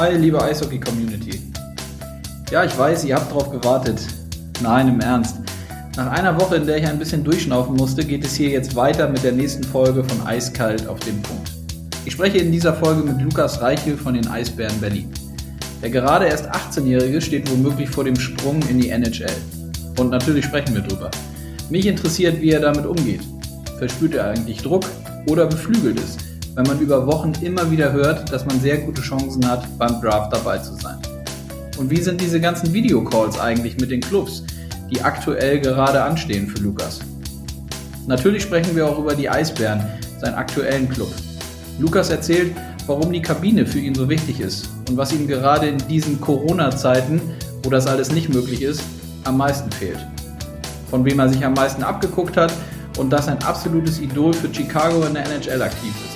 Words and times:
Hi, 0.00 0.16
liebe 0.16 0.42
Eishockey-Community. 0.42 1.42
Ja, 2.50 2.64
ich 2.64 2.78
weiß, 2.78 3.04
ihr 3.04 3.16
habt 3.16 3.30
drauf 3.30 3.50
gewartet. 3.50 4.00
Nein, 4.62 4.88
im 4.88 5.00
Ernst. 5.00 5.36
Nach 5.94 6.10
einer 6.12 6.40
Woche, 6.40 6.56
in 6.56 6.66
der 6.66 6.78
ich 6.78 6.86
ein 6.86 6.98
bisschen 6.98 7.22
durchschnaufen 7.22 7.76
musste, 7.76 8.02
geht 8.02 8.24
es 8.24 8.34
hier 8.34 8.48
jetzt 8.48 8.74
weiter 8.74 9.10
mit 9.10 9.22
der 9.22 9.32
nächsten 9.32 9.62
Folge 9.62 10.02
von 10.02 10.26
Eiskalt 10.26 10.86
auf 10.86 11.00
den 11.00 11.20
Punkt. 11.20 11.52
Ich 12.06 12.14
spreche 12.14 12.38
in 12.38 12.50
dieser 12.50 12.72
Folge 12.72 13.02
mit 13.02 13.20
Lukas 13.20 13.60
Reichel 13.60 13.98
von 13.98 14.14
den 14.14 14.26
Eisbären 14.26 14.80
Berlin. 14.80 15.12
Der 15.82 15.90
gerade 15.90 16.28
erst 16.28 16.50
18-Jährige 16.50 17.20
steht 17.20 17.50
womöglich 17.50 17.90
vor 17.90 18.04
dem 18.04 18.16
Sprung 18.18 18.62
in 18.70 18.80
die 18.80 18.88
NHL. 18.88 19.36
Und 19.98 20.08
natürlich 20.08 20.46
sprechen 20.46 20.74
wir 20.74 20.80
drüber. 20.80 21.10
Mich 21.68 21.84
interessiert, 21.84 22.40
wie 22.40 22.52
er 22.52 22.60
damit 22.60 22.86
umgeht. 22.86 23.20
Verspürt 23.76 24.14
er 24.14 24.30
eigentlich 24.30 24.62
Druck 24.62 24.86
oder 25.26 25.44
beflügelt 25.44 26.00
es, 26.00 26.16
wenn 26.60 26.74
man 26.74 26.80
über 26.80 27.06
Wochen 27.06 27.32
immer 27.40 27.70
wieder 27.70 27.90
hört, 27.90 28.30
dass 28.30 28.44
man 28.44 28.60
sehr 28.60 28.76
gute 28.76 29.00
Chancen 29.00 29.48
hat, 29.48 29.66
beim 29.78 29.98
Draft 30.02 30.30
dabei 30.30 30.58
zu 30.58 30.74
sein? 30.74 30.98
Und 31.78 31.88
wie 31.88 32.02
sind 32.02 32.20
diese 32.20 32.38
ganzen 32.38 32.70
Videocalls 32.74 33.40
eigentlich 33.40 33.80
mit 33.80 33.90
den 33.90 34.02
Clubs, 34.02 34.44
die 34.90 35.00
aktuell 35.00 35.58
gerade 35.58 36.02
anstehen 36.02 36.48
für 36.48 36.58
Lukas? 36.62 37.00
Natürlich 38.06 38.42
sprechen 38.42 38.76
wir 38.76 38.86
auch 38.86 38.98
über 38.98 39.14
die 39.14 39.30
Eisbären, 39.30 39.82
seinen 40.20 40.34
aktuellen 40.34 40.86
Club. 40.90 41.08
Lukas 41.78 42.10
erzählt, 42.10 42.54
warum 42.86 43.10
die 43.10 43.22
Kabine 43.22 43.64
für 43.64 43.78
ihn 43.78 43.94
so 43.94 44.10
wichtig 44.10 44.40
ist 44.40 44.68
und 44.86 44.98
was 44.98 45.14
ihm 45.14 45.26
gerade 45.26 45.66
in 45.66 45.78
diesen 45.88 46.20
Corona-Zeiten, 46.20 47.22
wo 47.62 47.70
das 47.70 47.86
alles 47.86 48.12
nicht 48.12 48.28
möglich 48.28 48.60
ist, 48.60 48.82
am 49.24 49.38
meisten 49.38 49.72
fehlt. 49.72 50.06
Von 50.90 51.06
wem 51.06 51.20
er 51.20 51.30
sich 51.30 51.42
am 51.42 51.54
meisten 51.54 51.82
abgeguckt 51.82 52.36
hat 52.36 52.52
und 52.98 53.08
dass 53.08 53.28
ein 53.28 53.42
absolutes 53.44 53.98
Idol 53.98 54.34
für 54.34 54.52
Chicago 54.52 55.06
in 55.06 55.14
der 55.14 55.24
NHL 55.24 55.62
aktiv 55.62 55.94
ist. 56.04 56.09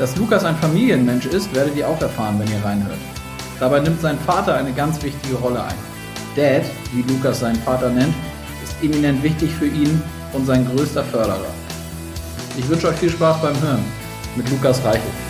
Dass 0.00 0.16
Lukas 0.16 0.46
ein 0.46 0.56
Familienmensch 0.56 1.26
ist, 1.26 1.54
werdet 1.54 1.76
ihr 1.76 1.86
auch 1.86 2.00
erfahren, 2.00 2.38
wenn 2.38 2.50
ihr 2.50 2.64
reinhört. 2.64 2.96
Dabei 3.60 3.80
nimmt 3.80 4.00
sein 4.00 4.18
Vater 4.20 4.54
eine 4.54 4.72
ganz 4.72 5.02
wichtige 5.02 5.34
Rolle 5.34 5.62
ein. 5.62 5.74
Dad, 6.34 6.62
wie 6.94 7.02
Lukas 7.02 7.40
seinen 7.40 7.60
Vater 7.62 7.90
nennt, 7.90 8.14
ist 8.64 8.82
eminent 8.82 9.22
wichtig 9.22 9.50
für 9.50 9.66
ihn 9.66 10.00
und 10.32 10.46
sein 10.46 10.66
größter 10.74 11.04
Förderer. 11.04 11.52
Ich 12.56 12.66
wünsche 12.66 12.88
euch 12.88 12.96
viel 12.96 13.10
Spaß 13.10 13.42
beim 13.42 13.60
Hören 13.60 13.84
mit 14.36 14.48
Lukas 14.48 14.82
Reichel. 14.82 15.29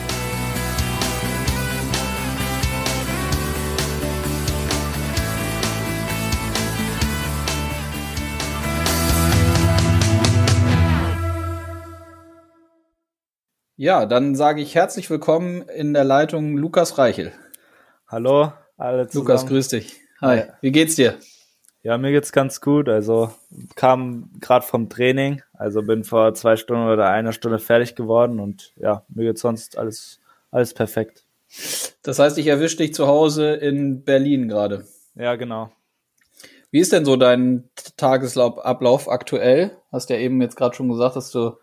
Ja, 13.82 14.04
dann 14.04 14.34
sage 14.34 14.60
ich 14.60 14.74
herzlich 14.74 15.08
willkommen 15.08 15.62
in 15.62 15.94
der 15.94 16.04
Leitung 16.04 16.58
Lukas 16.58 16.98
Reichel. 16.98 17.32
Hallo, 18.06 18.52
alle 18.76 19.08
zusammen. 19.08 19.26
Lukas, 19.26 19.46
grüß 19.46 19.68
dich. 19.68 19.96
Hi, 20.20 20.42
wie 20.60 20.70
geht's 20.70 20.96
dir? 20.96 21.14
Ja, 21.82 21.96
mir 21.96 22.12
geht's 22.12 22.30
ganz 22.30 22.60
gut. 22.60 22.90
Also 22.90 23.32
kam 23.76 24.32
gerade 24.38 24.66
vom 24.66 24.90
Training, 24.90 25.40
also 25.54 25.80
bin 25.80 26.04
vor 26.04 26.34
zwei 26.34 26.56
Stunden 26.56 26.88
oder 26.90 27.08
einer 27.08 27.32
Stunde 27.32 27.58
fertig 27.58 27.94
geworden 27.94 28.38
und 28.38 28.74
ja, 28.76 29.02
mir 29.08 29.24
geht's 29.24 29.40
sonst 29.40 29.78
alles 29.78 30.20
alles 30.50 30.74
perfekt. 30.74 31.24
Das 32.02 32.18
heißt, 32.18 32.36
ich 32.36 32.48
erwische 32.48 32.76
dich 32.76 32.92
zu 32.92 33.06
Hause 33.06 33.54
in 33.54 34.04
Berlin 34.04 34.48
gerade. 34.48 34.84
Ja, 35.14 35.36
genau. 35.36 35.72
Wie 36.70 36.80
ist 36.80 36.92
denn 36.92 37.06
so 37.06 37.16
dein 37.16 37.70
Tagesablauf 37.96 39.08
aktuell? 39.08 39.70
Hast 39.90 40.10
ja 40.10 40.16
eben 40.16 40.42
jetzt 40.42 40.56
gerade 40.56 40.76
schon 40.76 40.90
gesagt, 40.90 41.16
dass 41.16 41.30
du 41.30 41.54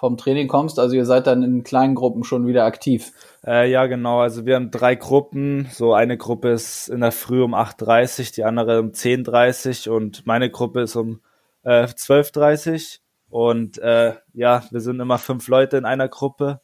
vom 0.00 0.16
Training 0.16 0.48
kommst. 0.48 0.78
Also 0.78 0.96
ihr 0.96 1.04
seid 1.04 1.26
dann 1.26 1.42
in 1.42 1.62
kleinen 1.62 1.94
Gruppen 1.94 2.24
schon 2.24 2.46
wieder 2.46 2.64
aktiv. 2.64 3.12
Äh, 3.46 3.70
ja, 3.70 3.84
genau. 3.84 4.20
Also 4.20 4.46
wir 4.46 4.56
haben 4.56 4.70
drei 4.70 4.94
Gruppen. 4.94 5.68
So 5.72 5.92
eine 5.92 6.16
Gruppe 6.16 6.48
ist 6.48 6.88
in 6.88 7.00
der 7.00 7.12
Früh 7.12 7.42
um 7.42 7.54
8.30 7.54 8.34
die 8.34 8.44
andere 8.44 8.80
um 8.80 8.92
10.30 8.92 9.90
und 9.90 10.26
meine 10.26 10.48
Gruppe 10.48 10.80
ist 10.80 10.96
um 10.96 11.20
äh, 11.64 11.84
12.30 11.84 13.00
Und 13.28 13.76
äh, 13.76 14.14
ja, 14.32 14.64
wir 14.70 14.80
sind 14.80 15.00
immer 15.00 15.18
fünf 15.18 15.48
Leute 15.48 15.76
in 15.76 15.84
einer 15.84 16.08
Gruppe. 16.08 16.62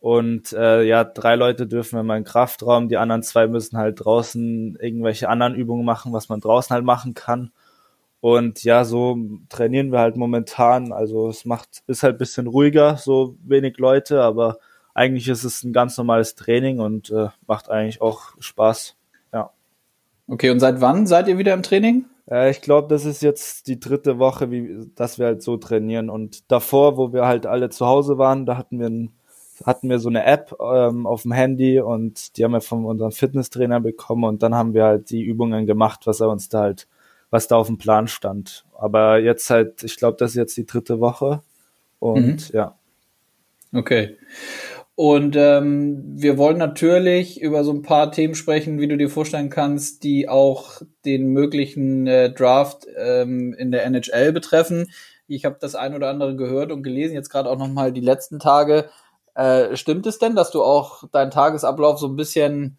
Und 0.00 0.52
äh, 0.52 0.82
ja, 0.82 1.04
drei 1.04 1.36
Leute 1.36 1.68
dürfen 1.68 2.00
in 2.00 2.06
meinen 2.06 2.24
Kraftraum, 2.24 2.88
die 2.88 2.96
anderen 2.96 3.22
zwei 3.22 3.46
müssen 3.46 3.78
halt 3.78 4.04
draußen 4.04 4.76
irgendwelche 4.80 5.28
anderen 5.28 5.54
Übungen 5.54 5.84
machen, 5.84 6.12
was 6.12 6.28
man 6.28 6.40
draußen 6.40 6.74
halt 6.74 6.84
machen 6.84 7.14
kann. 7.14 7.52
Und 8.20 8.64
ja, 8.64 8.84
so 8.84 9.18
trainieren 9.48 9.92
wir 9.92 10.00
halt 10.00 10.16
momentan. 10.16 10.92
Also 10.92 11.28
es 11.28 11.44
macht, 11.44 11.82
ist 11.86 12.02
halt 12.02 12.18
bisschen 12.18 12.46
ruhiger, 12.46 12.96
so 12.96 13.36
wenig 13.44 13.78
Leute, 13.78 14.22
aber 14.22 14.58
eigentlich 14.94 15.28
ist 15.28 15.44
es 15.44 15.62
ein 15.62 15.72
ganz 15.72 15.96
normales 15.98 16.34
Training 16.34 16.80
und 16.80 17.10
äh, 17.10 17.28
macht 17.46 17.68
eigentlich 17.68 18.00
auch 18.00 18.32
Spaß. 18.38 18.96
Ja. 19.32 19.50
Okay, 20.26 20.50
und 20.50 20.60
seit 20.60 20.80
wann 20.80 21.06
seid 21.06 21.28
ihr 21.28 21.38
wieder 21.38 21.52
im 21.52 21.62
Training? 21.62 22.06
Äh, 22.30 22.50
ich 22.50 22.60
glaube, 22.60 22.88
das 22.88 23.04
ist 23.04 23.22
jetzt 23.22 23.68
die 23.68 23.78
dritte 23.78 24.18
Woche, 24.18 24.50
wie, 24.50 24.90
dass 24.94 25.18
wir 25.18 25.26
halt 25.26 25.42
so 25.42 25.56
trainieren. 25.56 26.10
Und 26.10 26.50
davor, 26.50 26.96
wo 26.96 27.12
wir 27.12 27.26
halt 27.26 27.46
alle 27.46 27.70
zu 27.70 27.86
Hause 27.86 28.18
waren, 28.18 28.46
da 28.46 28.56
hatten 28.56 28.78
wir 28.78 28.88
ein, 28.88 29.12
hatten 29.64 29.88
wir 29.88 29.98
so 29.98 30.08
eine 30.08 30.24
App 30.24 30.54
ähm, 30.60 31.06
auf 31.06 31.22
dem 31.22 31.32
Handy 31.32 31.80
und 31.80 32.36
die 32.36 32.44
haben 32.44 32.52
wir 32.52 32.60
von 32.60 32.84
unserem 32.84 33.12
Fitnesstrainer 33.12 33.80
bekommen 33.80 34.24
und 34.24 34.42
dann 34.42 34.54
haben 34.54 34.74
wir 34.74 34.84
halt 34.84 35.10
die 35.10 35.22
Übungen 35.22 35.66
gemacht, 35.66 36.06
was 36.06 36.20
er 36.20 36.28
uns 36.28 36.48
da 36.48 36.60
halt 36.60 36.88
was 37.30 37.48
da 37.48 37.56
auf 37.56 37.66
dem 37.66 37.78
Plan 37.78 38.08
stand. 38.08 38.64
Aber 38.76 39.18
jetzt 39.18 39.50
halt, 39.50 39.82
ich 39.82 39.96
glaube, 39.96 40.16
das 40.18 40.30
ist 40.30 40.36
jetzt 40.36 40.56
die 40.56 40.66
dritte 40.66 41.00
Woche 41.00 41.42
und 41.98 42.52
mhm. 42.52 42.56
ja. 42.56 42.78
Okay. 43.72 44.16
Und 44.94 45.36
ähm, 45.36 46.02
wir 46.16 46.38
wollen 46.38 46.56
natürlich 46.56 47.38
über 47.42 47.64
so 47.64 47.72
ein 47.72 47.82
paar 47.82 48.10
Themen 48.12 48.34
sprechen, 48.34 48.80
wie 48.80 48.88
du 48.88 48.96
dir 48.96 49.10
vorstellen 49.10 49.50
kannst, 49.50 50.04
die 50.04 50.26
auch 50.26 50.80
den 51.04 51.28
möglichen 51.28 52.06
äh, 52.06 52.32
Draft 52.32 52.86
ähm, 52.96 53.52
in 53.52 53.70
der 53.70 53.84
NHL 53.84 54.32
betreffen. 54.32 54.90
Ich 55.28 55.44
habe 55.44 55.58
das 55.60 55.74
ein 55.74 55.94
oder 55.94 56.08
andere 56.08 56.34
gehört 56.34 56.72
und 56.72 56.82
gelesen, 56.82 57.14
jetzt 57.14 57.28
gerade 57.28 57.50
auch 57.50 57.58
noch 57.58 57.68
mal 57.68 57.92
die 57.92 58.00
letzten 58.00 58.38
Tage. 58.38 58.88
Äh, 59.34 59.76
stimmt 59.76 60.06
es 60.06 60.18
denn, 60.18 60.34
dass 60.34 60.50
du 60.50 60.62
auch 60.62 61.06
deinen 61.10 61.30
Tagesablauf 61.30 61.98
so 61.98 62.06
ein 62.06 62.16
bisschen 62.16 62.78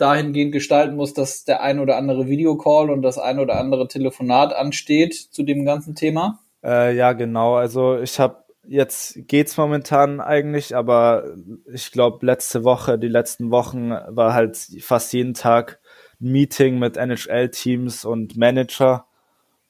dahingehend 0.00 0.52
gestalten 0.52 0.96
muss, 0.96 1.14
dass 1.14 1.44
der 1.44 1.62
ein 1.62 1.78
oder 1.78 1.96
andere 1.96 2.26
Videocall 2.26 2.90
und 2.90 3.02
das 3.02 3.18
ein 3.18 3.38
oder 3.38 3.58
andere 3.58 3.88
Telefonat 3.88 4.54
ansteht 4.54 5.14
zu 5.14 5.42
dem 5.42 5.64
ganzen 5.64 5.94
Thema? 5.94 6.40
Äh, 6.64 6.96
ja, 6.96 7.12
genau. 7.12 7.54
Also 7.56 7.98
ich 7.98 8.18
habe 8.18 8.44
jetzt 8.66 9.26
geht's 9.26 9.56
momentan 9.56 10.20
eigentlich, 10.20 10.76
aber 10.76 11.34
ich 11.72 11.92
glaube 11.92 12.24
letzte 12.24 12.64
Woche, 12.64 12.98
die 12.98 13.08
letzten 13.08 13.50
Wochen 13.50 13.90
war 13.90 14.34
halt 14.34 14.56
fast 14.80 15.12
jeden 15.12 15.34
Tag 15.34 15.80
ein 16.20 16.32
Meeting 16.32 16.78
mit 16.78 16.96
NHL-Teams 16.96 18.04
und 18.04 18.36
Manager 18.36 19.06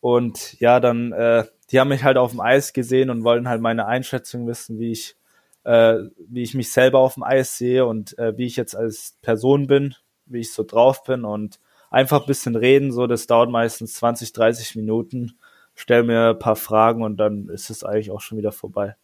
und 0.01 0.59
ja, 0.61 0.81
dann 0.81 1.13
äh, 1.13 1.45
die 1.71 1.79
haben 1.79 1.89
mich 1.89 2.05
halt 2.05 2.17
auf 2.17 2.33
dem 2.33 2.41
Eis 2.41 2.73
gesehen 2.73 3.11
und 3.11 3.25
wollen 3.25 3.49
halt 3.49 3.61
meine 3.61 3.87
Einschätzung 3.87 4.47
wissen, 4.47 4.79
wie 4.79 4.93
ich 4.93 5.17
äh, 5.65 5.99
wie 6.29 6.43
ich 6.43 6.55
mich 6.55 6.73
selber 6.73 6.99
auf 6.99 7.15
dem 7.15 7.23
Eis 7.23 7.57
sehe 7.57 7.87
und 7.87 8.19
äh, 8.19 8.37
wie 8.37 8.47
ich 8.47 8.57
jetzt 8.57 8.75
als 8.75 9.17
Person 9.23 9.67
bin, 9.67 9.95
wie 10.31 10.41
ich 10.41 10.53
so 10.53 10.63
drauf 10.63 11.05
bin 11.05 11.25
und 11.25 11.59
einfach 11.91 12.23
ein 12.23 12.27
bisschen 12.27 12.57
reden, 12.57 12.93
so 12.93 13.07
das 13.07 13.27
dauert 13.27 13.51
meistens 13.51 13.95
20, 13.95 14.33
30 14.33 14.77
Minuten. 14.77 15.39
Stell 15.75 16.03
mir 16.03 16.31
ein 16.31 16.39
paar 16.39 16.57
Fragen 16.57 17.03
und 17.03 17.17
dann 17.17 17.49
ist 17.49 17.71
es 17.71 17.85
eigentlich 17.85 18.11
auch 18.11 18.21
schon 18.21 18.39
wieder 18.39 18.53
vorbei. 18.53 18.97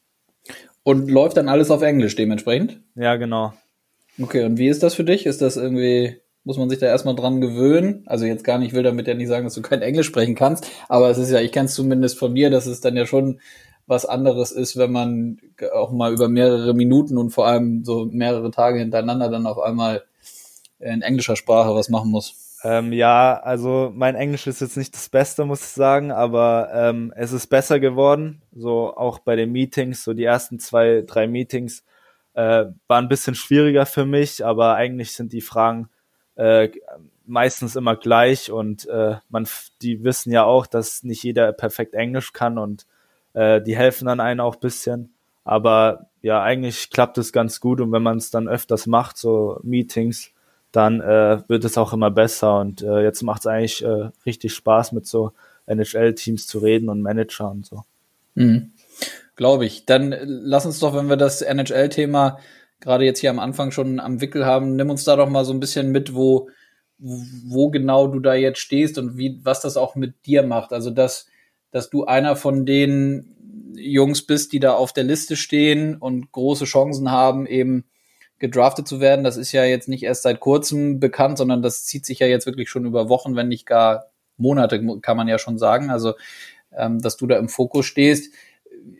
Und 0.82 1.10
läuft 1.10 1.36
dann 1.36 1.48
alles 1.48 1.70
auf 1.70 1.82
Englisch 1.82 2.14
dementsprechend? 2.14 2.80
Ja, 2.94 3.16
genau. 3.16 3.52
Okay, 4.20 4.44
und 4.44 4.56
wie 4.58 4.68
ist 4.68 4.82
das 4.82 4.94
für 4.94 5.04
dich? 5.04 5.26
Ist 5.26 5.42
das 5.42 5.56
irgendwie, 5.56 6.20
muss 6.44 6.58
man 6.58 6.70
sich 6.70 6.78
da 6.78 6.86
erstmal 6.86 7.16
dran 7.16 7.40
gewöhnen? 7.40 8.04
Also 8.06 8.24
jetzt 8.24 8.44
gar 8.44 8.58
nicht, 8.58 8.68
ich 8.68 8.74
will 8.74 8.82
damit 8.82 9.08
ja 9.08 9.14
nicht 9.14 9.28
sagen, 9.28 9.44
dass 9.44 9.54
du 9.54 9.62
kein 9.62 9.82
Englisch 9.82 10.06
sprechen 10.06 10.34
kannst, 10.34 10.70
aber 10.88 11.10
es 11.10 11.18
ist 11.18 11.30
ja, 11.30 11.40
ich 11.40 11.52
kenne 11.52 11.66
es 11.66 11.74
zumindest 11.74 12.18
von 12.18 12.32
mir, 12.32 12.50
dass 12.50 12.66
es 12.66 12.80
dann 12.80 12.96
ja 12.96 13.04
schon 13.04 13.40
was 13.86 14.04
anderes 14.04 14.52
ist, 14.52 14.76
wenn 14.76 14.90
man 14.90 15.38
auch 15.72 15.92
mal 15.92 16.12
über 16.12 16.28
mehrere 16.28 16.74
Minuten 16.74 17.18
und 17.18 17.30
vor 17.30 17.46
allem 17.46 17.84
so 17.84 18.06
mehrere 18.06 18.50
Tage 18.50 18.78
hintereinander 18.78 19.28
dann 19.28 19.46
auf 19.46 19.58
einmal 19.58 20.04
in 20.78 21.02
englischer 21.02 21.36
Sprache 21.36 21.74
was 21.74 21.88
machen 21.88 22.10
muss? 22.10 22.58
Ähm, 22.64 22.92
ja, 22.92 23.38
also 23.38 23.92
mein 23.94 24.14
Englisch 24.14 24.46
ist 24.46 24.60
jetzt 24.60 24.76
nicht 24.76 24.94
das 24.94 25.08
Beste, 25.08 25.44
muss 25.44 25.60
ich 25.60 25.68
sagen, 25.68 26.10
aber 26.10 26.70
ähm, 26.72 27.12
es 27.14 27.32
ist 27.32 27.46
besser 27.48 27.80
geworden. 27.80 28.42
So 28.52 28.96
auch 28.96 29.18
bei 29.18 29.36
den 29.36 29.52
Meetings, 29.52 30.04
so 30.04 30.14
die 30.14 30.24
ersten 30.24 30.58
zwei, 30.58 31.04
drei 31.06 31.26
Meetings 31.26 31.84
äh, 32.34 32.66
waren 32.88 33.04
ein 33.04 33.08
bisschen 33.08 33.34
schwieriger 33.34 33.86
für 33.86 34.04
mich, 34.04 34.44
aber 34.44 34.74
eigentlich 34.74 35.12
sind 35.12 35.32
die 35.32 35.42
Fragen 35.42 35.88
äh, 36.34 36.70
meistens 37.26 37.76
immer 37.76 37.96
gleich 37.96 38.50
und 38.50 38.86
äh, 38.88 39.16
man, 39.28 39.48
die 39.82 40.04
wissen 40.04 40.32
ja 40.32 40.44
auch, 40.44 40.66
dass 40.66 41.02
nicht 41.02 41.22
jeder 41.22 41.52
perfekt 41.52 41.94
Englisch 41.94 42.32
kann 42.32 42.58
und 42.58 42.86
äh, 43.32 43.60
die 43.60 43.76
helfen 43.76 44.06
dann 44.06 44.20
einen 44.20 44.40
auch 44.40 44.56
bisschen. 44.56 45.14
Aber 45.44 46.10
ja, 46.22 46.42
eigentlich 46.42 46.90
klappt 46.90 47.18
es 47.18 47.32
ganz 47.32 47.60
gut 47.60 47.80
und 47.80 47.92
wenn 47.92 48.02
man 48.02 48.16
es 48.16 48.30
dann 48.30 48.48
öfters 48.48 48.86
macht, 48.86 49.16
so 49.16 49.60
Meetings, 49.62 50.32
dann 50.72 51.00
äh, 51.00 51.42
wird 51.48 51.64
es 51.64 51.78
auch 51.78 51.92
immer 51.92 52.10
besser. 52.10 52.60
Und 52.60 52.82
äh, 52.82 53.02
jetzt 53.02 53.22
macht 53.22 53.40
es 53.40 53.46
eigentlich 53.46 53.84
äh, 53.84 54.10
richtig 54.24 54.54
Spaß, 54.54 54.92
mit 54.92 55.06
so 55.06 55.32
NHL-Teams 55.66 56.46
zu 56.46 56.58
reden 56.58 56.88
und 56.88 57.02
Manager 57.02 57.50
und 57.50 57.66
so. 57.66 57.84
Mhm. 58.34 58.72
Glaube 59.36 59.66
ich. 59.66 59.86
Dann 59.86 60.14
lass 60.24 60.66
uns 60.66 60.78
doch, 60.78 60.94
wenn 60.94 61.08
wir 61.08 61.16
das 61.16 61.42
NHL-Thema 61.42 62.38
gerade 62.80 63.04
jetzt 63.04 63.20
hier 63.20 63.30
am 63.30 63.38
Anfang 63.38 63.70
schon 63.70 64.00
am 64.00 64.20
Wickel 64.20 64.44
haben. 64.46 64.76
Nimm 64.76 64.90
uns 64.90 65.04
da 65.04 65.16
doch 65.16 65.28
mal 65.28 65.44
so 65.44 65.52
ein 65.52 65.60
bisschen 65.60 65.90
mit, 65.92 66.14
wo, 66.14 66.48
wo 66.98 67.70
genau 67.70 68.06
du 68.06 68.20
da 68.20 68.34
jetzt 68.34 68.58
stehst 68.58 68.98
und 68.98 69.16
wie, 69.16 69.40
was 69.42 69.60
das 69.60 69.76
auch 69.76 69.94
mit 69.94 70.26
dir 70.26 70.42
macht. 70.42 70.72
Also, 70.72 70.90
dass, 70.90 71.26
dass 71.70 71.90
du 71.90 72.04
einer 72.04 72.36
von 72.36 72.66
den 72.66 73.72
Jungs 73.74 74.26
bist, 74.26 74.52
die 74.52 74.60
da 74.60 74.74
auf 74.74 74.92
der 74.92 75.04
Liste 75.04 75.36
stehen 75.36 75.96
und 75.96 76.32
große 76.32 76.64
Chancen 76.64 77.10
haben, 77.10 77.46
eben 77.46 77.84
gedraftet 78.38 78.86
zu 78.86 79.00
werden. 79.00 79.24
Das 79.24 79.36
ist 79.36 79.52
ja 79.52 79.64
jetzt 79.64 79.88
nicht 79.88 80.02
erst 80.02 80.22
seit 80.22 80.40
kurzem 80.40 81.00
bekannt, 81.00 81.38
sondern 81.38 81.62
das 81.62 81.84
zieht 81.84 82.04
sich 82.04 82.18
ja 82.18 82.26
jetzt 82.26 82.46
wirklich 82.46 82.68
schon 82.68 82.84
über 82.84 83.08
Wochen, 83.08 83.36
wenn 83.36 83.48
nicht 83.48 83.66
gar 83.66 84.06
Monate, 84.36 84.84
kann 85.00 85.16
man 85.16 85.28
ja 85.28 85.38
schon 85.38 85.58
sagen. 85.58 85.90
Also, 85.90 86.14
ähm, 86.76 87.00
dass 87.00 87.16
du 87.16 87.26
da 87.26 87.38
im 87.38 87.48
Fokus 87.48 87.86
stehst. 87.86 88.32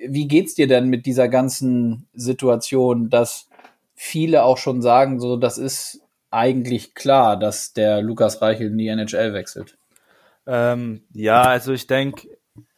Wie 0.06 0.26
geht's 0.26 0.54
dir 0.54 0.66
denn 0.66 0.88
mit 0.88 1.06
dieser 1.06 1.28
ganzen 1.28 2.08
Situation, 2.14 3.10
dass 3.10 3.48
viele 3.94 4.44
auch 4.44 4.58
schon 4.58 4.82
sagen, 4.82 5.20
so, 5.20 5.36
das 5.36 5.58
ist 5.58 6.00
eigentlich 6.30 6.94
klar, 6.94 7.38
dass 7.38 7.72
der 7.72 8.02
Lukas 8.02 8.42
Reichel 8.42 8.68
in 8.68 8.78
die 8.78 8.88
NHL 8.88 9.32
wechselt? 9.32 9.76
Ähm, 10.46 11.02
ja, 11.12 11.42
also 11.42 11.72
ich 11.72 11.86
denke, 11.86 12.28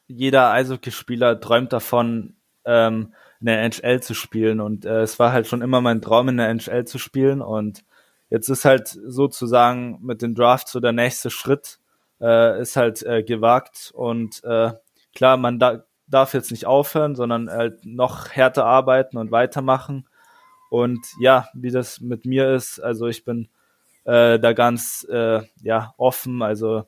jeder 0.07 0.51
Eishockeyspieler 0.51 1.41
träumt 1.41 1.73
davon, 1.73 2.37
ähm, 2.65 3.15
in 3.41 3.47
der 3.47 3.63
NHL 3.63 4.01
zu 4.01 4.15
spielen. 4.15 4.61
Und 4.61 4.85
äh, 4.85 5.03
es 5.03 5.19
war 5.19 5.33
halt 5.33 5.47
schon 5.47 5.63
immer 5.63 5.81
mein 5.81 6.03
Traum, 6.03 6.29
in 6.29 6.37
der 6.37 6.49
NHL 6.49 6.85
zu 6.85 6.99
spielen. 6.99 7.41
Und 7.41 7.85
jetzt 8.31 8.49
ist 8.49 8.65
halt 8.65 8.89
sozusagen 8.89 9.99
mit 10.03 10.23
dem 10.23 10.35
Draft 10.35 10.69
so 10.69 10.81
der 10.81 10.93
nächste 10.93 11.31
Schritt, 11.31 11.79
äh, 12.21 12.61
ist 12.61 12.77
halt 12.77 13.03
äh, 13.03 13.23
gewagt. 13.23 13.93
Und 13.95 14.43
äh, 14.45 14.73
klar, 15.15 15.37
man 15.37 15.59
da, 15.59 15.85
darf 16.07 16.35
jetzt 16.35 16.51
nicht 16.51 16.67
aufhören, 16.67 17.15
sondern 17.15 17.51
halt 17.51 17.85
noch 17.85 18.31
härter 18.31 18.65
arbeiten 18.65 19.17
und 19.17 19.31
weitermachen. 19.31 20.09
Und 20.71 21.07
ja, 21.21 21.49
wie 21.55 21.71
das 21.71 22.01
mit 22.01 22.27
mir 22.27 22.55
ist, 22.55 22.81
also 22.81 23.07
ich 23.07 23.25
bin 23.25 23.49
äh, 24.05 24.39
da 24.39 24.53
ganz 24.53 25.07
äh, 25.11 25.43
ja 25.63 25.95
offen. 25.97 26.43
Also 26.43 26.85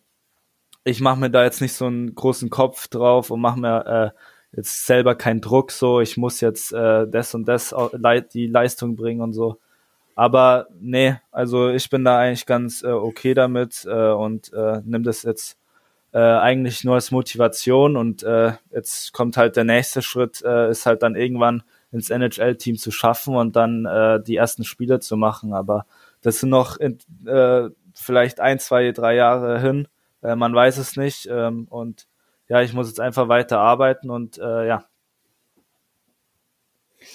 ich 0.85 1.01
mache 1.01 1.21
mir 1.21 1.31
da 1.31 1.45
jetzt 1.45 1.61
nicht 1.61 1.75
so 1.75 1.87
einen 1.87 2.15
großen 2.15 2.51
Kopf 2.51 2.89
drauf 2.89 3.31
und 3.31 3.41
mache 3.41 3.61
mir 3.61 3.87
äh, 3.87 4.19
jetzt 4.53 4.87
selber 4.87 5.15
keinen 5.15 5.41
Druck, 5.41 5.73
so 5.73 6.01
ich 6.01 6.17
muss 6.17 6.41
jetzt 6.41 6.73
äh, 6.73 7.07
das 7.07 7.35
und 7.35 7.47
das 7.47 7.75
die 8.35 8.47
Leistung 8.47 8.97
bringen 8.97 9.21
und 9.21 9.33
so. 9.33 9.59
Aber 10.15 10.67
nee, 10.79 11.17
also 11.31 11.71
ich 11.71 11.89
bin 11.89 12.05
da 12.05 12.19
eigentlich 12.19 12.47
ganz 12.47 12.83
äh, 12.83 12.89
okay 12.89 13.35
damit 13.35 13.87
äh, 13.89 14.11
und 14.11 14.53
äh, 14.53 14.83
nimm 14.85 15.03
das 15.03 15.23
jetzt 15.23 15.57
äh, 16.13 16.19
eigentlich 16.19 16.85
nur 16.85 16.97
als 16.97 17.11
Motivation 17.11 17.97
und 17.97 18.23
äh, 18.23 18.53
jetzt 18.71 19.13
kommt 19.13 19.37
halt 19.37 19.57
der 19.57 19.65
nächste 19.65 20.03
Schritt, 20.03 20.43
äh, 20.43 20.71
ist 20.71 20.87
halt 20.87 21.03
dann 21.03 21.15
irgendwann 21.15 21.63
ins 21.93 22.11
NHL-Team 22.11 22.77
zu 22.77 22.91
schaffen 22.91 23.37
und 23.37 23.57
dann 23.57 23.87
äh, 23.87 24.23
die 24.23 24.37
ersten 24.37 24.65
Spiele 24.65 25.01
zu 25.01 25.17
machen. 25.17 25.53
Aber 25.53 25.87
das 26.23 26.41
sind 26.41 26.51
noch 26.51 26.77
in, 26.77 26.99
äh, 27.27 27.71
vielleicht 27.95 28.41
ein, 28.41 28.59
zwei, 28.59 28.93
drei 28.93 29.15
Jahre 29.15 29.61
hin. 29.61 29.89
Äh, 30.23 30.37
man 30.37 30.55
weiß 30.55 30.79
es 30.79 30.97
nicht. 30.97 31.29
Ähm, 31.31 31.67
und 31.69 32.07
ja, 32.51 32.61
ich 32.63 32.73
muss 32.73 32.89
jetzt 32.89 33.01
einfach 33.01 33.29
weiter 33.29 33.61
arbeiten 33.61 34.11
und 34.11 34.37
äh, 34.39 34.67
ja. 34.67 34.85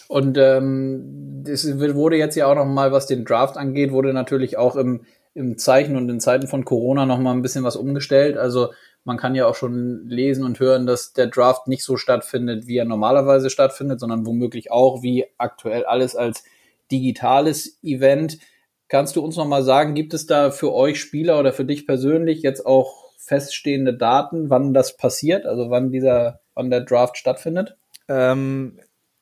Und 0.08 0.38
ähm, 0.38 1.44
es 1.46 1.78
wurde 1.78 2.16
jetzt 2.16 2.36
ja 2.36 2.48
auch 2.48 2.56
noch 2.56 2.66
mal, 2.66 2.94
was 2.94 3.06
den 3.06 3.26
Draft 3.26 3.58
angeht, 3.58 3.92
wurde 3.92 4.14
natürlich 4.14 4.58
auch 4.58 4.78
im, 4.78 5.02
im 5.34 5.58
Zeichen 5.58 5.98
und 5.98 6.10
in 6.10 6.22
Zeiten 6.22 6.48
von 6.48 6.64
Corona 6.64 7.06
noch 7.06 7.20
mal 7.20 7.34
ein 7.34 7.42
bisschen 7.42 7.66
was 7.66 7.76
umgestellt. 7.76 8.38
Also 8.38 8.72
man 9.04 9.18
kann 9.18 9.36
ja 9.36 9.46
auch 9.46 9.56
schon 9.56 10.08
lesen 10.08 10.46
und 10.46 10.62
hören, 10.62 10.88
dass 10.88 11.12
der 11.12 11.28
Draft 11.28 11.68
nicht 11.68 11.84
so 11.84 11.98
stattfindet, 11.98 12.66
wie 12.66 12.78
er 12.78 12.86
normalerweise 12.86 13.50
stattfindet, 13.50 14.00
sondern 14.00 14.26
womöglich 14.26 14.72
auch 14.72 15.04
wie 15.04 15.26
aktuell 15.38 15.84
alles 15.84 16.16
als 16.16 16.46
digitales 16.94 17.78
Event. 17.84 18.40
Kannst 18.88 19.18
du 19.18 19.22
uns 19.22 19.36
noch 19.36 19.48
mal 19.48 19.64
sagen, 19.64 19.96
gibt 19.96 20.14
es 20.14 20.28
da 20.28 20.50
für 20.50 20.74
euch 20.74 21.02
Spieler 21.02 21.38
oder 21.40 21.52
für 21.52 21.66
dich 21.66 21.86
persönlich 21.86 22.42
jetzt 22.42 22.66
auch 22.66 23.05
feststehende 23.26 23.94
Daten, 23.96 24.50
wann 24.50 24.74
das 24.74 24.98
passiert, 24.98 25.46
also 25.46 25.70
wann 25.70 25.92
dieser, 25.92 26.40
wann 26.54 26.70
der 26.70 26.82
Draft 26.82 27.18
stattfindet? 27.18 27.76
Ähm, 28.08 28.80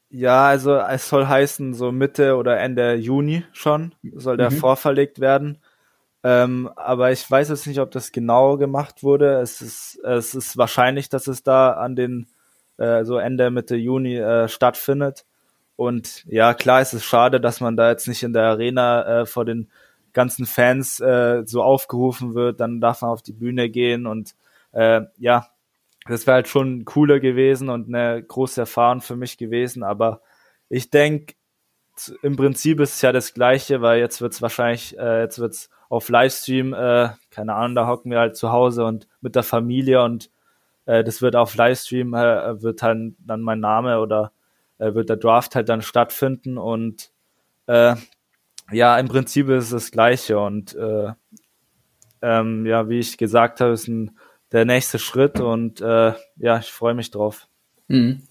ja, 0.09 0.47
also 0.47 0.75
es 0.75 1.09
soll 1.09 1.27
heißen, 1.27 1.73
so 1.73 1.91
Mitte 1.91 2.35
oder 2.35 2.59
Ende 2.59 2.95
Juni 2.95 3.45
schon 3.53 3.95
soll 4.13 4.37
der 4.37 4.51
mhm. 4.51 4.57
vorverlegt 4.57 5.19
werden. 5.19 5.59
Ähm, 6.23 6.69
aber 6.75 7.11
ich 7.11 7.29
weiß 7.29 7.49
jetzt 7.49 7.67
nicht, 7.67 7.79
ob 7.79 7.91
das 7.91 8.11
genau 8.11 8.57
gemacht 8.57 9.03
wurde. 9.03 9.39
Es 9.41 9.61
ist, 9.61 9.99
es 10.03 10.35
ist 10.35 10.57
wahrscheinlich, 10.57 11.09
dass 11.09 11.27
es 11.27 11.43
da 11.43 11.71
an 11.71 11.95
den 11.95 12.27
äh, 12.77 13.03
so 13.03 13.17
Ende 13.17 13.51
Mitte 13.51 13.75
Juni 13.75 14.17
äh, 14.17 14.47
stattfindet. 14.47 15.25
Und 15.75 16.23
ja, 16.27 16.53
klar, 16.53 16.81
es 16.81 16.93
ist 16.93 17.05
schade, 17.05 17.41
dass 17.41 17.59
man 17.59 17.75
da 17.75 17.89
jetzt 17.89 18.07
nicht 18.07 18.23
in 18.23 18.33
der 18.33 18.43
Arena 18.43 19.21
äh, 19.21 19.25
vor 19.25 19.45
den 19.45 19.69
ganzen 20.13 20.45
Fans 20.45 20.99
äh, 20.99 21.43
so 21.45 21.63
aufgerufen 21.63 22.33
wird, 22.35 22.59
dann 22.59 22.81
darf 22.81 23.01
man 23.01 23.11
auf 23.11 23.21
die 23.21 23.33
Bühne 23.33 23.69
gehen 23.69 24.05
und 24.05 24.35
äh, 24.71 25.01
ja, 25.17 25.47
das 26.07 26.27
wäre 26.27 26.35
halt 26.35 26.47
schon 26.47 26.85
cooler 26.85 27.19
gewesen 27.19 27.69
und 27.69 27.87
eine 27.87 28.21
große 28.21 28.61
Erfahrung 28.61 29.01
für 29.01 29.15
mich 29.15 29.37
gewesen, 29.37 29.83
aber 29.83 30.21
ich 30.69 30.89
denke, 30.89 31.35
im 32.23 32.35
Prinzip 32.35 32.79
ist 32.79 32.95
es 32.95 33.01
ja 33.01 33.11
das 33.11 33.33
Gleiche, 33.33 33.81
weil 33.81 33.99
jetzt 33.99 34.21
wird's 34.21 34.41
wahrscheinlich, 34.41 34.97
äh, 34.97 35.21
jetzt 35.21 35.39
wird's 35.39 35.69
auf 35.89 36.09
Livestream, 36.09 36.73
äh, 36.73 37.09
keine 37.29 37.53
Ahnung, 37.53 37.75
da 37.75 37.87
hocken 37.87 38.11
wir 38.11 38.19
halt 38.19 38.35
zu 38.35 38.51
Hause 38.51 38.85
und 38.85 39.07
mit 39.21 39.35
der 39.35 39.43
Familie 39.43 40.01
und 40.03 40.31
äh, 40.85 41.03
das 41.03 41.21
wird 41.21 41.35
auf 41.35 41.55
Livestream, 41.55 42.13
äh, 42.15 42.61
wird 42.61 42.81
halt 42.81 43.13
dann 43.19 43.41
mein 43.41 43.59
Name 43.59 43.99
oder 43.99 44.31
äh, 44.79 44.93
wird 44.95 45.09
der 45.09 45.17
Draft 45.17 45.55
halt 45.55 45.69
dann 45.69 45.81
stattfinden 45.81 46.57
und 46.57 47.11
äh, 47.67 47.95
ja, 48.71 48.97
im 48.97 49.07
Prinzip 49.07 49.49
ist 49.49 49.65
es 49.65 49.69
das 49.71 49.91
Gleiche 49.91 50.39
und 50.39 50.75
äh, 50.75 51.11
ähm, 52.21 52.65
ja, 52.65 52.87
wie 52.89 52.99
ich 52.99 53.17
gesagt 53.17 53.59
habe, 53.59 53.73
ist 53.73 53.87
ein, 53.87 54.17
der 54.51 54.65
nächste 54.65 54.99
Schritt 54.99 55.39
und 55.39 55.81
äh, 55.81 56.13
ja, 56.37 56.59
ich 56.59 56.71
freue 56.71 56.93
mich 56.93 57.11
drauf. 57.11 57.47
Mhm. 57.87 58.21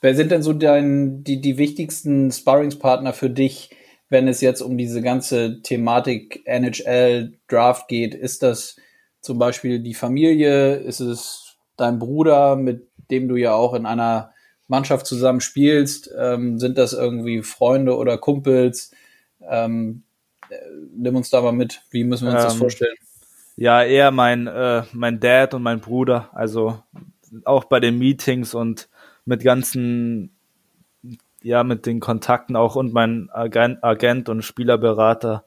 Wer 0.00 0.14
sind 0.14 0.30
denn 0.30 0.42
so 0.42 0.52
dein, 0.52 1.22
die, 1.22 1.40
die 1.40 1.58
wichtigsten 1.58 2.32
Sparringspartner 2.32 3.12
für 3.12 3.30
dich, 3.30 3.70
wenn 4.08 4.28
es 4.28 4.40
jetzt 4.40 4.62
um 4.62 4.78
diese 4.78 5.02
ganze 5.02 5.60
Thematik 5.62 6.42
NHL 6.46 7.32
Draft 7.48 7.88
geht? 7.88 8.14
Ist 8.14 8.42
das 8.42 8.76
zum 9.20 9.38
Beispiel 9.38 9.80
die 9.80 9.94
Familie? 9.94 10.76
Ist 10.76 11.00
es 11.00 11.56
dein 11.76 11.98
Bruder, 11.98 12.56
mit 12.56 12.88
dem 13.10 13.28
du 13.28 13.36
ja 13.36 13.54
auch 13.54 13.74
in 13.74 13.86
einer 13.86 14.32
Mannschaft 14.68 15.06
zusammen 15.06 15.40
spielst? 15.40 16.10
Ähm, 16.18 16.58
sind 16.58 16.78
das 16.78 16.92
irgendwie 16.92 17.42
Freunde 17.42 17.96
oder 17.96 18.18
Kumpels? 18.18 18.92
Ähm, 19.48 20.02
nimm 20.94 21.16
uns 21.16 21.30
da 21.30 21.40
mal 21.40 21.52
mit. 21.52 21.82
Wie 21.90 22.04
müssen 22.04 22.26
wir 22.26 22.32
uns 22.32 22.42
ähm, 22.42 22.48
das 22.48 22.56
vorstellen? 22.56 22.96
Ja, 23.56 23.82
eher 23.82 24.10
mein, 24.10 24.46
äh, 24.46 24.82
mein 24.92 25.20
Dad 25.20 25.54
und 25.54 25.62
mein 25.62 25.80
Bruder. 25.80 26.30
Also 26.32 26.82
auch 27.44 27.64
bei 27.64 27.80
den 27.80 27.98
Meetings 27.98 28.54
und 28.54 28.88
mit 29.24 29.42
ganzen, 29.42 30.30
ja, 31.42 31.64
mit 31.64 31.86
den 31.86 32.00
Kontakten 32.00 32.56
auch 32.56 32.76
und 32.76 32.92
mein 32.92 33.30
Agent, 33.30 33.82
Agent 33.82 34.28
und 34.28 34.42
Spielerberater. 34.42 35.44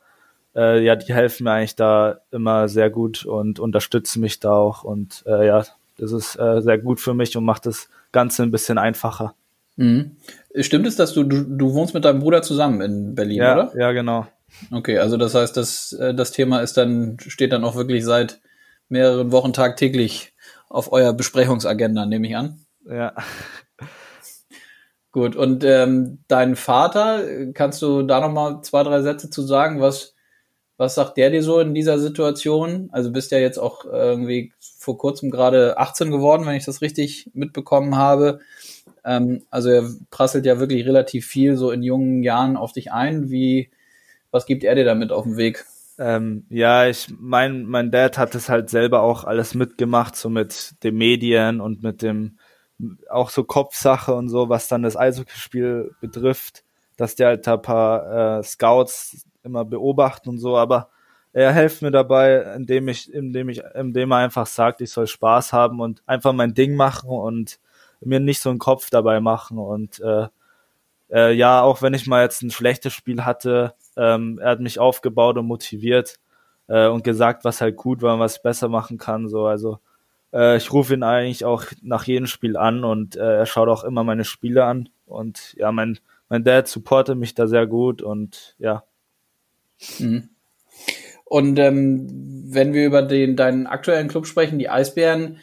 Äh, 0.55 0.83
ja, 0.83 0.95
die 0.95 1.13
helfen 1.13 1.43
mir 1.43 1.51
eigentlich 1.51 1.75
da 1.75 2.21
immer 2.31 2.69
sehr 2.69 2.89
gut 2.89 3.25
und 3.25 3.59
unterstützen 3.59 4.21
mich 4.21 4.39
da 4.39 4.53
auch. 4.53 4.83
Und 4.83 5.23
äh, 5.27 5.45
ja, 5.47 5.65
das 5.97 6.11
ist 6.11 6.39
äh, 6.39 6.61
sehr 6.61 6.77
gut 6.77 6.99
für 6.99 7.13
mich 7.13 7.35
und 7.35 7.45
macht 7.45 7.65
das 7.65 7.89
Ganze 8.11 8.43
ein 8.43 8.51
bisschen 8.51 8.77
einfacher. 8.77 9.35
Mhm. 9.77 10.17
Stimmt 10.59 10.87
es, 10.87 10.95
dass 10.95 11.13
du, 11.13 11.23
du, 11.23 11.43
du 11.43 11.73
wohnst 11.73 11.93
mit 11.93 12.05
deinem 12.05 12.19
Bruder 12.19 12.41
zusammen 12.41 12.81
in 12.81 13.15
Berlin, 13.15 13.37
ja, 13.37 13.53
oder? 13.53 13.73
Ja, 13.77 13.91
genau. 13.91 14.27
Okay, 14.71 14.99
also 14.99 15.17
das 15.17 15.35
heißt, 15.35 15.57
das, 15.57 15.93
äh, 15.93 16.13
das 16.13 16.31
Thema 16.31 16.59
ist 16.59 16.77
dann, 16.77 17.17
steht 17.19 17.51
dann 17.51 17.63
auch 17.65 17.75
wirklich 17.75 18.05
seit 18.05 18.39
mehreren 18.87 19.31
Wochen 19.31 19.53
tagtäglich 19.53 20.33
auf 20.69 20.91
eurer 20.91 21.13
Besprechungsagenda, 21.13 22.05
nehme 22.05 22.27
ich 22.27 22.35
an. 22.35 22.65
Ja. 22.87 23.13
Gut, 25.11 25.35
und 25.35 25.63
ähm, 25.63 26.19
dein 26.27 26.55
Vater, 26.55 27.23
kannst 27.53 27.81
du 27.81 28.03
da 28.03 28.19
nochmal 28.19 28.61
zwei, 28.63 28.83
drei 28.83 29.01
Sätze 29.01 29.29
zu 29.29 29.43
sagen? 29.43 29.79
Was, 29.79 30.13
was 30.77 30.95
sagt 30.95 31.15
der 31.17 31.29
dir 31.29 31.41
so 31.41 31.59
in 31.59 31.73
dieser 31.73 31.99
Situation? 31.99 32.89
Also 32.91 33.11
bist 33.11 33.31
ja 33.31 33.37
jetzt 33.37 33.57
auch 33.57 33.85
irgendwie 33.85 34.51
vor 34.59 34.97
kurzem 34.97 35.31
gerade 35.31 35.77
18 35.77 36.11
geworden, 36.11 36.45
wenn 36.45 36.57
ich 36.57 36.65
das 36.65 36.81
richtig 36.81 37.31
mitbekommen 37.33 37.95
habe. 37.95 38.41
Ähm, 39.03 39.43
also 39.49 39.69
er 39.69 39.89
prasselt 40.09 40.45
ja 40.45 40.59
wirklich 40.59 40.85
relativ 40.85 41.25
viel 41.25 41.57
so 41.57 41.71
in 41.71 41.83
jungen 41.83 42.23
Jahren 42.23 42.57
auf 42.57 42.73
dich 42.73 42.91
ein. 42.91 43.29
Wie, 43.29 43.69
was 44.31 44.45
gibt 44.45 44.63
er 44.63 44.75
dir 44.75 44.85
damit 44.85 45.11
auf 45.11 45.23
den 45.23 45.37
Weg? 45.37 45.65
Ähm, 45.97 46.45
ja, 46.49 46.87
ich 46.87 47.07
mein, 47.17 47.65
mein 47.65 47.91
Dad 47.91 48.17
hat 48.17 48.35
es 48.35 48.49
halt 48.49 48.69
selber 48.69 49.01
auch 49.01 49.23
alles 49.23 49.53
mitgemacht, 49.53 50.15
so 50.15 50.29
mit 50.29 50.83
den 50.83 50.95
Medien 50.95 51.61
und 51.61 51.83
mit 51.83 52.01
dem 52.01 52.37
auch 53.09 53.29
so 53.29 53.45
Kopfsache 53.45 54.13
und 54.13 54.27
so, 54.27 54.49
was 54.49 54.67
dann 54.67 54.83
das 54.83 54.97
Eishockeyspiel 54.97 55.95
betrifft, 56.01 56.63
dass 56.97 57.15
der 57.15 57.27
halt 57.27 57.47
ein 57.47 57.61
paar 57.61 58.39
äh, 58.39 58.43
Scouts 58.43 59.25
immer 59.43 59.63
beobachten 59.63 60.29
und 60.29 60.39
so, 60.39 60.57
aber 60.57 60.89
er 61.31 61.53
hilft 61.53 61.81
mir 61.81 61.91
dabei, 61.91 62.53
indem 62.55 62.87
ich, 62.87 63.13
indem 63.13 63.49
ich, 63.49 63.61
indem 63.75 64.11
er 64.11 64.17
einfach 64.17 64.47
sagt, 64.47 64.81
ich 64.81 64.91
soll 64.91 65.07
Spaß 65.07 65.53
haben 65.53 65.79
und 65.79 66.01
einfach 66.05 66.33
mein 66.33 66.53
Ding 66.53 66.75
machen 66.75 67.09
und 67.09 67.59
mir 68.01 68.19
nicht 68.19 68.41
so 68.41 68.49
einen 68.49 68.59
Kopf 68.59 68.89
dabei 68.89 69.19
machen 69.19 69.57
und 69.57 69.99
äh, 69.99 70.27
äh, 71.11 71.33
ja, 71.33 71.61
auch 71.61 71.81
wenn 71.81 71.93
ich 71.93 72.07
mal 72.07 72.23
jetzt 72.23 72.41
ein 72.41 72.51
schlechtes 72.51 72.93
Spiel 72.93 73.23
hatte, 73.23 73.73
ähm, 73.95 74.39
er 74.41 74.51
hat 74.51 74.59
mich 74.59 74.79
aufgebaut 74.79 75.37
und 75.37 75.45
motiviert 75.45 76.19
äh, 76.67 76.87
und 76.87 77.03
gesagt, 77.03 77.45
was 77.45 77.61
halt 77.61 77.75
gut 77.75 78.01
war 78.01 78.15
und 78.15 78.19
was 78.19 78.37
ich 78.37 78.43
besser 78.43 78.69
machen 78.69 78.97
kann. 78.97 79.29
So, 79.29 79.45
also 79.45 79.79
äh, 80.33 80.57
ich 80.57 80.71
rufe 80.71 80.93
ihn 80.93 81.03
eigentlich 81.03 81.45
auch 81.45 81.63
nach 81.81 82.05
jedem 82.05 82.27
Spiel 82.27 82.57
an 82.57 82.83
und 82.83 83.15
äh, 83.15 83.37
er 83.37 83.45
schaut 83.45 83.69
auch 83.69 83.83
immer 83.83 84.03
meine 84.03 84.25
Spiele 84.25 84.65
an. 84.65 84.89
Und 85.05 85.53
ja, 85.57 85.71
mein, 85.71 85.99
mein 86.29 86.43
Dad 86.43 86.67
supportet 86.67 87.17
mich 87.17 87.35
da 87.35 87.47
sehr 87.47 87.67
gut 87.67 88.01
und 88.01 88.55
ja. 88.57 88.83
Mhm. 89.99 90.29
Und 91.23 91.57
ähm, 91.59 92.07
wenn 92.47 92.73
wir 92.73 92.85
über 92.85 93.01
den, 93.01 93.35
deinen 93.35 93.67
aktuellen 93.67 94.07
Club 94.07 94.27
sprechen, 94.27 94.59
die 94.59 94.69
Eisbären, 94.69 95.37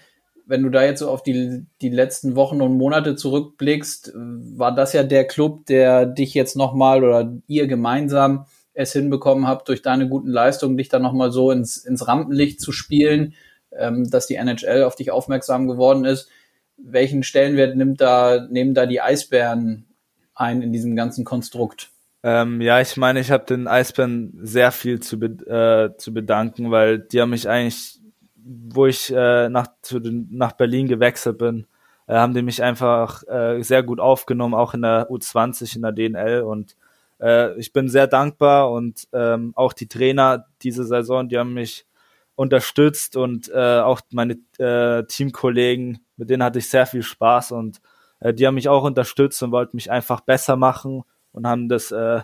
wenn 0.47 0.63
du 0.63 0.71
da 0.71 0.85
jetzt 0.85 1.01
so 1.01 1.09
auf 1.09 1.23
die, 1.23 1.67
die 1.81 1.89
letzten 1.89 2.35
Wochen 2.37 2.61
und 2.61 2.77
Monate 2.77 3.17
zurückblickst, 3.17 4.13
war 4.15 4.75
das 4.75 4.93
ja 4.93 5.03
der 5.03 5.27
Club, 5.27 5.67
der 5.67 6.07
dich 6.07 6.35
jetzt 6.35 6.57
nochmal 6.57 7.05
oder 7.05 7.33
ihr 7.47 7.67
gemeinsam 7.67 8.47
es 8.75 8.93
hinbekommen 8.93 9.47
habt, 9.47 9.69
durch 9.69 9.83
deine 9.83 10.09
guten 10.09 10.29
Leistungen 10.29 10.77
dich 10.77 10.89
dann 10.89 11.03
nochmal 11.03 11.31
so 11.31 11.51
ins, 11.51 11.79
ins 11.79 12.09
Rampenlicht 12.09 12.61
zu 12.61 12.73
spielen, 12.73 13.35
ähm, 13.77 14.11
dass 14.11 14.27
die 14.27 14.37
NHL 14.37 14.85
auf 14.85 14.97
dich 14.97 15.11
aufmerksam 15.11 15.69
geworden 15.69 16.05
ist. 16.05 16.29
Welchen 16.77 17.23
Stellenwert 17.23 17.77
nimmt 17.77 18.01
da, 18.01 18.47
nehmen 18.51 18.75
da 18.75 18.87
die 18.87 19.01
Eisbären 19.01 19.87
ein 20.35 20.63
in 20.63 20.73
diesem 20.73 20.97
ganzen 20.97 21.25
Konstrukt? 21.25 21.91
Ähm, 22.25 22.61
ja, 22.61 22.81
ich 22.81 22.97
meine, 22.97 23.21
ich 23.21 23.31
habe 23.31 23.45
den 23.45 23.67
Eisbären 23.67 24.39
sehr 24.43 24.73
viel 24.73 25.01
zu, 25.01 25.19
be 25.19 25.27
äh, 25.27 25.97
zu 25.99 26.15
bedanken, 26.15 26.71
weil 26.71 26.99
die 26.99 27.21
haben 27.21 27.31
mich 27.31 27.49
eigentlich 27.49 28.02
wo 28.45 28.87
ich 28.87 29.13
äh, 29.13 29.49
nach, 29.49 29.69
zu 29.83 30.01
den, 30.01 30.29
nach 30.31 30.53
Berlin 30.53 30.89
gewechselt 30.89 31.39
bin, 31.39 31.67
äh, 32.07 32.15
haben 32.15 32.35
die 32.35 32.43
mich 32.43 32.63
einfach 32.63 33.23
äh, 33.29 33.63
sehr 33.63 33.83
gut 33.83 34.01
aufgenommen, 34.01 34.55
auch 34.55 34.75
in 34.75 34.83
der 34.83 35.11
U20, 35.11 35.77
in 35.77 35.83
der 35.83 35.93
DNL 35.93 36.43
und 36.43 36.77
äh, 37.21 37.57
ich 37.59 37.73
bin 37.73 37.89
sehr 37.89 38.07
dankbar 38.07 38.71
und 38.71 39.09
ähm, 39.13 39.53
auch 39.55 39.73
die 39.73 39.89
Trainer 39.89 40.47
diese 40.63 40.85
Saison, 40.85 41.29
die 41.29 41.39
haben 41.39 41.55
mich 41.55 41.87
unterstützt 42.35 43.17
und 43.17 43.51
äh, 43.51 43.81
auch 43.81 44.01
meine 44.11 44.39
äh, 44.59 45.05
Teamkollegen, 45.05 46.05
mit 46.17 46.31
denen 46.31 46.43
hatte 46.43 46.59
ich 46.59 46.69
sehr 46.69 46.87
viel 46.87 47.03
Spaß 47.03 47.53
und 47.53 47.81
äh, 48.21 48.35
die 48.35 48.47
haben 48.47 48.55
mich 48.55 48.69
auch 48.69 48.85
unterstützt 48.85 49.43
und 49.43 49.53
wollten 49.53 49.77
mich 49.77 49.91
einfach 49.91 50.21
besser 50.21 50.57
machen 50.57 51.03
und 51.33 51.47
haben 51.47 51.69
das 51.69 51.93
äh, 51.93 52.23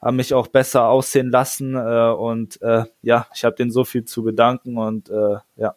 haben 0.00 0.16
mich 0.16 0.34
auch 0.34 0.48
besser 0.48 0.88
aussehen 0.88 1.30
lassen 1.30 1.74
äh, 1.74 2.12
und 2.12 2.60
äh, 2.62 2.84
ja, 3.02 3.26
ich 3.34 3.44
habe 3.44 3.56
denen 3.56 3.70
so 3.70 3.84
viel 3.84 4.04
zu 4.04 4.22
bedanken 4.22 4.76
und 4.76 5.10
äh, 5.10 5.36
ja. 5.56 5.74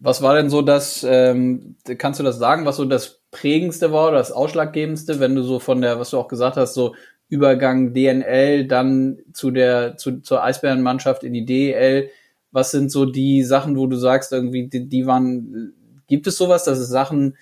Was 0.00 0.22
war 0.22 0.34
denn 0.34 0.48
so 0.48 0.62
das, 0.62 1.04
ähm, 1.08 1.76
kannst 1.98 2.20
du 2.20 2.24
das 2.24 2.38
sagen, 2.38 2.66
was 2.66 2.76
so 2.76 2.84
das 2.84 3.20
prägendste 3.30 3.92
war 3.92 4.08
oder 4.08 4.18
das 4.18 4.32
ausschlaggebendste, 4.32 5.18
wenn 5.18 5.34
du 5.34 5.42
so 5.42 5.58
von 5.58 5.80
der, 5.80 5.98
was 5.98 6.10
du 6.10 6.18
auch 6.18 6.28
gesagt 6.28 6.56
hast, 6.56 6.74
so 6.74 6.94
Übergang 7.28 7.92
DNL 7.92 8.66
dann 8.66 9.18
zu 9.32 9.50
der, 9.50 9.96
zu, 9.96 10.20
zur 10.20 10.42
Eisbärenmannschaft 10.42 11.24
in 11.24 11.34
die 11.34 11.44
DEL, 11.44 12.10
was 12.52 12.70
sind 12.70 12.90
so 12.90 13.04
die 13.04 13.42
Sachen, 13.42 13.76
wo 13.76 13.86
du 13.86 13.96
sagst, 13.96 14.32
irgendwie, 14.32 14.68
die, 14.68 14.88
die 14.88 15.06
waren, 15.06 15.74
gibt 16.06 16.26
es 16.26 16.38
sowas, 16.38 16.64
dass 16.64 16.78
es 16.78 16.88
Sachen 16.88 17.36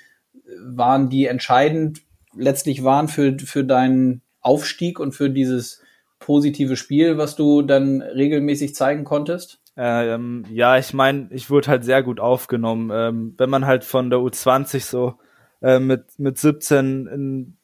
waren, 0.61 1.09
die 1.09 1.26
entscheidend 1.26 2.00
letztlich 2.35 2.83
waren 2.83 3.09
für, 3.09 3.38
für 3.38 3.64
deinen 3.64 4.23
Aufstieg 4.46 5.00
und 5.00 5.12
für 5.12 5.28
dieses 5.28 5.82
positive 6.18 6.76
Spiel, 6.76 7.18
was 7.18 7.36
du 7.36 7.62
dann 7.62 8.00
regelmäßig 8.00 8.74
zeigen 8.74 9.04
konntest? 9.04 9.60
Ähm, 9.76 10.44
ja, 10.50 10.78
ich 10.78 10.94
meine, 10.94 11.28
ich 11.30 11.50
wurde 11.50 11.68
halt 11.68 11.84
sehr 11.84 12.02
gut 12.02 12.20
aufgenommen. 12.20 12.90
Ähm, 12.92 13.34
wenn 13.36 13.50
man 13.50 13.66
halt 13.66 13.84
von 13.84 14.08
der 14.08 14.20
U20 14.20 14.80
so 14.80 15.14
äh, 15.60 15.78
mit, 15.78 16.18
mit 16.18 16.38
17 16.38 17.06
in, 17.06 17.56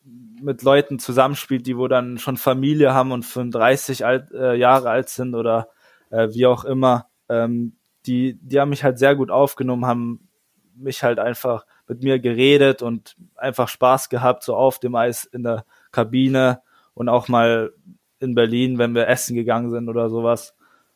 mit 0.42 0.62
Leuten 0.62 0.98
zusammenspielt, 0.98 1.66
die 1.66 1.78
wo 1.78 1.88
dann 1.88 2.18
schon 2.18 2.36
Familie 2.36 2.92
haben 2.92 3.12
und 3.12 3.24
35 3.24 4.04
alt, 4.04 4.30
äh, 4.32 4.54
Jahre 4.54 4.90
alt 4.90 5.08
sind 5.08 5.34
oder 5.34 5.68
äh, 6.10 6.28
wie 6.32 6.46
auch 6.46 6.64
immer, 6.64 7.06
ähm, 7.28 7.76
die, 8.04 8.38
die 8.42 8.60
haben 8.60 8.70
mich 8.70 8.84
halt 8.84 8.98
sehr 8.98 9.16
gut 9.16 9.30
aufgenommen, 9.30 9.86
haben 9.86 10.28
mich 10.74 11.02
halt 11.02 11.18
einfach 11.18 11.64
mit 11.86 12.02
mir 12.02 12.18
geredet 12.18 12.82
und 12.82 13.16
einfach 13.36 13.68
Spaß 13.68 14.08
gehabt, 14.08 14.42
so 14.42 14.54
auf 14.56 14.78
dem 14.78 14.94
Eis 14.94 15.24
in 15.24 15.44
der 15.44 15.64
Kabine 15.92 16.60
und 16.94 17.08
auch 17.08 17.28
mal 17.28 17.72
in 18.20 18.34
Berlin, 18.34 18.78
wenn 18.78 18.94
wir 18.94 19.08
essen 19.08 19.34
gegangen 19.34 19.70
sind 19.70 19.88
oder 19.88 20.08
sowas. 20.08 20.54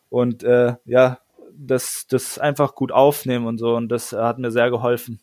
Und 0.08 0.44
äh, 0.44 0.74
ja, 0.84 1.18
das, 1.58 2.06
das 2.08 2.38
einfach 2.38 2.74
gut 2.74 2.92
aufnehmen 2.92 3.46
und 3.46 3.58
so. 3.58 3.74
Und 3.74 3.88
das 3.88 4.12
hat 4.12 4.38
mir 4.38 4.50
sehr 4.50 4.70
geholfen. 4.70 5.20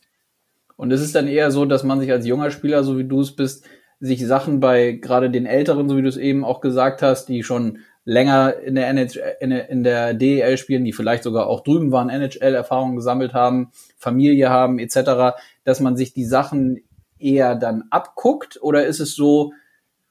Und 0.76 0.92
es 0.92 1.02
ist 1.02 1.16
dann 1.16 1.28
eher 1.28 1.52
so, 1.52 1.66
dass 1.66 1.84
man 1.84 2.00
sich 2.00 2.12
als 2.12 2.26
junger 2.26 2.52
Spieler, 2.52 2.84
so 2.84 2.98
wie 2.98 3.06
du 3.06 3.22
es 3.22 3.36
bist, 3.36 3.66
sich 4.00 4.26
Sachen 4.26 4.60
bei 4.60 4.94
gerade 4.94 5.30
den 5.30 5.46
Älteren, 5.46 5.88
so 5.88 5.96
wie 5.96 6.02
du 6.02 6.10
es 6.10 6.18
eben 6.18 6.44
auch 6.44 6.60
gesagt 6.60 7.02
hast, 7.02 7.30
die 7.30 7.44
schon 7.44 7.80
länger 8.06 8.58
in 8.58 8.76
der 8.76 8.90
NHL, 8.90 9.36
in 9.70 9.84
der, 9.84 10.14
DEL 10.14 10.58
spielen, 10.58 10.84
die 10.84 10.92
vielleicht 10.92 11.24
sogar 11.24 11.48
auch 11.48 11.62
drüben 11.62 11.92
waren, 11.94 12.10
NHL-Erfahrungen 12.10 12.98
gesammelt 12.98 13.34
haben, 13.34 13.72
Familie 13.98 14.50
haben 14.50 14.78
etc., 14.78 15.38
dass 15.64 15.80
man 15.80 15.96
sich 15.96 16.14
die 16.14 16.26
Sachen 16.26 16.82
eher 17.18 17.56
dann 17.56 17.86
abguckt? 17.92 18.62
Oder 18.62 18.86
ist 18.86 19.00
es 19.00 19.16
so, 19.16 19.54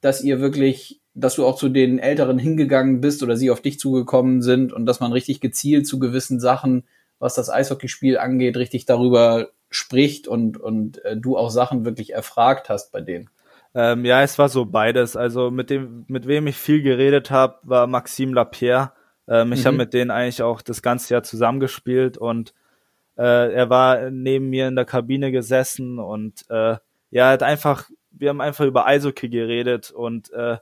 dass 0.03 0.23
ihr 0.23 0.41
wirklich, 0.41 1.01
dass 1.15 1.37
du 1.37 1.47
auch 1.47 1.57
zu 1.57 1.71
den 1.71 1.99
Älteren 1.99 2.39
hingegangen 2.39 3.01
bist 3.01 3.23
oder 3.23 3.37
sie 3.37 3.51
auf 3.51 3.63
dich 3.63 3.79
zugekommen 3.79 4.43
sind 4.43 4.75
und 4.75 4.85
dass 4.85 5.01
man 5.01 5.13
richtig 5.13 5.41
gezielt 5.41 5.87
zu 5.87 5.99
gewissen 5.99 6.39
Sachen, 6.41 6.85
was 7.19 7.35
das 7.35 7.49
Eishockeyspiel 7.49 8.19
angeht, 8.19 8.59
richtig 8.59 8.85
darüber 8.85 9.49
spricht 9.71 10.29
und, 10.29 10.59
und 10.59 11.03
äh, 11.05 11.17
du 11.17 11.39
auch 11.39 11.51
Sachen 11.51 11.87
wirklich 11.87 12.13
erfragt 12.13 12.69
hast 12.69 12.93
bei 12.93 13.01
denen? 13.01 13.31
Ähm, 13.75 14.05
ja, 14.05 14.23
es 14.23 14.39
war 14.39 14.49
so 14.49 14.67
beides. 14.67 15.17
Also 15.17 15.51
mit 15.51 15.71
dem, 15.71 16.05
mit 16.09 16.27
wem 16.27 16.47
ich 16.47 16.57
viel 16.57 16.83
geredet 16.83 17.31
habe, 17.31 17.57
war 17.63 17.87
Maxime 17.87 18.35
Lapierre. 18.35 18.93
Ähm, 19.29 19.53
ich 19.53 19.61
mhm. 19.61 19.67
habe 19.67 19.77
mit 19.79 19.95
denen 19.95 20.11
eigentlich 20.11 20.43
auch 20.43 20.61
das 20.63 20.83
ganze 20.83 21.15
Jahr 21.15 21.23
zusammengespielt 21.23 22.19
und 22.19 22.53
äh, 23.17 23.53
er 23.53 23.71
war 23.71 24.11
neben 24.11 24.51
mir 24.51 24.69
in 24.69 24.77
der 24.77 24.85
Kabine 24.85 25.31
gesessen 25.31 25.99
und 25.99 26.45
äh, 26.51 26.77
ja, 27.11 27.31
hat 27.31 27.43
einfach 27.43 27.89
wir 28.13 28.29
haben 28.29 28.41
einfach 28.41 28.65
über 28.65 28.87
Eishockey 28.87 29.29
geredet 29.29 29.91
und 29.91 30.33
äh, 30.33 30.59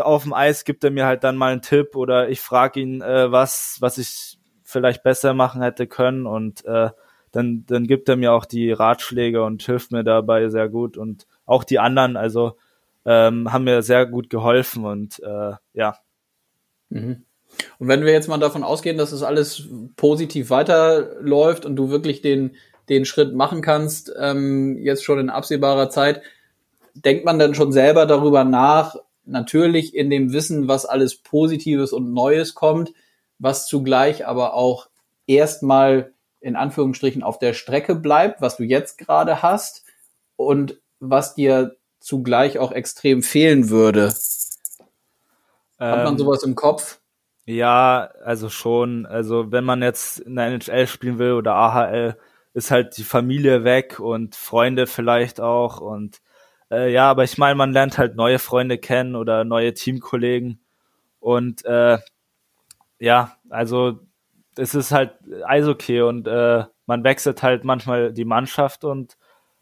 auf 0.00 0.24
dem 0.24 0.34
Eis 0.34 0.64
gibt 0.64 0.84
er 0.84 0.90
mir 0.90 1.06
halt 1.06 1.24
dann 1.24 1.36
mal 1.36 1.52
einen 1.52 1.62
Tipp 1.62 1.96
oder 1.96 2.28
ich 2.28 2.40
frage 2.40 2.80
ihn, 2.80 3.00
äh, 3.00 3.32
was, 3.32 3.78
was 3.80 3.98
ich 3.98 4.38
vielleicht 4.62 5.02
besser 5.02 5.32
machen 5.32 5.62
hätte 5.62 5.86
können 5.86 6.26
und 6.26 6.64
äh, 6.66 6.90
dann, 7.32 7.64
dann 7.66 7.86
gibt 7.86 8.08
er 8.08 8.16
mir 8.16 8.32
auch 8.32 8.44
die 8.44 8.72
Ratschläge 8.72 9.42
und 9.42 9.62
hilft 9.62 9.92
mir 9.92 10.04
dabei 10.04 10.48
sehr 10.48 10.68
gut 10.68 10.96
und 10.96 11.26
auch 11.46 11.64
die 11.64 11.78
anderen, 11.78 12.16
also 12.16 12.56
ähm, 13.04 13.52
haben 13.52 13.64
mir 13.64 13.82
sehr 13.82 14.06
gut 14.06 14.28
geholfen 14.30 14.84
und 14.84 15.20
äh, 15.22 15.52
ja. 15.72 15.96
Mhm. 16.90 17.24
Und 17.78 17.88
wenn 17.88 18.04
wir 18.04 18.12
jetzt 18.12 18.28
mal 18.28 18.38
davon 18.38 18.62
ausgehen, 18.62 18.98
dass 18.98 19.12
es 19.12 19.22
alles 19.22 19.68
positiv 19.96 20.50
weiterläuft 20.50 21.64
und 21.64 21.76
du 21.76 21.90
wirklich 21.90 22.20
den, 22.20 22.56
den 22.88 23.04
Schritt 23.04 23.34
machen 23.34 23.62
kannst, 23.62 24.12
ähm, 24.18 24.78
jetzt 24.78 25.04
schon 25.04 25.18
in 25.18 25.30
absehbarer 25.30 25.90
Zeit, 25.90 26.22
denkt 26.94 27.24
man 27.24 27.38
dann 27.38 27.54
schon 27.54 27.72
selber 27.72 28.06
darüber 28.06 28.44
nach, 28.44 28.96
natürlich 29.24 29.94
in 29.94 30.10
dem 30.10 30.32
Wissen, 30.32 30.68
was 30.68 30.86
alles 30.86 31.16
Positives 31.16 31.92
und 31.92 32.12
Neues 32.12 32.54
kommt, 32.54 32.92
was 33.38 33.66
zugleich 33.66 34.26
aber 34.26 34.54
auch 34.54 34.88
erstmal 35.26 36.12
in 36.40 36.56
Anführungsstrichen 36.56 37.22
auf 37.22 37.38
der 37.38 37.52
Strecke 37.52 37.94
bleibt, 37.94 38.40
was 38.40 38.56
du 38.56 38.64
jetzt 38.64 38.98
gerade 38.98 39.42
hast 39.42 39.84
und 40.36 40.80
was 41.00 41.34
dir 41.34 41.76
zugleich 42.00 42.58
auch 42.58 42.72
extrem 42.72 43.22
fehlen 43.22 43.70
würde. 43.70 44.14
Hat 45.78 46.04
man 46.04 46.14
ähm, 46.14 46.18
sowas 46.18 46.42
im 46.42 46.54
Kopf? 46.54 47.00
Ja, 47.44 48.10
also 48.24 48.48
schon. 48.48 49.06
Also 49.06 49.52
wenn 49.52 49.64
man 49.64 49.82
jetzt 49.82 50.20
in 50.20 50.36
der 50.36 50.46
NHL 50.46 50.86
spielen 50.86 51.18
will 51.18 51.32
oder 51.32 51.54
AHL, 51.54 52.16
ist 52.58 52.72
halt 52.72 52.96
die 52.96 53.04
Familie 53.04 53.62
weg 53.62 54.00
und 54.00 54.34
Freunde 54.34 54.88
vielleicht 54.88 55.40
auch 55.40 55.80
und 55.80 56.20
äh, 56.72 56.92
ja, 56.92 57.08
aber 57.08 57.22
ich 57.22 57.38
meine, 57.38 57.54
man 57.54 57.72
lernt 57.72 57.98
halt 57.98 58.16
neue 58.16 58.40
Freunde 58.40 58.78
kennen 58.78 59.14
oder 59.14 59.44
neue 59.44 59.74
Teamkollegen 59.74 60.58
und 61.20 61.64
äh, 61.64 61.98
ja, 62.98 63.36
also 63.48 64.00
es 64.56 64.74
ist 64.74 64.90
halt 64.90 65.12
Eishockey 65.46 66.02
und 66.02 66.26
äh, 66.26 66.64
man 66.86 67.04
wechselt 67.04 67.44
halt 67.44 67.62
manchmal 67.62 68.12
die 68.12 68.24
Mannschaft 68.24 68.82
und 68.82 69.16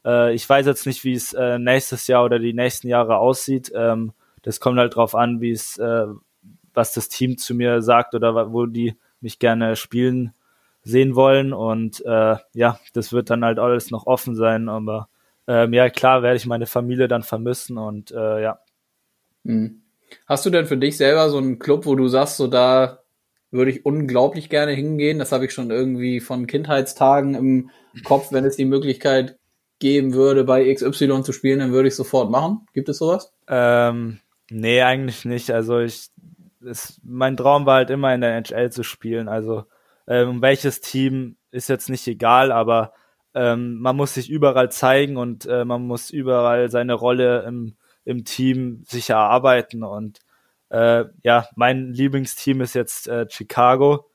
äh, 0.07 0.33
ich 0.33 0.49
weiß 0.49 0.65
jetzt 0.65 0.87
nicht, 0.87 1.05
wie 1.05 1.13
es 1.13 1.35
äh, 1.35 1.59
nächstes 1.59 2.07
Jahr 2.07 2.25
oder 2.25 2.39
die 2.39 2.55
nächsten 2.55 2.89
Jahre 2.89 3.19
aussieht. 3.19 3.71
Ähm, 3.75 4.15
das 4.41 4.59
kommt 4.59 4.79
halt 4.79 4.97
drauf 4.97 5.15
an, 5.15 5.43
wie 5.43 5.51
es, 5.51 5.77
äh, 5.77 6.07
was 6.73 6.95
das 6.95 7.11
Team 7.11 7.37
zu 7.37 7.55
mir 7.55 7.83
sagt 7.83 8.15
oder 8.15 8.55
wo 8.55 8.65
die 8.65 8.97
mich 9.21 9.39
gerne 9.39 9.77
spielen 9.77 10.33
sehen 10.87 11.17
wollen. 11.17 11.53
Und 11.53 12.05
äh, 12.07 12.37
ja, 12.55 12.79
das 12.95 13.13
wird 13.13 13.29
dann 13.29 13.45
halt 13.45 13.59
alles 13.59 13.91
noch 13.91 14.07
offen 14.07 14.37
sein. 14.37 14.69
Aber 14.69 15.09
ähm, 15.49 15.73
ja, 15.73 15.91
klar 15.91 16.23
werde 16.23 16.37
ich 16.37 16.47
meine 16.47 16.67
Familie 16.67 17.09
dann 17.09 17.23
vermissen 17.23 17.77
und 17.77 18.13
äh, 18.13 18.43
ja. 18.43 18.61
Hm. 19.45 19.83
Hast 20.27 20.47
du 20.47 20.51
denn 20.51 20.67
für 20.67 20.77
dich 20.77 20.97
selber 20.97 21.29
so 21.31 21.39
einen 21.39 21.59
Club, 21.59 21.85
wo 21.85 21.97
du 21.97 22.07
sagst, 22.07 22.37
so 22.37 22.47
da 22.47 23.01
würde 23.51 23.73
ich 23.73 23.85
unglaublich 23.85 24.49
gerne 24.49 24.73
hingehen? 24.73 25.19
Das 25.19 25.33
habe 25.33 25.45
ich 25.45 25.53
schon 25.53 25.71
irgendwie 25.71 26.21
von 26.21 26.47
Kindheitstagen 26.47 27.35
im 27.35 27.71
Kopf, 28.05 28.31
wenn 28.31 28.45
es 28.45 28.57
die 28.57 28.65
Möglichkeit 28.65 29.39
geben 29.79 30.15
würde, 30.15 30.45
bei 30.45 30.73
XY 30.73 31.23
zu 31.23 31.33
spielen, 31.33 31.59
dann 31.59 31.73
würde 31.73 31.89
ich 31.89 31.97
sofort 31.97 32.31
machen. 32.31 32.67
Gibt 32.73 32.89
es 32.89 32.99
sowas? 32.99 33.33
Ähm, 33.49 34.21
nee, 34.49 34.83
eigentlich 34.83 35.25
nicht. 35.25 35.51
Also 35.51 35.81
ich, 35.81 36.09
es, 36.65 37.01
mein 37.03 37.37
Traum 37.37 37.67
war 37.67 37.77
halt 37.77 37.91
immer 37.91 38.15
in 38.15 38.21
der 38.21 38.37
NHL 38.37 38.71
zu 38.71 38.85
spielen. 38.85 39.29
Also 39.29 39.65
ähm, 40.07 40.43
welches 40.43 40.81
Team 40.81 41.37
ist 41.51 41.69
jetzt 41.69 41.89
nicht 41.89 42.07
egal, 42.07 42.53
aber 42.53 42.93
ähm, 43.35 43.79
man 43.81 43.97
muss 43.97 44.15
sich 44.15 44.31
überall 44.31 44.71
zeigen 44.71 45.17
und 45.17 45.47
äh, 45.47 45.65
man 45.65 45.87
muss 45.87 46.11
überall 46.11 46.71
seine 46.71 46.95
Rolle 46.95 47.45
im, 47.47 47.75
im 48.05 48.25
Team 48.25 48.83
sich 48.87 49.11
erarbeiten. 49.11 49.83
Und 49.83 50.21
äh, 50.71 51.05
ja, 51.23 51.47
mein 51.55 51.93
Lieblingsteam 51.93 52.63
ist 52.63 52.75
jetzt 52.75 53.09
äh, 53.09 53.27
Chicago. 53.29 54.07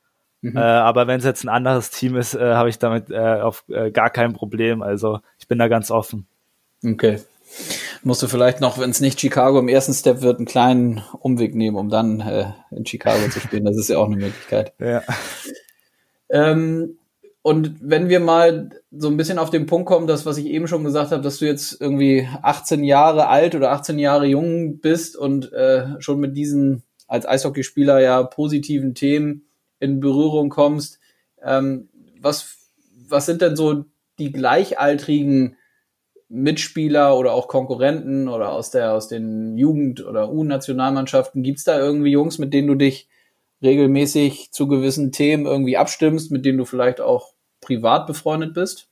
Mhm. 0.41 0.57
Äh, 0.57 0.61
aber 0.61 1.05
wenn 1.05 1.19
es 1.19 1.25
jetzt 1.25 1.43
ein 1.43 1.49
anderes 1.49 1.91
Team 1.91 2.15
ist, 2.15 2.33
äh, 2.33 2.55
habe 2.55 2.69
ich 2.69 2.79
damit 2.79 3.11
äh, 3.11 3.41
auf 3.41 3.63
äh, 3.69 3.91
gar 3.91 4.09
kein 4.09 4.33
Problem. 4.33 4.81
Also 4.81 5.19
ich 5.37 5.47
bin 5.47 5.59
da 5.59 5.67
ganz 5.67 5.91
offen. 5.91 6.25
Okay. 6.83 7.19
Musst 8.01 8.23
du 8.23 8.27
vielleicht 8.27 8.59
noch, 8.59 8.79
wenn 8.79 8.89
es 8.89 9.01
nicht 9.01 9.19
Chicago 9.19 9.59
im 9.59 9.67
ersten 9.67 9.93
Step 9.93 10.21
wird, 10.21 10.37
einen 10.37 10.47
kleinen 10.47 11.03
Umweg 11.19 11.53
nehmen, 11.53 11.77
um 11.77 11.89
dann 11.89 12.21
äh, 12.21 12.53
in 12.71 12.87
Chicago 12.87 13.29
zu 13.29 13.39
spielen. 13.39 13.65
Das 13.65 13.77
ist 13.77 13.89
ja 13.89 13.99
auch 13.99 14.07
eine 14.07 14.15
Möglichkeit. 14.15 14.73
Ja. 14.79 15.03
Ähm, 16.31 16.97
und 17.43 17.77
wenn 17.81 18.07
wir 18.07 18.19
mal 18.19 18.69
so 18.91 19.07
ein 19.07 19.17
bisschen 19.17 19.39
auf 19.39 19.49
den 19.49 19.65
Punkt 19.65 19.87
kommen, 19.87 20.05
das, 20.05 20.25
was 20.25 20.37
ich 20.37 20.45
eben 20.45 20.67
schon 20.67 20.83
gesagt 20.83 21.11
habe, 21.11 21.23
dass 21.23 21.39
du 21.39 21.45
jetzt 21.45 21.81
irgendwie 21.81 22.27
18 22.41 22.83
Jahre 22.83 23.27
alt 23.27 23.55
oder 23.55 23.71
18 23.71 23.97
Jahre 23.97 24.27
jung 24.27 24.79
bist 24.79 25.17
und 25.17 25.51
äh, 25.53 25.99
schon 25.99 26.19
mit 26.19 26.37
diesen 26.37 26.83
als 27.07 27.27
Eishockeyspieler 27.27 27.99
ja 27.99 28.23
positiven 28.23 28.93
Themen 28.93 29.45
in 29.79 29.99
Berührung 29.99 30.49
kommst. 30.49 30.99
Ähm, 31.43 31.89
was, 32.21 32.57
was 33.09 33.25
sind 33.25 33.41
denn 33.41 33.55
so 33.55 33.85
die 34.19 34.31
gleichaltrigen 34.31 35.57
Mitspieler 36.29 37.17
oder 37.17 37.33
auch 37.33 37.47
Konkurrenten 37.47 38.29
oder 38.29 38.53
aus 38.53 38.71
der 38.71 38.93
aus 38.93 39.09
den 39.09 39.57
Jugend- 39.57 40.05
oder 40.05 40.31
U-Nationalmannschaften? 40.31 41.43
Gibt's 41.43 41.63
da 41.65 41.79
irgendwie 41.79 42.11
Jungs, 42.11 42.37
mit 42.37 42.53
denen 42.53 42.67
du 42.67 42.75
dich 42.75 43.09
regelmäßig 43.61 44.51
zu 44.51 44.67
gewissen 44.67 45.11
Themen 45.11 45.45
irgendwie 45.45 45.77
abstimmst, 45.77 46.31
mit 46.31 46.45
denen 46.45 46.57
du 46.57 46.65
vielleicht 46.65 47.01
auch 47.01 47.33
privat 47.61 48.07
befreundet 48.07 48.53
bist? 48.53 48.89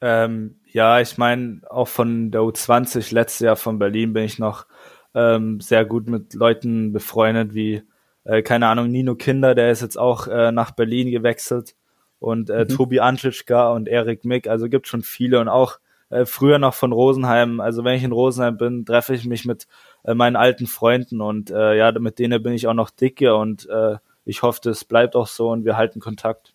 Ähm, 0.00 0.60
ja, 0.72 1.00
ich 1.00 1.18
meine, 1.18 1.60
auch 1.68 1.88
von 1.88 2.30
der 2.30 2.40
U20 2.40 3.14
letztes 3.14 3.40
Jahr 3.40 3.56
von 3.56 3.78
Berlin 3.78 4.12
bin 4.12 4.24
ich 4.24 4.38
noch 4.38 4.66
ähm, 5.14 5.60
sehr 5.60 5.84
gut 5.84 6.08
mit 6.08 6.34
Leuten 6.34 6.92
befreundet, 6.92 7.54
wie, 7.54 7.82
äh, 8.24 8.42
keine 8.42 8.68
Ahnung, 8.68 8.90
Nino 8.90 9.14
Kinder, 9.14 9.54
der 9.54 9.70
ist 9.70 9.82
jetzt 9.82 9.98
auch 9.98 10.26
äh, 10.26 10.52
nach 10.52 10.70
Berlin 10.70 11.10
gewechselt 11.10 11.74
und 12.18 12.50
äh, 12.50 12.64
mhm. 12.64 12.68
Tobi 12.68 13.00
Antschitschka 13.00 13.72
und 13.72 13.88
Erik 13.88 14.24
Mick, 14.24 14.46
also 14.46 14.68
gibt 14.68 14.86
schon 14.86 15.02
viele 15.02 15.40
und 15.40 15.48
auch 15.48 15.78
äh, 16.10 16.24
früher 16.24 16.58
noch 16.58 16.74
von 16.74 16.92
Rosenheim, 16.92 17.60
also 17.60 17.84
wenn 17.84 17.96
ich 17.96 18.04
in 18.04 18.12
Rosenheim 18.12 18.56
bin, 18.56 18.84
treffe 18.84 19.14
ich 19.14 19.26
mich 19.26 19.44
mit 19.44 19.66
äh, 20.04 20.14
meinen 20.14 20.36
alten 20.36 20.66
Freunden 20.66 21.20
und 21.20 21.50
äh, 21.50 21.76
ja, 21.76 21.92
mit 21.98 22.18
denen 22.18 22.42
bin 22.42 22.52
ich 22.52 22.66
auch 22.66 22.74
noch 22.74 22.90
dicke 22.90 23.34
und 23.34 23.68
äh, 23.68 23.96
ich 24.24 24.42
hoffe, 24.42 24.70
es 24.70 24.84
bleibt 24.84 25.16
auch 25.16 25.26
so 25.26 25.50
und 25.50 25.64
wir 25.64 25.76
halten 25.76 26.00
Kontakt. 26.00 26.54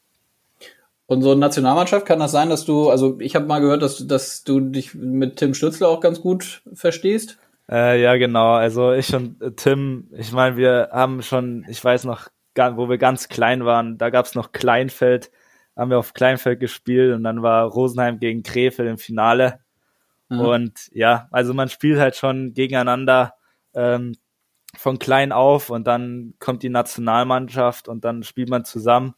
Und 1.08 1.22
so 1.22 1.36
Nationalmannschaft 1.36 2.06
kann 2.06 2.20
das 2.20 2.32
sein, 2.32 2.50
dass 2.50 2.66
du, 2.66 2.90
also 2.90 3.20
ich 3.20 3.36
habe 3.36 3.46
mal 3.46 3.60
gehört, 3.60 3.84
dass, 3.84 3.98
du, 3.98 4.06
dass 4.06 4.44
du 4.44 4.60
dich 4.60 4.96
mit 4.96 5.38
Tim 5.38 5.54
Stützler 5.54 5.88
auch 5.88 6.00
ganz 6.00 6.20
gut 6.20 6.64
verstehst? 6.74 7.38
Äh, 7.70 8.02
ja, 8.02 8.16
genau. 8.18 8.54
Also 8.54 8.92
ich 8.92 9.14
und 9.14 9.42
äh, 9.42 9.52
Tim, 9.52 10.08
ich 10.18 10.32
meine, 10.32 10.58
wir 10.58 10.90
haben 10.92 11.22
schon, 11.22 11.66
ich 11.70 11.84
weiß 11.84 12.06
noch, 12.06 12.28
wo 12.56 12.90
wir 12.90 12.98
ganz 12.98 13.28
klein 13.28 13.66
waren, 13.66 13.98
da 13.98 14.10
gab 14.10 14.26
es 14.26 14.34
noch 14.34 14.52
Kleinfeld, 14.52 15.30
haben 15.76 15.92
wir 15.92 16.00
auf 16.00 16.14
Kleinfeld 16.14 16.60
gespielt 16.60 17.14
und 17.14 17.24
dann 17.24 17.44
war 17.44 17.66
Rosenheim 17.66 18.20
gegen 18.20 18.44
Krefeld 18.44 18.90
im 18.90 18.98
Finale. 18.98 19.60
Mhm. 20.30 20.40
Und 20.40 20.74
ja, 20.92 21.28
also 21.32 21.54
man 21.54 21.70
spielt 21.70 22.00
halt 22.00 22.16
schon 22.16 22.54
gegeneinander 22.54 23.35
ähm, 23.76 24.16
von 24.78 25.00
klein 25.00 25.32
auf 25.32 25.70
und 25.70 25.86
dann 25.88 26.34
kommt 26.40 26.64
die 26.64 26.70
Nationalmannschaft 26.70 27.88
und 27.88 28.04
dann 28.04 28.24
spielt 28.24 28.50
man 28.50 28.66
zusammen 28.66 29.16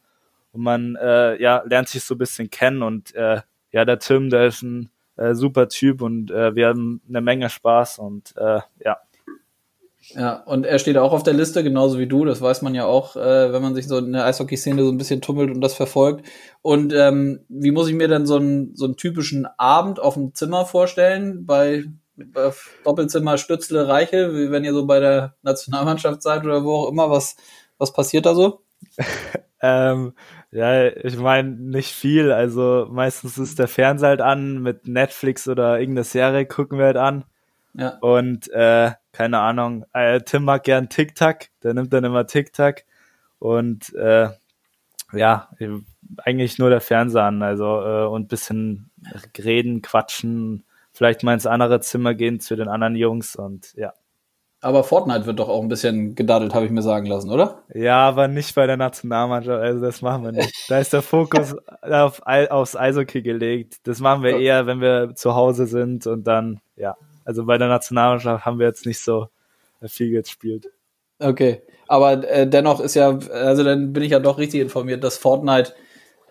und 0.52 0.62
man 0.62 0.96
äh, 0.96 1.40
ja 1.40 1.62
lernt 1.66 1.88
sich 1.88 2.04
so 2.04 2.14
ein 2.14 2.18
bisschen 2.18 2.50
kennen 2.50 2.82
und 2.82 3.14
äh, 3.14 3.40
ja 3.72 3.84
der 3.84 3.98
Tim 3.98 4.30
der 4.30 4.46
ist 4.46 4.62
ein 4.62 4.90
äh, 5.16 5.34
super 5.34 5.68
Typ 5.68 6.00
und 6.02 6.30
äh, 6.30 6.54
wir 6.54 6.68
haben 6.68 7.00
eine 7.08 7.20
Menge 7.20 7.50
Spaß 7.50 7.98
und 7.98 8.34
äh, 8.36 8.60
ja 8.84 8.98
ja, 10.14 10.42
und 10.44 10.64
er 10.64 10.78
steht 10.78 10.96
auch 10.96 11.12
auf 11.12 11.22
der 11.22 11.34
Liste, 11.34 11.62
genauso 11.62 11.98
wie 11.98 12.06
du. 12.06 12.24
Das 12.24 12.40
weiß 12.40 12.62
man 12.62 12.74
ja 12.74 12.86
auch, 12.86 13.16
äh, 13.16 13.52
wenn 13.52 13.60
man 13.60 13.74
sich 13.74 13.86
so 13.86 13.98
in 13.98 14.12
der 14.12 14.24
Eishockey-Szene 14.24 14.82
so 14.82 14.90
ein 14.90 14.96
bisschen 14.96 15.20
tummelt 15.20 15.50
und 15.50 15.60
das 15.60 15.74
verfolgt. 15.74 16.26
Und 16.62 16.94
ähm, 16.94 17.40
wie 17.48 17.72
muss 17.72 17.88
ich 17.88 17.94
mir 17.94 18.08
denn 18.08 18.24
so 18.24 18.36
einen, 18.36 18.74
so 18.74 18.86
einen 18.86 18.96
typischen 18.96 19.46
Abend 19.58 20.00
auf 20.00 20.14
dem 20.14 20.34
Zimmer 20.34 20.64
vorstellen? 20.64 21.44
Bei, 21.44 21.84
Doppelzimmer 22.84 23.38
Stützle 23.38 23.88
Reiche, 23.88 24.34
wie 24.34 24.50
wenn 24.50 24.64
ihr 24.64 24.72
so 24.72 24.86
bei 24.86 25.00
der 25.00 25.34
Nationalmannschaft 25.42 26.22
seid 26.22 26.44
oder 26.44 26.64
wo 26.64 26.74
auch 26.74 26.90
immer, 26.90 27.10
was, 27.10 27.36
was 27.78 27.92
passiert 27.92 28.26
da 28.26 28.34
so? 28.34 28.62
ähm, 29.62 30.14
ja, 30.50 30.86
ich 30.86 31.16
meine, 31.18 31.50
nicht 31.50 31.92
viel. 31.92 32.32
Also 32.32 32.88
meistens 32.90 33.38
ist 33.38 33.58
der 33.58 33.68
Fernseher 33.68 34.10
halt 34.10 34.20
an, 34.20 34.62
mit 34.62 34.88
Netflix 34.88 35.46
oder 35.48 35.78
irgendeine 35.78 36.04
Serie 36.04 36.46
gucken 36.46 36.78
wir 36.78 36.86
halt 36.86 36.96
an. 36.96 37.24
Ja. 37.74 37.98
Und 38.00 38.50
äh, 38.50 38.92
keine 39.12 39.38
Ahnung, 39.40 39.84
äh, 39.92 40.20
Tim 40.20 40.44
mag 40.44 40.64
gern 40.64 40.88
TikTok, 40.88 41.38
der 41.62 41.74
nimmt 41.74 41.92
dann 41.92 42.04
immer 42.04 42.26
TikTok 42.26 42.76
und 43.38 43.94
äh, 43.94 44.30
ja, 45.12 45.48
eigentlich 46.18 46.58
nur 46.58 46.70
der 46.70 46.80
Fernseher 46.80 47.24
an, 47.24 47.42
also 47.42 47.80
äh, 47.82 48.06
und 48.06 48.28
bisschen 48.28 48.90
reden, 49.38 49.82
quatschen, 49.82 50.64
vielleicht 50.98 51.22
mal 51.22 51.34
ins 51.34 51.46
andere 51.46 51.80
Zimmer 51.80 52.14
gehen 52.14 52.40
zu 52.40 52.56
den 52.56 52.68
anderen 52.68 52.96
Jungs 52.96 53.36
und 53.36 53.72
ja. 53.74 53.92
Aber 54.60 54.82
Fortnite 54.82 55.24
wird 55.26 55.38
doch 55.38 55.48
auch 55.48 55.62
ein 55.62 55.68
bisschen 55.68 56.16
gedaddelt, 56.16 56.52
habe 56.52 56.66
ich 56.66 56.72
mir 56.72 56.82
sagen 56.82 57.06
lassen, 57.06 57.30
oder? 57.30 57.62
Ja, 57.72 58.08
aber 58.08 58.26
nicht 58.26 58.56
bei 58.56 58.66
der 58.66 58.76
Nationalmannschaft, 58.76 59.62
also 59.62 59.80
das 59.80 60.02
machen 60.02 60.24
wir 60.24 60.32
nicht. 60.32 60.52
Da 60.68 60.80
ist 60.80 60.92
der 60.92 61.02
Fokus 61.02 61.54
auf, 61.82 62.20
aufs 62.26 62.74
Eishockey 62.74 63.22
gelegt. 63.22 63.76
Das 63.84 64.00
machen 64.00 64.24
wir 64.24 64.36
eher, 64.36 64.66
wenn 64.66 64.80
wir 64.80 65.14
zu 65.14 65.36
Hause 65.36 65.66
sind 65.66 66.08
und 66.08 66.26
dann, 66.26 66.60
ja. 66.74 66.96
Also 67.24 67.44
bei 67.44 67.56
der 67.58 67.68
Nationalmannschaft 67.68 68.44
haben 68.44 68.58
wir 68.58 68.66
jetzt 68.66 68.84
nicht 68.84 69.00
so 69.00 69.28
viel 69.86 70.10
gespielt. 70.10 70.66
Okay, 71.20 71.62
aber 71.86 72.28
äh, 72.28 72.48
dennoch 72.48 72.80
ist 72.80 72.94
ja, 72.94 73.16
also 73.30 73.62
dann 73.62 73.92
bin 73.92 74.02
ich 74.02 74.10
ja 74.10 74.18
doch 74.18 74.38
richtig 74.38 74.60
informiert, 74.60 75.04
dass 75.04 75.18
Fortnite, 75.18 75.72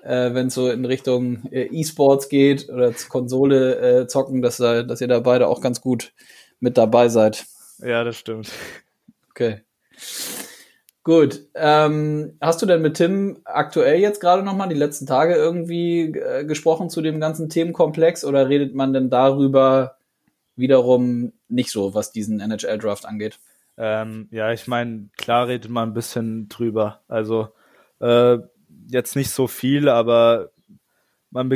äh, 0.08 0.34
wenn 0.34 0.48
es 0.48 0.54
so 0.54 0.70
in 0.70 0.86
Richtung 0.86 1.44
äh, 1.52 1.66
E-Sports 1.66 2.30
geht 2.30 2.70
oder 2.70 2.94
Konsole 3.10 4.02
äh, 4.02 4.08
zocken, 4.08 4.42
dass, 4.42 4.58
dass 4.58 5.02
ihr 5.02 5.08
da 5.08 5.20
beide 5.20 5.48
auch 5.48 5.62
ganz 5.62 5.82
gut 5.82 6.14
mit 6.60 6.78
dabei 6.78 7.10
seid. 7.10 7.46
Ja, 7.80 8.04
das 8.04 8.18
stimmt. 8.18 8.50
Okay. 9.32 9.62
Gut. 11.04 11.42
Ähm, 11.56 12.38
hast 12.42 12.62
du 12.62 12.66
denn 12.66 12.82
mit 12.82 12.96
Tim 12.96 13.40
aktuell 13.44 14.00
jetzt 14.00 14.20
gerade 14.22 14.44
nochmal 14.44 14.70
die 14.70 14.76
letzten 14.76 15.06
Tage 15.06 15.36
irgendwie 15.36 16.14
äh, 16.14 16.46
gesprochen 16.46 16.90
zu 16.90 17.02
dem 17.02 17.20
ganzen 17.20 17.50
Themenkomplex 17.50 18.26
oder 18.26 18.50
redet 18.50 18.76
man 18.76 18.94
denn 18.94 19.10
darüber, 19.10 19.98
wiederum 20.56 21.34
nicht 21.50 21.70
so, 21.70 21.94
was 21.94 22.12
diesen 22.12 22.40
NHL-Draft 22.40 23.06
angeht. 23.06 23.40
Ähm, 23.78 24.28
ja, 24.32 24.52
ich 24.52 24.68
meine, 24.68 25.10
klar 25.18 25.48
redet 25.48 25.70
man 25.70 25.90
ein 25.90 25.94
bisschen 25.94 26.50
drüber. 26.50 27.02
Also 27.08 27.50
äh, 28.00 28.40
jetzt 28.90 29.16
nicht 29.16 29.30
so 29.30 29.48
viel, 29.48 29.90
aber 29.90 30.52
man 31.30 31.52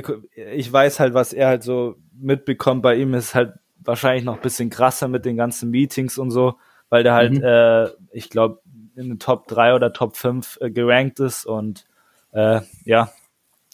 ich 0.54 0.72
weiß 0.72 1.00
halt, 1.00 1.14
was 1.14 1.34
er 1.34 1.48
halt 1.48 1.64
so 1.64 1.96
mitbekommt. 2.14 2.82
Bei 2.82 2.96
ihm 2.96 3.14
ist 3.14 3.36
halt 3.36 3.54
wahrscheinlich 3.80 4.24
noch 4.24 4.36
ein 4.36 4.42
bisschen 4.42 4.70
krasser 4.70 5.08
mit 5.08 5.26
den 5.26 5.38
ganzen 5.38 5.72
Meetings 5.72 6.18
und 6.18 6.32
so, 6.32 6.56
weil 6.90 7.04
der 7.04 7.14
halt, 7.14 7.34
mhm. 7.34 7.44
äh, 7.44 7.90
ich 8.12 8.30
glaube, 8.30 8.62
in 8.96 9.10
den 9.10 9.20
Top 9.20 9.48
3 9.48 9.74
oder 9.74 9.94
Top 9.94 10.18
5 10.18 10.60
äh, 10.62 10.70
gerankt 10.70 11.20
ist 11.20 11.46
und 11.46 11.86
äh, 12.32 12.62
ja, 12.84 13.12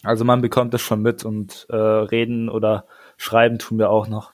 also 0.04 0.24
man 0.24 0.42
bekommt 0.42 0.74
das 0.74 0.82
schon 0.82 1.02
mit 1.02 1.26
und 1.26 1.66
äh, 1.70 1.76
reden 1.76 2.50
oder 2.50 2.86
schreiben 3.18 3.58
tun 3.58 3.80
wir 3.80 3.90
auch 3.90 4.08
noch. 4.08 4.32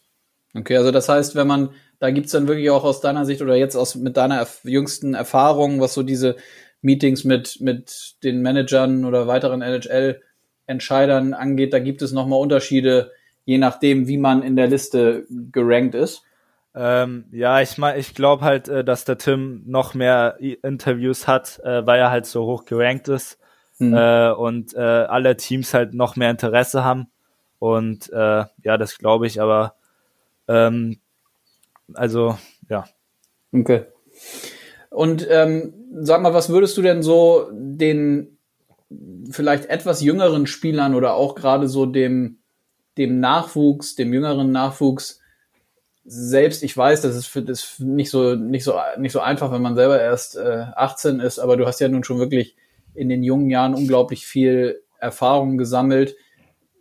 Okay, 0.56 0.78
also 0.78 0.92
das 0.92 1.10
heißt, 1.10 1.36
wenn 1.36 1.48
man, 1.48 1.70
da 2.00 2.12
gibt's 2.12 2.32
dann 2.32 2.48
wirklich 2.48 2.70
auch 2.70 2.84
aus 2.84 3.02
deiner 3.02 3.26
Sicht 3.26 3.42
oder 3.42 3.56
jetzt 3.56 3.76
aus 3.76 3.96
mit 3.96 4.18
deiner 4.18 4.46
jüngsten 4.64 5.16
Erfahrung, 5.16 5.82
was 5.82 5.94
so 5.94 6.04
diese 6.04 6.36
Meetings 6.84 7.24
mit, 7.24 7.60
mit 7.62 8.16
den 8.24 8.42
Managern 8.42 9.06
oder 9.06 9.26
weiteren 9.28 9.62
NHL-Entscheidern 9.62 11.34
angeht, 11.34 11.74
da 11.74 11.80
gibt 11.80 12.02
es 12.02 12.12
nochmal 12.12 12.40
Unterschiede, 12.40 13.12
je 13.46 13.58
nachdem, 13.58 14.08
wie 14.08 14.18
man 14.18 14.44
in 14.44 14.56
der 14.56 14.68
Liste 14.68 15.26
gerankt 15.52 15.96
ist. 15.96 16.24
Ähm, 16.76 17.26
ja, 17.32 17.62
ich 17.62 17.78
meine, 17.78 18.00
ich 18.00 18.16
glaube 18.16 18.44
halt, 18.44 18.68
äh, 18.68 18.84
dass 18.84 19.06
der 19.06 19.18
Tim 19.18 19.64
noch 19.66 19.94
mehr 19.94 20.38
Interviews 20.40 21.28
hat, 21.28 21.60
äh, 21.64 21.86
weil 21.86 22.00
er 22.00 22.12
halt 22.12 22.26
so 22.26 22.46
hoch 22.46 22.66
gerankt 22.66 23.08
ist 23.08 23.40
hm. 23.78 23.94
äh, 23.94 24.32
und 24.32 24.74
äh, 24.74 24.80
alle 24.80 25.38
Teams 25.38 25.74
halt 25.74 25.94
noch 25.94 26.16
mehr 26.16 26.32
Interesse 26.32 26.84
haben. 26.84 27.08
Und 27.60 28.12
äh, 28.12 28.46
ja, 28.64 28.78
das 28.78 28.98
glaube 28.98 29.28
ich, 29.28 29.40
aber 29.40 29.76
ähm, 30.48 31.00
also, 31.94 32.38
ja. 32.70 32.86
Okay. 33.54 33.86
Und 34.94 35.28
ähm, 35.30 35.74
sag 36.02 36.22
mal, 36.22 36.36
was 36.36 36.50
würdest 36.50 36.78
du 36.78 36.84
denn 36.84 37.02
so 37.02 37.50
den 37.52 38.38
vielleicht 39.32 39.66
etwas 39.66 40.04
jüngeren 40.04 40.46
Spielern 40.46 40.94
oder 40.94 41.16
auch 41.16 41.34
gerade 41.34 41.68
so 41.68 41.88
dem 41.88 42.38
dem 43.00 43.20
Nachwuchs, 43.20 43.96
dem 43.96 44.14
jüngeren 44.14 44.52
Nachwuchs, 44.52 45.20
selbst 46.06 46.62
ich 46.62 46.78
weiß, 46.78 47.02
das 47.02 47.16
ist 47.16 47.26
für 47.26 47.42
das 47.42 47.80
nicht 47.80 48.12
so 48.12 48.36
nicht 48.36 48.64
so 48.64 48.76
nicht 49.00 49.14
so 49.14 49.20
einfach, 49.20 49.52
wenn 49.52 49.64
man 49.64 49.76
selber 49.76 50.00
erst 50.00 50.38
äh, 50.38 50.66
18 50.76 51.20
ist, 51.20 51.40
aber 51.40 51.58
du 51.58 51.66
hast 51.66 51.80
ja 51.80 51.88
nun 51.88 52.04
schon 52.04 52.20
wirklich 52.20 52.56
in 52.94 53.10
den 53.10 53.24
jungen 53.24 53.50
Jahren 53.50 53.74
unglaublich 53.74 54.28
viel 54.28 54.84
Erfahrung 55.00 55.58
gesammelt. 55.58 56.16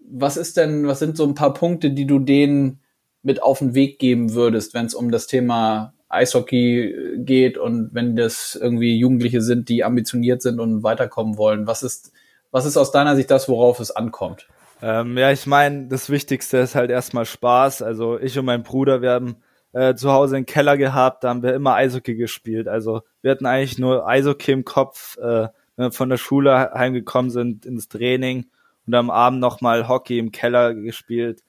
Was 0.07 0.37
ist 0.37 0.59
denn, 0.59 0.87
was 0.87 0.98
sind 0.98 1.16
so 1.16 1.25
ein 1.25 1.35
paar 1.35 1.55
Punkte, 1.55 1.90
die 1.92 2.07
du 2.07 2.18
denen 2.18 2.81
mit 3.22 3.42
auf 3.42 3.61
den 3.61 3.75
Weg 3.75 3.98
geben 3.98 4.35
würdest, 4.35 4.75
wenn 4.75 4.85
es 4.85 4.94
um 4.94 5.11
das 5.11 5.27
Thema 5.27 5.94
Eishockey 6.12 7.16
geht 7.18 7.59
und 7.59 7.90
wenn 7.92 8.16
das 8.16 8.59
irgendwie 8.61 8.98
Jugendliche 8.98 9.40
sind, 9.40 9.68
die 9.68 9.85
ambitioniert 9.85 10.42
sind 10.42 10.61
und 10.61 10.83
weiterkommen 10.83 11.38
wollen? 11.38 11.66
Was 11.66 11.83
ist, 11.83 12.12
was 12.51 12.66
ist 12.66 12.77
aus 12.77 12.92
deiner 12.92 13.16
Sicht 13.16 13.31
das, 13.31 13.48
worauf 13.48 13.81
es 13.81 13.90
ankommt? 13.90 14.46
Ähm, 14.83 15.16
ja, 15.16 15.31
ich 15.31 15.46
meine, 15.46 15.87
das 15.87 16.11
Wichtigste 16.11 16.59
ist 16.59 16.75
halt 16.75 16.90
erstmal 16.90 17.25
Spaß. 17.25 17.83
Also 17.83 18.18
ich 18.18 18.38
und 18.38 18.44
mein 18.44 18.62
Bruder, 18.62 19.01
wir 19.01 19.12
haben 19.12 19.37
äh, 19.72 19.94
zu 19.94 20.11
Hause 20.11 20.37
einen 20.37 20.46
Keller 20.46 20.77
gehabt, 20.77 21.25
da 21.25 21.31
haben 21.31 21.42
wir 21.42 21.55
immer 21.55 21.75
Eishockey 21.75 22.14
gespielt. 22.14 22.68
Also 22.68 23.03
wir 23.22 23.31
hatten 23.31 23.46
eigentlich 23.46 23.79
nur 23.79 24.07
Eishockey 24.07 24.53
im 24.53 24.64
Kopf, 24.64 25.16
äh, 25.18 25.48
wenn 25.77 25.87
wir 25.87 25.92
von 25.92 26.11
der 26.11 26.18
Schule 26.18 26.72
heimgekommen 26.75 27.31
sind 27.31 27.64
ins 27.64 27.88
Training 27.88 28.46
und 28.87 28.94
am 28.94 29.11
Abend 29.11 29.40
nochmal 29.40 29.88
Hockey 29.88 30.18
im 30.18 30.33
Keller 30.33 30.75
gespielt. 30.75 31.42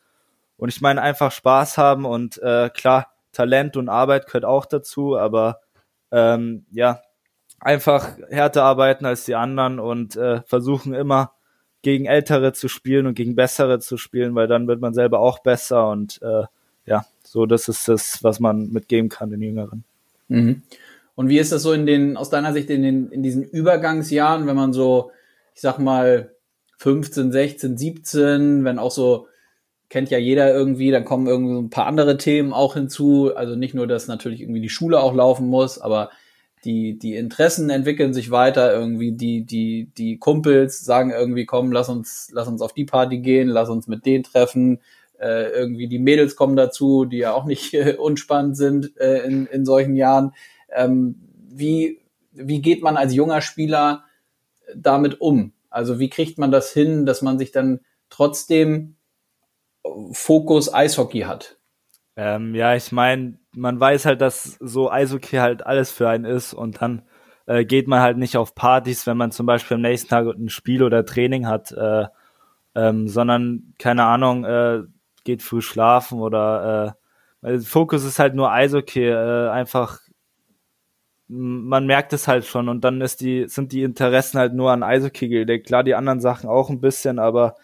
Und 0.55 0.69
ich 0.69 0.79
meine, 0.79 1.01
einfach 1.01 1.31
Spaß 1.31 1.77
haben 1.77 2.05
und 2.05 2.41
äh, 2.41 2.69
klar, 2.69 3.12
Talent 3.33 3.75
und 3.75 3.89
Arbeit 3.89 4.27
gehört 4.27 4.45
auch 4.45 4.65
dazu, 4.65 5.17
aber 5.17 5.59
ähm, 6.11 6.65
ja, 6.71 7.01
einfach 7.59 8.17
härter 8.29 8.63
arbeiten 8.63 9.05
als 9.05 9.25
die 9.25 9.35
anderen 9.35 9.79
und 9.79 10.15
äh, 10.15 10.41
versuchen 10.43 10.93
immer 10.93 11.33
gegen 11.81 12.05
Ältere 12.05 12.53
zu 12.53 12.69
spielen 12.69 13.07
und 13.07 13.15
gegen 13.15 13.35
Bessere 13.35 13.79
zu 13.79 13.97
spielen, 13.97 14.35
weil 14.35 14.47
dann 14.47 14.67
wird 14.67 14.79
man 14.79 14.93
selber 14.93 15.19
auch 15.19 15.39
besser 15.39 15.89
und 15.89 16.21
äh, 16.21 16.43
ja, 16.85 17.05
so 17.23 17.45
das 17.45 17.67
ist 17.67 17.87
das, 17.87 18.23
was 18.23 18.39
man 18.39 18.69
mitgeben 18.71 19.09
kann 19.09 19.31
den 19.31 19.41
Jüngeren. 19.41 19.83
Mhm. 20.27 20.61
Und 21.15 21.29
wie 21.29 21.39
ist 21.39 21.51
das 21.51 21.61
so 21.61 21.73
in 21.73 21.85
den, 21.85 22.17
aus 22.17 22.29
deiner 22.29 22.53
Sicht 22.53 22.69
in 22.69 22.81
den, 22.81 23.09
in 23.09 23.21
diesen 23.21 23.43
Übergangsjahren, 23.43 24.47
wenn 24.47 24.55
man 24.55 24.73
so, 24.73 25.11
ich 25.53 25.61
sag 25.61 25.77
mal, 25.77 26.31
15, 26.77 27.31
16, 27.31 27.77
17, 27.77 28.63
wenn 28.63 28.79
auch 28.79 28.91
so, 28.91 29.27
kennt 29.93 30.09
ja 30.09 30.17
jeder 30.17 30.51
irgendwie, 30.51 30.89
dann 30.89 31.05
kommen 31.05 31.27
irgendwie 31.27 31.53
so 31.53 31.61
ein 31.61 31.69
paar 31.69 31.85
andere 31.85 32.17
Themen 32.17 32.51
auch 32.51 32.73
hinzu. 32.73 33.31
Also 33.35 33.55
nicht 33.55 33.75
nur, 33.75 33.85
dass 33.85 34.07
natürlich 34.07 34.41
irgendwie 34.41 34.59
die 34.59 34.69
Schule 34.69 34.99
auch 34.99 35.13
laufen 35.13 35.45
muss, 35.45 35.77
aber 35.77 36.09
die, 36.65 36.97
die 36.97 37.15
Interessen 37.15 37.69
entwickeln 37.69 38.11
sich 38.11 38.31
weiter, 38.31 38.73
irgendwie 38.73 39.11
die, 39.11 39.45
die, 39.45 39.91
die 39.95 40.17
Kumpels 40.17 40.83
sagen 40.83 41.11
irgendwie, 41.11 41.45
komm, 41.45 41.71
lass 41.71 41.89
uns, 41.89 42.29
lass 42.33 42.47
uns 42.47 42.63
auf 42.63 42.73
die 42.73 42.85
Party 42.85 43.19
gehen, 43.19 43.49
lass 43.49 43.69
uns 43.69 43.85
mit 43.87 44.07
denen 44.07 44.23
treffen. 44.23 44.79
Äh, 45.19 45.51
irgendwie 45.51 45.87
die 45.87 45.99
Mädels 45.99 46.35
kommen 46.35 46.55
dazu, 46.55 47.05
die 47.05 47.19
ja 47.19 47.33
auch 47.35 47.45
nicht 47.45 47.75
äh, 47.75 47.95
unspannend 47.99 48.57
sind 48.57 48.97
äh, 48.99 49.19
in, 49.19 49.45
in 49.45 49.63
solchen 49.63 49.95
Jahren. 49.95 50.31
Ähm, 50.71 51.21
wie, 51.51 51.99
wie 52.31 52.63
geht 52.63 52.81
man 52.81 52.97
als 52.97 53.13
junger 53.13 53.41
Spieler 53.41 54.05
damit 54.75 55.21
um? 55.21 55.53
Also 55.69 55.99
wie 55.99 56.09
kriegt 56.09 56.39
man 56.39 56.51
das 56.51 56.73
hin, 56.73 57.05
dass 57.05 57.21
man 57.21 57.37
sich 57.37 57.51
dann 57.51 57.81
trotzdem 58.09 58.95
Fokus 60.11 60.73
Eishockey 60.73 61.21
hat? 61.21 61.57
Ähm, 62.15 62.53
ja, 62.55 62.75
ich 62.75 62.91
meine, 62.91 63.39
man 63.55 63.79
weiß 63.79 64.05
halt, 64.05 64.21
dass 64.21 64.57
so 64.59 64.91
Eishockey 64.91 65.37
halt 65.37 65.65
alles 65.65 65.91
für 65.91 66.09
einen 66.09 66.25
ist 66.25 66.53
und 66.53 66.81
dann 66.81 67.03
äh, 67.45 67.65
geht 67.65 67.87
man 67.87 68.01
halt 68.01 68.17
nicht 68.17 68.37
auf 68.37 68.55
Partys, 68.55 69.07
wenn 69.07 69.17
man 69.17 69.31
zum 69.31 69.45
Beispiel 69.45 69.75
am 69.75 69.81
nächsten 69.81 70.09
Tag 70.09 70.27
ein 70.27 70.49
Spiel 70.49 70.83
oder 70.83 71.05
Training 71.05 71.47
hat, 71.47 71.71
äh, 71.71 72.05
ähm, 72.75 73.07
sondern 73.07 73.73
keine 73.79 74.05
Ahnung, 74.05 74.45
äh, 74.45 74.83
geht 75.23 75.41
früh 75.41 75.61
schlafen 75.61 76.19
oder 76.19 76.95
äh, 77.41 77.59
Fokus 77.59 78.03
ist 78.05 78.19
halt 78.19 78.35
nur 78.35 78.51
Eishockey, 78.51 79.07
äh, 79.07 79.49
einfach 79.49 79.99
man 81.27 81.85
merkt 81.87 82.13
es 82.13 82.27
halt 82.27 82.45
schon 82.45 82.69
und 82.69 82.83
dann 82.83 83.01
ist 83.01 83.21
die, 83.21 83.47
sind 83.47 83.71
die 83.71 83.83
Interessen 83.83 84.37
halt 84.37 84.53
nur 84.53 84.71
an 84.71 84.83
Eishockey 84.83 85.29
gelegt. 85.29 85.67
Klar, 85.67 85.83
die 85.83 85.95
anderen 85.95 86.19
Sachen 86.19 86.49
auch 86.49 86.69
ein 86.69 86.81
bisschen, 86.81 87.17
aber 87.17 87.55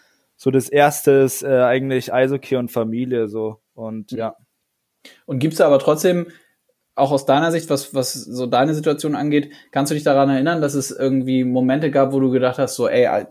so 0.42 0.50
das 0.50 0.70
erste 0.70 1.10
ist 1.10 1.42
äh, 1.42 1.60
eigentlich 1.60 2.14
Eishockey 2.14 2.56
und 2.56 2.70
Familie 2.70 3.28
so 3.28 3.60
und 3.74 4.10
ja. 4.10 4.36
Und 5.26 5.38
gibt's 5.38 5.58
da 5.58 5.66
aber 5.66 5.78
trotzdem 5.78 6.28
auch 6.94 7.12
aus 7.12 7.26
deiner 7.26 7.52
Sicht, 7.52 7.68
was, 7.68 7.94
was 7.94 8.14
so 8.14 8.46
deine 8.46 8.74
Situation 8.74 9.14
angeht, 9.16 9.52
kannst 9.70 9.90
du 9.90 9.94
dich 9.94 10.02
daran 10.02 10.30
erinnern, 10.30 10.62
dass 10.62 10.72
es 10.72 10.90
irgendwie 10.90 11.44
Momente 11.44 11.90
gab, 11.90 12.12
wo 12.12 12.20
du 12.20 12.30
gedacht 12.30 12.58
hast, 12.58 12.74
so, 12.74 12.88
ey, 12.88 13.26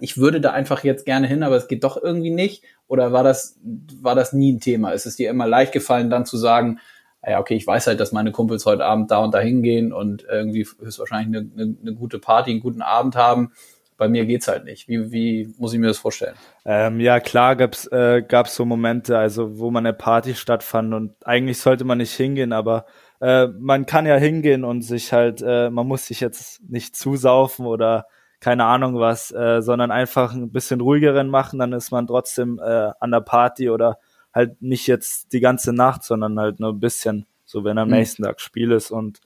ich 0.00 0.16
würde 0.16 0.40
da 0.40 0.52
einfach 0.52 0.84
jetzt 0.84 1.04
gerne 1.04 1.26
hin, 1.26 1.42
aber 1.42 1.56
es 1.56 1.68
geht 1.68 1.84
doch 1.84 2.02
irgendwie 2.02 2.30
nicht? 2.30 2.64
Oder 2.86 3.12
war 3.12 3.24
das, 3.24 3.58
war 4.00 4.14
das 4.14 4.32
nie 4.32 4.52
ein 4.52 4.60
Thema? 4.60 4.92
Ist 4.92 5.04
es 5.04 5.16
dir 5.16 5.28
immer 5.28 5.46
leicht 5.46 5.72
gefallen, 5.72 6.08
dann 6.08 6.24
zu 6.24 6.38
sagen, 6.38 6.78
ja, 7.26 7.40
okay, 7.40 7.56
ich 7.56 7.66
weiß 7.66 7.86
halt, 7.86 8.00
dass 8.00 8.12
meine 8.12 8.32
Kumpels 8.32 8.64
heute 8.64 8.86
Abend 8.86 9.10
da 9.10 9.18
und 9.18 9.34
da 9.34 9.40
hingehen 9.40 9.92
und 9.92 10.24
irgendwie 10.30 10.66
höchstwahrscheinlich 10.80 11.42
eine, 11.42 11.50
eine, 11.52 11.76
eine 11.78 11.94
gute 11.94 12.18
Party, 12.18 12.50
einen 12.50 12.60
guten 12.60 12.82
Abend 12.82 13.16
haben. 13.16 13.52
Bei 13.96 14.08
mir 14.08 14.26
geht's 14.26 14.48
halt 14.48 14.64
nicht. 14.64 14.88
Wie, 14.88 15.12
wie 15.12 15.54
muss 15.58 15.72
ich 15.72 15.78
mir 15.78 15.86
das 15.86 15.98
vorstellen? 15.98 16.34
Ähm, 16.64 16.98
ja, 17.00 17.20
klar 17.20 17.54
gab's 17.54 17.86
äh, 17.86 18.22
gab's 18.26 18.54
so 18.56 18.64
Momente, 18.64 19.16
also 19.16 19.58
wo 19.58 19.70
man 19.70 19.86
eine 19.86 19.94
Party 19.94 20.34
stattfand 20.34 20.94
und 20.94 21.14
eigentlich 21.24 21.58
sollte 21.58 21.84
man 21.84 21.98
nicht 21.98 22.12
hingehen, 22.12 22.52
aber 22.52 22.86
äh, 23.20 23.46
man 23.46 23.86
kann 23.86 24.06
ja 24.06 24.16
hingehen 24.16 24.64
und 24.64 24.82
sich 24.82 25.12
halt, 25.12 25.42
äh, 25.46 25.70
man 25.70 25.86
muss 25.86 26.06
sich 26.06 26.20
jetzt 26.20 26.62
nicht 26.68 26.96
zusaufen 26.96 27.66
oder 27.66 28.06
keine 28.40 28.64
Ahnung 28.64 28.98
was, 28.98 29.30
äh, 29.30 29.62
sondern 29.62 29.90
einfach 29.90 30.34
ein 30.34 30.52
bisschen 30.52 30.80
ruhigeren 30.80 31.30
machen, 31.30 31.58
dann 31.58 31.72
ist 31.72 31.90
man 31.90 32.06
trotzdem 32.06 32.60
äh, 32.62 32.90
an 33.00 33.10
der 33.10 33.20
Party 33.20 33.70
oder 33.70 33.98
halt 34.34 34.60
nicht 34.60 34.86
jetzt 34.86 35.32
die 35.32 35.40
ganze 35.40 35.72
Nacht, 35.72 36.02
sondern 36.02 36.38
halt 36.38 36.60
nur 36.60 36.72
ein 36.72 36.80
bisschen, 36.80 37.26
so 37.44 37.64
wenn 37.64 37.78
am 37.78 37.88
mhm. 37.88 37.94
nächsten 37.94 38.24
Tag 38.24 38.40
Spiel 38.40 38.72
ist 38.72 38.90
und 38.90 39.20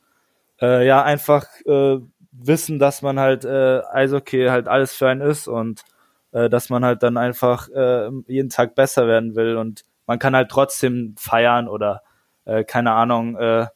äh, 0.61 0.87
ja, 0.87 1.03
einfach 1.03 1.47
äh, 1.67 1.99
wissen, 2.41 2.79
dass 2.79 3.03
man 3.03 3.19
halt 3.19 3.45
äh, 3.45 3.81
Eishockey 3.93 4.47
halt 4.47 4.69
alles 4.69 4.95
für 4.95 5.09
einen 5.09 5.21
ist 5.21 5.49
und 5.49 5.83
äh, 6.33 6.49
dass 6.49 6.71
man 6.71 6.85
halt 6.85 7.03
dann 7.03 7.17
einfach 7.17 7.69
äh, 7.71 8.11
jeden 8.27 8.51
Tag 8.51 8.75
besser 8.75 9.07
werden 9.07 9.35
will 9.35 9.57
und 9.57 9.85
man 10.07 10.19
kann 10.19 10.35
halt 10.35 10.51
trotzdem 10.51 11.15
feiern 11.19 11.69
oder 11.69 12.03
äh, 12.45 12.65
keine 12.65 12.93
Ahnung 12.93 13.37
äh, 13.37 13.67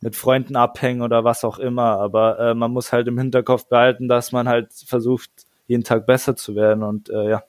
mit 0.00 0.16
Freunden 0.16 0.56
abhängen 0.56 1.02
oder 1.02 1.24
was 1.24 1.44
auch 1.44 1.58
immer, 1.58 1.98
aber 1.98 2.38
äh, 2.38 2.54
man 2.54 2.70
muss 2.72 2.92
halt 2.92 3.08
im 3.08 3.18
Hinterkopf 3.18 3.66
behalten, 3.66 4.08
dass 4.08 4.32
man 4.32 4.48
halt 4.48 4.72
versucht, 4.72 5.30
jeden 5.66 5.82
Tag 5.82 6.06
besser 6.06 6.36
zu 6.36 6.54
werden 6.54 6.82
und 6.82 7.08
äh, 7.10 7.30
ja. 7.30 7.42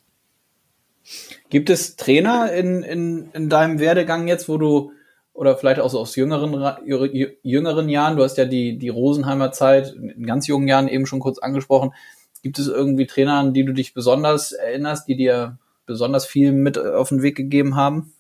Gibt 1.49 1.69
es 1.69 1.97
Trainer 1.97 2.51
in, 2.53 2.81
in, 2.81 3.29
in 3.33 3.49
deinem 3.49 3.79
Werdegang 3.79 4.27
jetzt, 4.27 4.49
wo 4.49 4.57
du, 4.57 4.91
oder 5.35 5.57
vielleicht 5.57 5.81
auch 5.81 5.89
so 5.89 5.99
aus 5.99 6.15
jüngeren, 6.15 6.53
jüngeren 7.43 7.89
Jahren, 7.89 8.15
du 8.15 8.23
hast 8.23 8.37
ja 8.37 8.45
die, 8.45 8.77
die 8.77 8.89
Rosenheimer 8.89 9.51
Zeit 9.51 9.93
in 9.93 10.25
ganz 10.25 10.47
jungen 10.47 10.67
Jahren 10.67 10.87
eben 10.87 11.05
schon 11.05 11.19
kurz 11.19 11.39
angesprochen. 11.39 11.91
Gibt 12.41 12.57
es 12.57 12.67
irgendwie 12.67 13.05
Trainer, 13.05 13.33
an 13.33 13.53
die 13.53 13.65
du 13.65 13.73
dich 13.73 13.93
besonders 13.93 14.53
erinnerst, 14.53 15.07
die 15.09 15.17
dir 15.17 15.57
besonders 15.85 16.25
viel 16.25 16.53
mit 16.53 16.77
auf 16.77 17.09
den 17.09 17.21
Weg 17.21 17.35
gegeben 17.35 17.75
haben? 17.75 18.13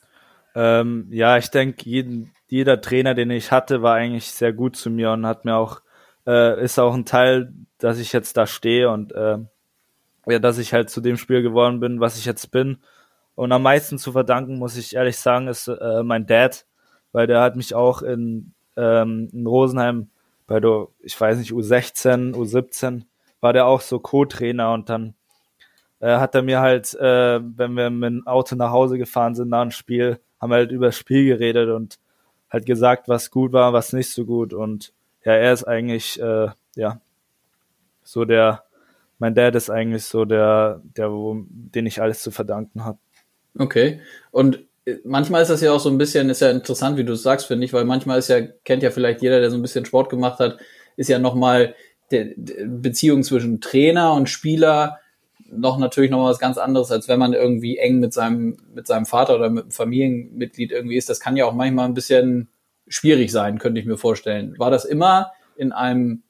Ähm, 0.55 1.07
ja, 1.09 1.37
ich 1.37 1.49
denke, 1.49 1.89
jeden, 1.89 2.33
jeder 2.47 2.81
Trainer, 2.81 3.13
den 3.13 3.31
ich 3.31 3.49
hatte, 3.49 3.81
war 3.81 3.95
eigentlich 3.95 4.31
sehr 4.31 4.51
gut 4.51 4.75
zu 4.75 4.89
mir 4.89 5.11
und 5.11 5.25
hat 5.25 5.45
mir 5.45 5.55
auch, 5.55 5.81
äh, 6.27 6.61
ist 6.61 6.79
auch 6.79 6.93
ein 6.93 7.05
Teil, 7.05 7.53
dass 7.77 7.97
ich 7.97 8.11
jetzt 8.11 8.35
da 8.35 8.45
stehe 8.45 8.89
und 8.89 9.13
äh, 9.13 9.37
ja, 10.27 10.39
dass 10.39 10.57
ich 10.57 10.73
halt 10.73 10.89
zu 10.89 10.99
dem 10.99 11.15
Spiel 11.15 11.41
geworden 11.41 11.79
bin, 11.79 12.01
was 12.01 12.17
ich 12.17 12.25
jetzt 12.25 12.51
bin. 12.51 12.79
Und 13.35 13.53
am 13.53 13.63
meisten 13.63 13.97
zu 13.97 14.11
verdanken, 14.11 14.57
muss 14.57 14.75
ich 14.75 14.95
ehrlich 14.95 15.17
sagen, 15.17 15.47
ist 15.47 15.67
äh, 15.67 16.03
mein 16.03 16.25
Dad, 16.25 16.65
weil 17.15 17.27
der 17.27 17.39
hat 17.39 17.55
mich 17.55 17.73
auch 17.73 18.01
in, 18.01 18.51
ähm, 18.75 19.29
in 19.31 19.47
Rosenheim 19.47 20.09
bei 20.47 20.59
der, 20.59 20.89
ich 20.99 21.19
weiß 21.19 21.37
nicht, 21.37 21.53
U16, 21.53 22.33
U17, 22.33 23.03
war 23.39 23.53
der 23.53 23.67
auch 23.67 23.79
so 23.79 23.99
Co-Trainer 23.99 24.73
und 24.73 24.89
dann 24.89 25.13
äh, 26.01 26.17
hat 26.17 26.35
er 26.35 26.41
mir 26.41 26.59
halt, 26.59 26.93
äh, 26.95 27.39
wenn 27.41 27.71
wir 27.75 27.89
mit 27.89 28.09
dem 28.09 28.27
Auto 28.27 28.57
nach 28.57 28.71
Hause 28.71 28.97
gefahren 28.97 29.33
sind 29.33 29.47
nach 29.47 29.61
dem 29.61 29.71
Spiel, 29.71 30.19
haben 30.41 30.49
wir 30.49 30.57
halt 30.57 30.71
über 30.71 30.87
das 30.87 30.97
Spiel 30.97 31.25
geredet 31.25 31.69
und 31.69 31.99
halt 32.49 32.65
gesagt, 32.65 33.07
was 33.07 33.31
gut 33.31 33.53
war, 33.53 33.71
was 33.71 33.93
nicht 33.93 34.09
so 34.09 34.25
gut 34.25 34.53
und 34.53 34.91
ja, 35.23 35.31
er 35.31 35.53
ist 35.53 35.63
eigentlich, 35.63 36.19
äh, 36.21 36.49
ja, 36.75 36.99
so 38.03 38.25
der, 38.25 38.65
mein 39.19 39.35
Dad 39.35 39.55
ist 39.55 39.69
eigentlich 39.69 40.03
so 40.03 40.25
der, 40.25 40.81
der, 40.97 41.13
wo, 41.13 41.45
den 41.47 41.85
ich 41.85 42.01
alles 42.01 42.21
zu 42.21 42.31
verdanken 42.31 42.83
habe. 42.83 42.99
Okay. 43.57 44.01
Und 44.31 44.64
manchmal 45.03 45.41
ist 45.41 45.49
das 45.49 45.61
ja 45.61 45.71
auch 45.71 45.79
so 45.79 45.89
ein 45.89 45.97
bisschen, 45.97 46.29
ist 46.29 46.41
ja 46.41 46.51
interessant, 46.51 46.97
wie 46.97 47.03
du 47.03 47.13
es 47.13 47.23
sagst, 47.23 47.47
finde 47.47 47.65
ich, 47.65 47.73
weil 47.73 47.85
manchmal 47.85 48.19
ist 48.19 48.29
ja, 48.29 48.41
kennt 48.41 48.83
ja 48.83 48.91
vielleicht 48.91 49.21
jeder, 49.21 49.39
der 49.39 49.49
so 49.49 49.57
ein 49.57 49.61
bisschen 49.61 49.85
Sport 49.85 50.09
gemacht 50.09 50.39
hat, 50.39 50.57
ist 50.95 51.09
ja 51.09 51.19
nochmal 51.19 51.75
der, 52.11 52.27
Beziehung 52.65 53.23
zwischen 53.23 53.61
Trainer 53.61 54.13
und 54.13 54.29
Spieler 54.29 54.99
noch 55.51 55.77
natürlich 55.77 56.11
noch 56.11 56.19
mal 56.19 56.29
was 56.29 56.39
ganz 56.39 56.57
anderes, 56.57 56.91
als 56.91 57.07
wenn 57.07 57.19
man 57.19 57.33
irgendwie 57.33 57.77
eng 57.77 57.99
mit 57.99 58.13
seinem, 58.13 58.57
mit 58.73 58.87
seinem 58.87 59.05
Vater 59.05 59.35
oder 59.35 59.49
mit 59.49 59.63
einem 59.63 59.71
Familienmitglied 59.71 60.71
irgendwie 60.71 60.97
ist. 60.97 61.09
Das 61.09 61.19
kann 61.19 61.37
ja 61.37 61.45
auch 61.45 61.53
manchmal 61.53 61.85
ein 61.85 61.93
bisschen 61.93 62.49
schwierig 62.87 63.31
sein, 63.31 63.59
könnte 63.59 63.79
ich 63.79 63.85
mir 63.85 63.97
vorstellen. 63.97 64.55
War 64.57 64.71
das 64.71 64.85
immer 64.85 65.31
in 65.55 65.71
einem 65.71 66.23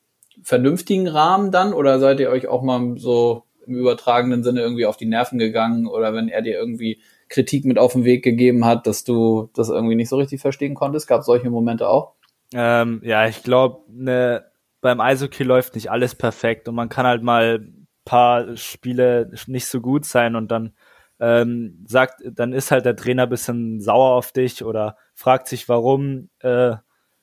vernünftigen 0.44 1.08
Rahmen 1.08 1.52
dann 1.52 1.74
oder 1.74 2.00
seid 2.00 2.20
ihr 2.20 2.30
euch 2.30 2.48
auch 2.48 2.62
mal 2.62 2.98
so 2.98 3.44
im 3.66 3.76
übertragenen 3.76 4.44
Sinne 4.44 4.62
irgendwie 4.62 4.86
auf 4.86 4.98
die 4.98 5.06
Nerven 5.06 5.40
gegangen 5.40 5.88
oder 5.88 6.14
wenn 6.14 6.28
er 6.28 6.42
dir 6.42 6.58
irgendwie 6.58 7.00
Kritik 7.30 7.66
mit 7.66 7.80
auf 7.80 7.94
den 7.94 8.04
Weg 8.04 8.24
gegeben 8.24 8.66
hat, 8.66 8.88
dass 8.88 9.04
du 9.04 9.50
das 9.54 9.70
irgendwie 9.70 9.96
nicht 9.96 10.10
so 10.10 10.18
richtig 10.18 10.42
verstehen 10.42 10.76
konntest? 10.76 11.08
Gab 11.08 11.22
es 11.22 11.26
solche 11.26 11.50
Momente 11.50 11.88
auch? 11.90 12.14
Ähm, 12.54 13.02
ja, 13.04 13.28
ich 13.28 13.44
glaube, 13.44 13.84
ne, 13.90 14.46
beim 14.82 15.02
Eishockey 15.02 15.44
läuft 15.44 15.76
nicht 15.76 15.90
alles 15.90 16.16
perfekt 16.16 16.68
und 16.68 16.76
man 16.76 16.90
kann 16.90 17.08
halt 17.08 17.24
mal 17.24 17.68
paar 18.06 18.56
Spiele 18.56 19.32
nicht 19.48 19.66
so 19.66 19.82
gut 19.82 20.06
sein 20.06 20.36
und 20.36 20.52
dann 20.52 20.74
ähm, 21.20 21.84
sagt, 21.88 22.22
dann 22.26 22.54
ist 22.54 22.72
halt 22.72 22.86
der 22.86 22.96
Trainer 22.96 23.26
bisschen 23.26 23.82
sauer 23.82 24.16
auf 24.16 24.32
dich 24.32 24.64
oder 24.64 24.98
fragt 25.14 25.48
sich, 25.48 25.68
warum 25.68 26.30
äh, 26.40 26.76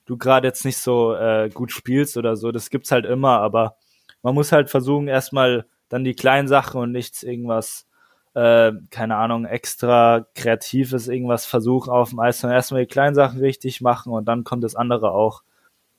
du 0.04 0.18
gerade 0.18 0.48
jetzt 0.48 0.64
nicht 0.64 0.78
so 0.78 1.14
äh, 1.14 1.50
gut 1.50 1.70
spielst 1.70 2.16
oder 2.16 2.36
so. 2.36 2.50
Das 2.52 2.70
gibt's 2.70 2.90
halt 2.90 3.06
immer, 3.06 3.38
aber 3.40 3.76
man 4.22 4.34
muss 4.34 4.52
halt 4.52 4.70
versuchen, 4.70 5.08
erstmal 5.08 5.66
dann 5.88 6.04
die 6.04 6.14
kleinen 6.14 6.48
Sachen 6.48 6.80
und 6.80 6.92
nichts 6.92 7.22
irgendwas, 7.22 7.86
äh, 8.34 8.72
keine 8.90 9.16
Ahnung, 9.16 9.44
extra 9.44 10.26
kreatives, 10.34 11.08
irgendwas 11.08 11.46
versuchen 11.46 11.90
auf 11.90 12.10
dem 12.10 12.20
Eis, 12.20 12.40
sondern 12.40 12.56
erstmal 12.56 12.82
die 12.82 12.92
kleinen 12.92 13.14
Sachen 13.14 13.40
richtig 13.40 13.80
machen 13.80 14.12
und 14.12 14.26
dann 14.26 14.44
kommt 14.44 14.64
das 14.64 14.74
andere 14.74 15.12
auch. 15.12 15.42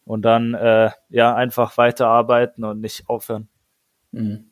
Und 0.06 0.24
dann 0.24 0.54
äh, 0.54 0.90
ja 1.10 1.34
einfach 1.34 1.78
weiterarbeiten 1.78 2.66
und 2.66 2.82
nicht 2.82 3.08
aufhören. 3.08 3.48
Mhm. 4.12 4.50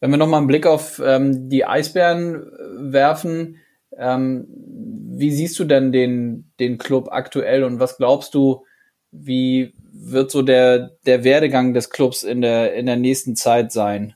Wenn 0.00 0.10
wir 0.10 0.16
nochmal 0.16 0.38
einen 0.38 0.46
Blick 0.46 0.66
auf 0.66 1.00
ähm, 1.04 1.50
die 1.50 1.66
Eisbären 1.66 2.36
äh, 2.36 2.92
werfen, 2.92 3.58
ähm, 3.98 4.46
wie 4.48 5.30
siehst 5.30 5.58
du 5.58 5.64
denn 5.64 5.92
den, 5.92 6.50
den 6.58 6.78
Club 6.78 7.08
aktuell 7.10 7.64
und 7.64 7.80
was 7.80 7.98
glaubst 7.98 8.34
du, 8.34 8.64
wie 9.12 9.74
wird 9.92 10.30
so 10.30 10.40
der, 10.40 10.92
der 11.04 11.24
Werdegang 11.24 11.74
des 11.74 11.90
Clubs 11.90 12.22
in 12.22 12.40
der, 12.40 12.74
in 12.74 12.86
der 12.86 12.96
nächsten 12.96 13.36
Zeit 13.36 13.72
sein? 13.72 14.14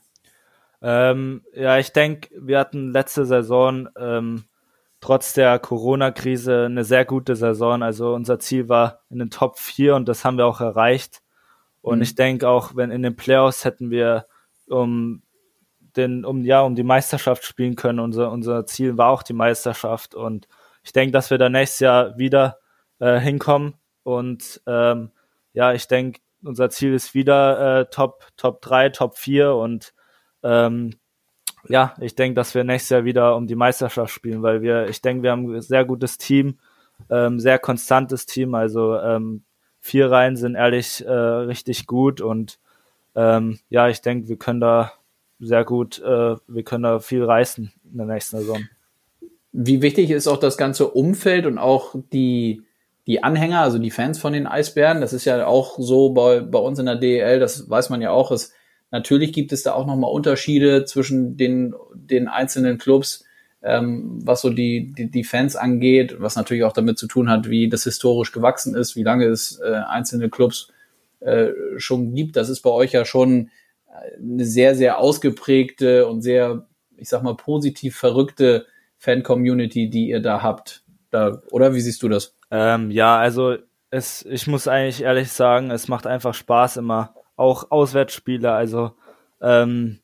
Ähm, 0.87 1.42
ja, 1.55 1.79
ich 1.79 1.92
denke, 1.92 2.29
wir 2.38 2.59
hatten 2.59 2.92
letzte 2.92 3.25
Saison 3.25 3.88
ähm, 3.97 4.44
trotz 5.01 5.33
der 5.33 5.59
Corona-Krise 5.59 6.66
eine 6.66 6.85
sehr 6.85 7.07
gute 7.07 7.37
Saison. 7.37 7.83
Also 7.83 8.14
unser 8.14 8.38
Ziel 8.38 8.68
war 8.68 9.01
in 9.09 9.18
den 9.18 9.31
Top 9.31 9.59
4 9.59 9.97
und 9.97 10.09
das 10.09 10.27
haben 10.27 10.37
wir 10.37 10.47
auch 10.47 10.61
erreicht. 10.61 11.23
Und 11.81 11.97
mhm. 11.97 12.03
ich 12.03 12.14
denke 12.16 12.49
auch, 12.51 12.77
wenn 12.77 12.90
in 12.90 13.03
den 13.03 13.16
Playoffs 13.16 13.64
hätten 13.64 13.90
wir 13.90 14.27
um 14.68 15.23
den, 15.97 16.27
um, 16.27 16.44
ja, 16.44 16.61
um 16.61 16.75
die 16.75 16.83
Meisterschaft 16.83 17.44
spielen 17.44 17.77
können. 17.77 17.99
Unser, 17.99 18.31
unser 18.31 18.66
Ziel 18.66 18.99
war 18.99 19.09
auch 19.09 19.23
die 19.23 19.33
Meisterschaft 19.33 20.14
und 20.14 20.49
ich 20.83 20.92
denke, 20.92 21.12
dass 21.12 21.31
wir 21.31 21.38
da 21.38 21.49
nächstes 21.49 21.81
Jahr 21.81 22.18
wieder 22.18 22.59
äh, 22.99 23.18
hinkommen 23.18 23.75
und 24.03 24.61
ähm, 24.66 25.12
ja, 25.55 25.73
ich 25.73 25.88
denke, 25.88 26.20
unser 26.42 26.68
Ziel 26.68 26.92
ist 26.92 27.14
wieder 27.14 27.81
äh, 27.81 27.87
Top, 27.87 28.27
Top 28.37 28.61
3, 28.61 28.90
Top 28.90 29.16
4 29.16 29.55
und 29.55 29.94
ähm, 30.45 30.95
ja, 31.69 31.95
ich 32.01 32.15
denke, 32.15 32.35
dass 32.35 32.55
wir 32.55 32.63
nächstes 32.63 32.91
Jahr 32.91 33.05
wieder 33.05 33.37
um 33.37 33.47
die 33.47 33.55
Meisterschaft 33.55 34.13
spielen, 34.13 34.43
weil 34.43 34.63
wir, 34.63 34.89
ich 34.89 35.01
denke, 35.01 35.23
wir 35.23 35.31
haben 35.31 35.53
ein 35.53 35.63
sehr 35.63 35.85
gutes 35.85 36.19
Team, 36.19 36.59
ähm, 37.11 37.41
sehr 37.41 37.59
konstantes 37.59 38.27
Team, 38.27 38.55
also 38.55 38.99
ähm, 38.99 39.43
vier 39.81 40.11
Reihen 40.11 40.37
sind 40.37 40.55
ehrlich 40.55 41.05
äh, 41.05 41.11
richtig 41.11 41.87
gut 41.87 42.21
und 42.21 42.59
ähm, 43.17 43.59
ja, 43.71 43.89
ich 43.89 44.01
denke, 44.03 44.29
wir 44.29 44.37
können 44.37 44.61
da 44.61 44.93
sehr 45.41 45.65
gut, 45.65 46.01
äh, 46.01 46.37
wir 46.47 46.63
können 46.65 46.85
da 46.85 46.99
viel 47.01 47.25
reißen 47.25 47.73
in 47.91 47.97
der 47.97 48.07
nächsten 48.07 48.39
Saison. 48.39 48.59
Wie 49.53 49.83
wichtig 49.83 50.11
ist 50.11 50.27
auch 50.27 50.39
das 50.39 50.57
ganze 50.57 50.89
Umfeld 50.89 51.47
und 51.47 51.59
auch 51.59 51.95
die, 52.13 52.63
die 53.07 53.23
Anhänger, 53.23 53.61
also 53.61 53.79
die 53.79 53.91
Fans 53.91 54.19
von 54.19 54.33
den 54.33 54.47
Eisbären? 54.47 55.01
Das 55.01 55.13
ist 55.13 55.25
ja 55.25 55.47
auch 55.47 55.79
so 55.79 56.11
bei, 56.11 56.41
bei 56.41 56.59
uns 56.59 56.79
in 56.79 56.87
der 56.87 56.97
DEL, 56.97 57.39
das 57.39 57.71
weiß 57.71 57.91
man 57.91 58.03
ja 58.03 58.11
auch. 58.11 58.33
Es, 58.33 58.53
natürlich 58.95 59.33
gibt 59.33 59.53
es 59.53 59.65
da 59.65 59.73
auch 59.73 59.87
nochmal 59.87 60.13
Unterschiede 60.13 60.85
zwischen 60.85 61.37
den, 61.37 61.75
den 61.95 62.29
einzelnen 62.29 62.79
Clubs, 62.79 63.25
ähm, 63.61 64.21
was 64.23 64.41
so 64.41 64.51
die, 64.51 64.93
die, 64.93 65.11
die 65.11 65.25
Fans 65.25 65.57
angeht, 65.57 66.17
was 66.21 66.37
natürlich 66.37 66.63
auch 66.63 66.73
damit 66.73 66.97
zu 66.97 67.09
tun 67.09 67.29
hat, 67.29 67.51
wie 67.51 67.69
das 67.69 67.83
historisch 67.83 68.31
gewachsen 68.31 68.77
ist, 68.77 68.95
wie 68.95 69.03
lange 69.03 69.27
es 69.27 69.59
äh, 69.59 69.81
einzelne 69.89 70.31
Clubs 70.31 70.69
äh, 71.19 71.49
schon 71.77 72.15
gibt. 72.15 72.37
Das 72.37 72.49
ist 72.49 72.61
bei 72.61 72.71
euch 72.71 72.93
ja 72.93 73.05
schon 73.05 73.51
eine 74.17 74.45
sehr, 74.45 74.77
sehr 74.77 74.99
ausgeprägte 74.99 76.07
und 76.07 76.23
sehr, 76.23 76.69
ich 76.97 77.09
sag 77.09 77.25
mal, 77.25 77.37
positiv 77.37 77.97
verrückte 77.97 78.67
Fan-Community, 78.99 79.91
die 79.91 80.09
ihr 80.09 80.21
da 80.21 80.41
habt. 80.41 80.85
Da, 81.11 81.43
oder 81.51 81.75
wie 81.75 81.81
siehst 81.81 82.03
du 82.05 82.09
das? 82.09 82.37
Ähm, 82.53 82.93
ja, 82.93 83.19
also 83.19 83.57
es, 83.91 84.25
ich 84.25 84.47
muss 84.47 84.69
eigentlich 84.69 85.03
ehrlich 85.03 85.33
sagen, 85.33 85.73
es 85.73 85.89
macht 85.89 86.07
einfach 86.07 86.35
Spaß 86.35 86.77
immer. 86.77 87.15
Auch 87.37 87.70
Auswärtsspiele, 87.70 88.53
also 88.53 88.92
ähm, 89.40 90.01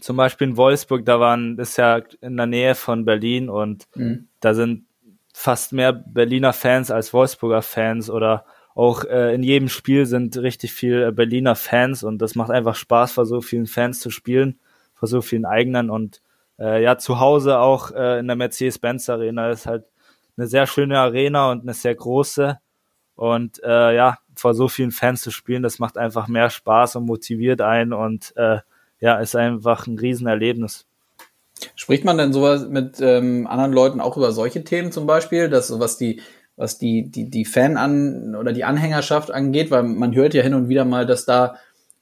zum 0.00 0.16
Beispiel 0.16 0.48
in 0.48 0.56
Wolfsburg, 0.56 1.04
da 1.04 1.20
waren, 1.20 1.58
ist 1.58 1.76
ja 1.76 2.00
in 2.20 2.36
der 2.36 2.46
Nähe 2.46 2.74
von 2.74 3.04
Berlin 3.04 3.48
und 3.48 3.86
mhm. 3.94 4.28
da 4.40 4.54
sind 4.54 4.86
fast 5.32 5.72
mehr 5.72 5.92
Berliner 5.92 6.52
Fans 6.52 6.90
als 6.90 7.12
Wolfsburger 7.12 7.62
Fans 7.62 8.10
oder 8.10 8.44
auch 8.74 9.04
äh, 9.04 9.34
in 9.34 9.42
jedem 9.42 9.68
Spiel 9.68 10.06
sind 10.06 10.36
richtig 10.36 10.72
viel 10.72 11.02
äh, 11.02 11.12
Berliner 11.12 11.54
Fans 11.54 12.02
und 12.02 12.18
das 12.18 12.34
macht 12.34 12.50
einfach 12.50 12.74
Spaß, 12.74 13.12
vor 13.12 13.26
so 13.26 13.40
vielen 13.40 13.66
Fans 13.66 14.00
zu 14.00 14.10
spielen, 14.10 14.58
vor 14.94 15.08
so 15.08 15.20
vielen 15.20 15.44
eigenen 15.44 15.90
und 15.90 16.22
äh, 16.58 16.82
ja, 16.82 16.98
zu 16.98 17.20
Hause 17.20 17.58
auch 17.58 17.90
äh, 17.90 18.18
in 18.18 18.26
der 18.26 18.36
Mercedes-Benz 18.36 19.08
Arena 19.08 19.50
ist 19.50 19.66
halt 19.66 19.84
eine 20.36 20.46
sehr 20.46 20.66
schöne 20.66 20.98
Arena 20.98 21.50
und 21.50 21.62
eine 21.62 21.74
sehr 21.74 21.94
große 21.94 22.58
und 23.14 23.62
äh, 23.62 23.94
ja, 23.94 24.18
vor 24.34 24.54
so 24.54 24.68
vielen 24.68 24.90
Fans 24.90 25.22
zu 25.22 25.30
spielen, 25.30 25.62
das 25.62 25.78
macht 25.78 25.98
einfach 25.98 26.28
mehr 26.28 26.50
Spaß 26.50 26.96
und 26.96 27.06
motiviert 27.06 27.60
einen 27.60 27.92
und 27.92 28.32
äh, 28.36 28.58
ja, 29.00 29.18
ist 29.18 29.36
einfach 29.36 29.86
ein 29.86 29.98
Riesenerlebnis. 29.98 30.86
Spricht 31.76 32.04
man 32.04 32.18
denn 32.18 32.32
sowas 32.32 32.66
mit 32.68 33.00
ähm, 33.00 33.46
anderen 33.46 33.72
Leuten 33.72 34.00
auch 34.00 34.16
über 34.16 34.32
solche 34.32 34.64
Themen 34.64 34.90
zum 34.90 35.06
Beispiel, 35.06 35.48
dass 35.48 35.68
sowas 35.68 35.96
die 35.96 36.20
was 36.56 36.78
die, 36.78 37.10
die, 37.10 37.30
die 37.30 37.44
Fan 37.44 37.76
an 37.76 38.36
oder 38.36 38.52
die 38.52 38.64
Anhängerschaft 38.64 39.30
angeht, 39.30 39.70
weil 39.70 39.82
man 39.82 40.14
hört 40.14 40.34
ja 40.34 40.42
hin 40.42 40.54
und 40.54 40.68
wieder 40.68 40.84
mal, 40.84 41.06
dass 41.06 41.24
da 41.24 41.56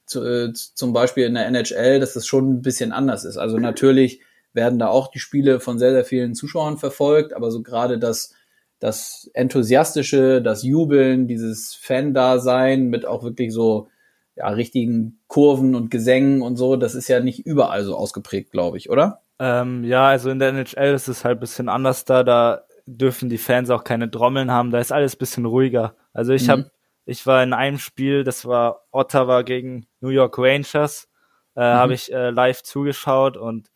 zu, 0.05 0.23
äh, 0.23 0.53
zum 0.53 0.93
Beispiel 0.93 1.25
in 1.25 1.35
der 1.35 1.47
NHL, 1.47 1.99
dass 1.99 2.13
das 2.13 2.27
schon 2.27 2.55
ein 2.55 2.61
bisschen 2.61 2.91
anders 2.91 3.23
ist. 3.23 3.37
Also 3.37 3.57
natürlich 3.57 4.21
werden 4.53 4.79
da 4.79 4.87
auch 4.87 5.09
die 5.09 5.19
Spiele 5.19 5.59
von 5.59 5.79
sehr, 5.79 5.93
sehr 5.93 6.03
vielen 6.03 6.35
Zuschauern 6.35 6.77
verfolgt, 6.77 7.33
aber 7.33 7.49
so 7.49 7.63
gerade 7.63 7.97
das, 7.97 8.33
das 8.81 9.29
Enthusiastische, 9.35 10.41
das 10.41 10.63
Jubeln, 10.63 11.27
dieses 11.27 11.75
Fan-Dasein 11.75 12.87
mit 12.87 13.05
auch 13.05 13.23
wirklich 13.23 13.53
so 13.53 13.87
ja, 14.35 14.47
richtigen 14.49 15.19
Kurven 15.27 15.75
und 15.75 15.91
Gesängen 15.91 16.41
und 16.41 16.57
so, 16.57 16.75
das 16.75 16.95
ist 16.95 17.07
ja 17.07 17.19
nicht 17.19 17.45
überall 17.45 17.83
so 17.83 17.95
ausgeprägt, 17.95 18.51
glaube 18.51 18.77
ich, 18.77 18.89
oder? 18.89 19.21
Ähm, 19.37 19.83
ja, 19.83 20.07
also 20.07 20.31
in 20.31 20.39
der 20.39 20.49
NHL 20.49 20.95
ist 20.95 21.07
es 21.07 21.23
halt 21.23 21.37
ein 21.37 21.41
bisschen 21.41 21.69
anders 21.69 22.05
da. 22.05 22.23
Da 22.23 22.63
dürfen 22.87 23.29
die 23.29 23.37
Fans 23.37 23.69
auch 23.69 23.83
keine 23.83 24.09
Trommeln 24.09 24.49
haben. 24.49 24.71
Da 24.71 24.79
ist 24.79 24.91
alles 24.91 25.15
bisschen 25.15 25.45
ruhiger. 25.45 25.95
Also 26.11 26.33
ich 26.33 26.47
mhm. 26.47 26.51
habe, 26.51 26.71
ich 27.05 27.27
war 27.27 27.43
in 27.43 27.53
einem 27.53 27.77
Spiel, 27.77 28.23
das 28.23 28.45
war 28.45 28.87
Ottawa 28.91 29.43
gegen 29.43 29.85
New 29.99 30.09
York 30.09 30.39
Rangers, 30.39 31.07
äh, 31.55 31.59
mhm. 31.59 31.77
habe 31.77 31.93
ich 31.93 32.11
äh, 32.11 32.31
live 32.31 32.63
zugeschaut 32.63 33.37
und 33.37 33.69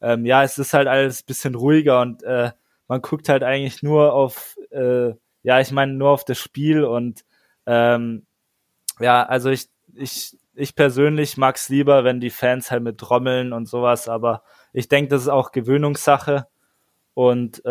ähm, 0.00 0.26
ja, 0.26 0.44
es 0.44 0.58
ist 0.58 0.74
halt 0.74 0.86
alles 0.86 1.24
bisschen 1.24 1.56
ruhiger 1.56 2.00
und 2.00 2.22
äh, 2.22 2.52
man 2.88 3.02
guckt 3.02 3.28
halt 3.28 3.42
eigentlich 3.42 3.82
nur 3.82 4.12
auf, 4.12 4.56
äh, 4.70 5.12
ja, 5.42 5.60
ich 5.60 5.72
meine 5.72 5.92
nur 5.94 6.10
auf 6.10 6.24
das 6.24 6.38
Spiel 6.38 6.84
und 6.84 7.24
ähm, 7.66 8.26
ja, 9.00 9.24
also 9.24 9.50
ich, 9.50 9.68
ich, 9.94 10.36
ich 10.54 10.74
persönlich 10.74 11.36
mag's 11.36 11.68
lieber, 11.68 12.04
wenn 12.04 12.20
die 12.20 12.30
Fans 12.30 12.70
halt 12.70 12.82
mit 12.82 12.98
Trommeln 12.98 13.52
und 13.52 13.66
sowas, 13.66 14.08
aber 14.08 14.42
ich 14.72 14.88
denke, 14.88 15.10
das 15.10 15.22
ist 15.22 15.28
auch 15.28 15.52
Gewöhnungssache 15.52 16.46
und 17.14 17.64
äh, 17.64 17.68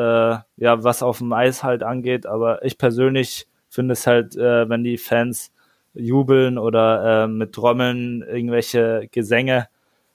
ja, 0.57 0.83
was 0.83 1.03
auf 1.03 1.19
dem 1.19 1.33
Eis 1.33 1.63
halt 1.63 1.83
angeht. 1.83 2.25
Aber 2.25 2.63
ich 2.63 2.77
persönlich 2.77 3.47
finde 3.69 3.93
es 3.93 4.07
halt, 4.07 4.35
äh, 4.35 4.69
wenn 4.69 4.83
die 4.83 4.97
Fans 4.97 5.51
jubeln 5.93 6.57
oder 6.57 7.25
äh, 7.25 7.27
mit 7.27 7.53
Trommeln 7.53 8.23
irgendwelche 8.23 9.07
Gesänge 9.11 9.67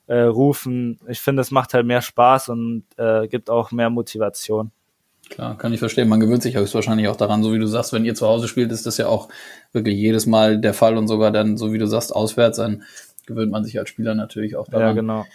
äh, 0.07 0.21
rufen, 0.23 0.99
ich 1.09 1.21
finde, 1.21 1.43
es 1.43 1.51
macht 1.51 1.75
halt 1.75 1.87
mehr 1.87 2.03
Spaß 2.03 2.49
und 2.49 2.85
äh, 2.97 3.29
gibt 3.29 3.51
auch 3.51 3.71
mehr 3.71 3.91
Motivation. 3.91 4.73
Klar, 5.31 5.59
kann 5.59 5.73
ich 5.73 5.79
verstehen. 5.79 6.09
Man 6.09 6.21
gewöhnt 6.21 6.43
sich 6.43 6.57
höchstwahrscheinlich 6.57 7.09
auch 7.09 7.17
daran, 7.17 7.43
so 7.43 7.53
wie 7.53 7.59
du 7.59 7.67
sagst, 7.67 7.93
wenn 7.93 8.05
ihr 8.05 8.15
zu 8.15 8.27
Hause 8.27 8.49
spielt, 8.49 8.73
ist 8.73 8.87
das 8.87 8.97
ja 8.97 9.09
auch 9.09 9.29
wirklich 9.73 9.97
jedes 9.97 10.27
Mal 10.27 10.59
der 10.59 10.75
Fall 10.75 10.97
und 10.97 11.09
sogar 11.09 11.31
dann, 11.31 11.57
so 11.57 11.73
wie 11.73 11.79
du 11.79 11.87
sagst, 11.87 12.15
auswärts, 12.15 12.59
dann 12.59 12.83
gewöhnt 13.27 13.53
man 13.53 13.65
sich 13.65 13.79
als 13.79 13.91
Spieler 13.91 14.15
natürlich 14.15 14.57
auch 14.57 14.69
daran. 14.69 14.89
Ja, 14.89 14.93
genau. 14.95 15.27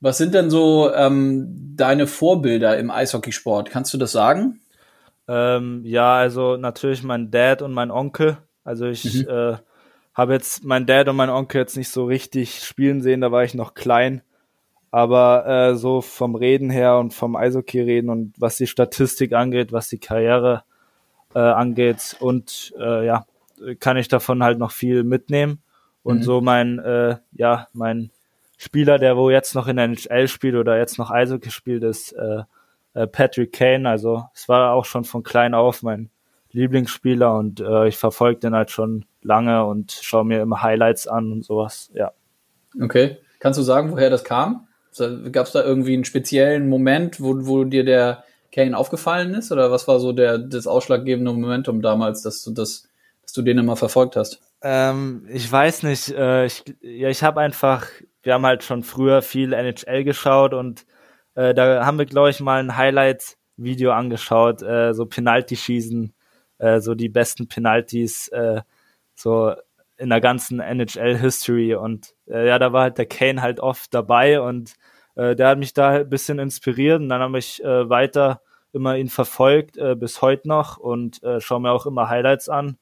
Was 0.00 0.18
sind 0.18 0.34
denn 0.34 0.50
so 0.50 0.92
ähm, 0.94 1.74
deine 1.76 2.06
Vorbilder 2.06 2.78
im 2.78 2.90
Eishockeysport? 2.90 3.70
Kannst 3.70 3.92
du 3.92 3.98
das 3.98 4.12
sagen? 4.12 4.60
Ähm, 5.28 5.82
ja, 5.84 6.14
also 6.14 6.56
natürlich 6.56 7.02
mein 7.02 7.30
Dad 7.30 7.62
und 7.62 7.72
mein 7.72 7.90
Onkel. 7.90 8.38
Also 8.64 8.86
ich 8.86 9.26
mhm. 9.26 9.28
äh, 9.28 9.56
habe 10.14 10.32
jetzt 10.32 10.64
mein 10.64 10.86
Dad 10.86 11.08
und 11.08 11.16
mein 11.16 11.30
Onkel 11.30 11.60
jetzt 11.60 11.76
nicht 11.76 11.90
so 11.90 12.04
richtig 12.04 12.64
spielen 12.64 13.00
sehen, 13.00 13.20
da 13.20 13.30
war 13.30 13.44
ich 13.44 13.54
noch 13.54 13.74
klein. 13.74 14.22
Aber 14.90 15.46
äh, 15.46 15.74
so 15.76 16.00
vom 16.00 16.34
Reden 16.34 16.70
her 16.70 16.98
und 16.98 17.14
vom 17.14 17.36
Eishockey 17.36 17.80
reden 17.80 18.10
und 18.10 18.34
was 18.38 18.56
die 18.56 18.66
Statistik 18.66 19.32
angeht, 19.32 19.72
was 19.72 19.88
die 19.88 19.98
Karriere 19.98 20.64
äh, 21.34 21.38
angeht 21.38 22.16
und 22.18 22.74
äh, 22.78 23.06
ja, 23.06 23.24
kann 23.78 23.96
ich 23.96 24.08
davon 24.08 24.42
halt 24.42 24.58
noch 24.58 24.72
viel 24.72 25.04
mitnehmen. 25.04 25.62
Und 26.02 26.18
mhm. 26.18 26.22
so 26.22 26.40
mein, 26.40 26.78
äh, 26.78 27.16
ja, 27.32 27.68
mein 27.72 28.10
Spieler, 28.56 28.98
der 28.98 29.16
wo 29.16 29.30
jetzt 29.30 29.54
noch 29.54 29.68
in 29.68 29.76
der 29.76 29.84
NHL 29.86 30.28
spielt 30.28 30.56
oder 30.56 30.78
jetzt 30.78 30.98
noch 30.98 31.10
Eishockey 31.10 31.50
spielt, 31.50 31.82
ist 31.82 32.12
äh, 32.12 32.42
äh, 32.94 33.06
Patrick 33.06 33.52
Kane. 33.52 33.88
Also 33.88 34.24
es 34.34 34.48
war 34.48 34.72
auch 34.72 34.84
schon 34.84 35.04
von 35.04 35.22
klein 35.22 35.54
auf 35.54 35.82
mein 35.82 36.10
Lieblingsspieler 36.52 37.36
und 37.36 37.60
äh, 37.60 37.88
ich 37.88 37.96
verfolge 37.96 38.40
den 38.40 38.54
halt 38.54 38.70
schon 38.70 39.04
lange 39.22 39.64
und 39.64 39.92
schaue 39.92 40.24
mir 40.24 40.42
immer 40.42 40.62
Highlights 40.62 41.06
an 41.06 41.30
und 41.32 41.44
sowas, 41.44 41.90
ja. 41.94 42.12
Okay. 42.80 43.18
Kannst 43.38 43.58
du 43.58 43.62
sagen, 43.62 43.92
woher 43.92 44.10
das 44.10 44.24
kam? 44.24 44.66
Gab 45.32 45.46
es 45.46 45.52
da 45.52 45.62
irgendwie 45.62 45.94
einen 45.94 46.04
speziellen 46.04 46.68
Moment, 46.68 47.20
wo, 47.20 47.46
wo 47.46 47.64
dir 47.64 47.84
der 47.84 48.24
Kane 48.52 48.76
aufgefallen 48.76 49.34
ist? 49.34 49.52
Oder 49.52 49.70
was 49.70 49.86
war 49.88 50.00
so 50.00 50.12
der, 50.12 50.38
das 50.38 50.66
ausschlaggebende 50.66 51.32
Momentum 51.32 51.82
damals, 51.82 52.22
dass 52.22 52.42
du 52.42 52.52
das, 52.52 52.88
dass 53.22 53.32
du 53.32 53.42
den 53.42 53.58
immer 53.58 53.76
verfolgt 53.76 54.16
hast? 54.16 54.40
Ähm, 54.62 55.26
ich 55.28 55.50
weiß 55.50 55.84
nicht. 55.84 56.10
Äh, 56.10 56.46
ich 56.46 56.64
ja, 56.80 57.08
ich 57.08 57.22
habe 57.22 57.40
einfach, 57.40 57.86
wir 58.22 58.34
haben 58.34 58.46
halt 58.46 58.64
schon 58.64 58.82
früher 58.82 59.22
viel 59.22 59.52
NHL 59.52 60.04
geschaut 60.04 60.54
und 60.54 60.84
äh, 61.34 61.54
da 61.54 61.86
haben 61.86 61.98
wir, 61.98 62.06
glaube 62.06 62.30
ich, 62.30 62.40
mal 62.40 62.60
ein 62.60 62.76
Highlight-Video 62.76 63.92
angeschaut, 63.92 64.62
äh, 64.62 64.92
so 64.92 65.06
Penalty-Schießen, 65.06 66.12
äh, 66.58 66.80
so 66.80 66.94
die 66.94 67.08
besten 67.08 67.48
Penalties, 67.48 68.28
äh, 68.28 68.62
so 69.14 69.54
in 70.00 70.08
der 70.08 70.20
ganzen 70.20 70.60
NHL-History. 70.60 71.74
Und 71.74 72.14
äh, 72.26 72.48
ja, 72.48 72.58
da 72.58 72.72
war 72.72 72.82
halt 72.82 72.98
der 72.98 73.06
Kane 73.06 73.42
halt 73.42 73.60
oft 73.60 73.92
dabei 73.92 74.40
und 74.40 74.74
äh, 75.14 75.36
der 75.36 75.48
hat 75.48 75.58
mich 75.58 75.74
da 75.74 75.90
ein 75.90 76.08
bisschen 76.08 76.38
inspiriert 76.38 77.00
und 77.00 77.08
dann 77.08 77.20
habe 77.20 77.38
ich 77.38 77.62
äh, 77.62 77.88
weiter 77.88 78.40
immer 78.72 78.96
ihn 78.96 79.08
verfolgt, 79.08 79.76
äh, 79.76 79.94
bis 79.94 80.22
heute 80.22 80.48
noch 80.48 80.78
und 80.78 81.22
äh, 81.22 81.40
schaue 81.40 81.60
mir 81.60 81.72
auch 81.72 81.86
immer 81.86 82.08
Highlights 82.08 82.48
an. 82.48 82.78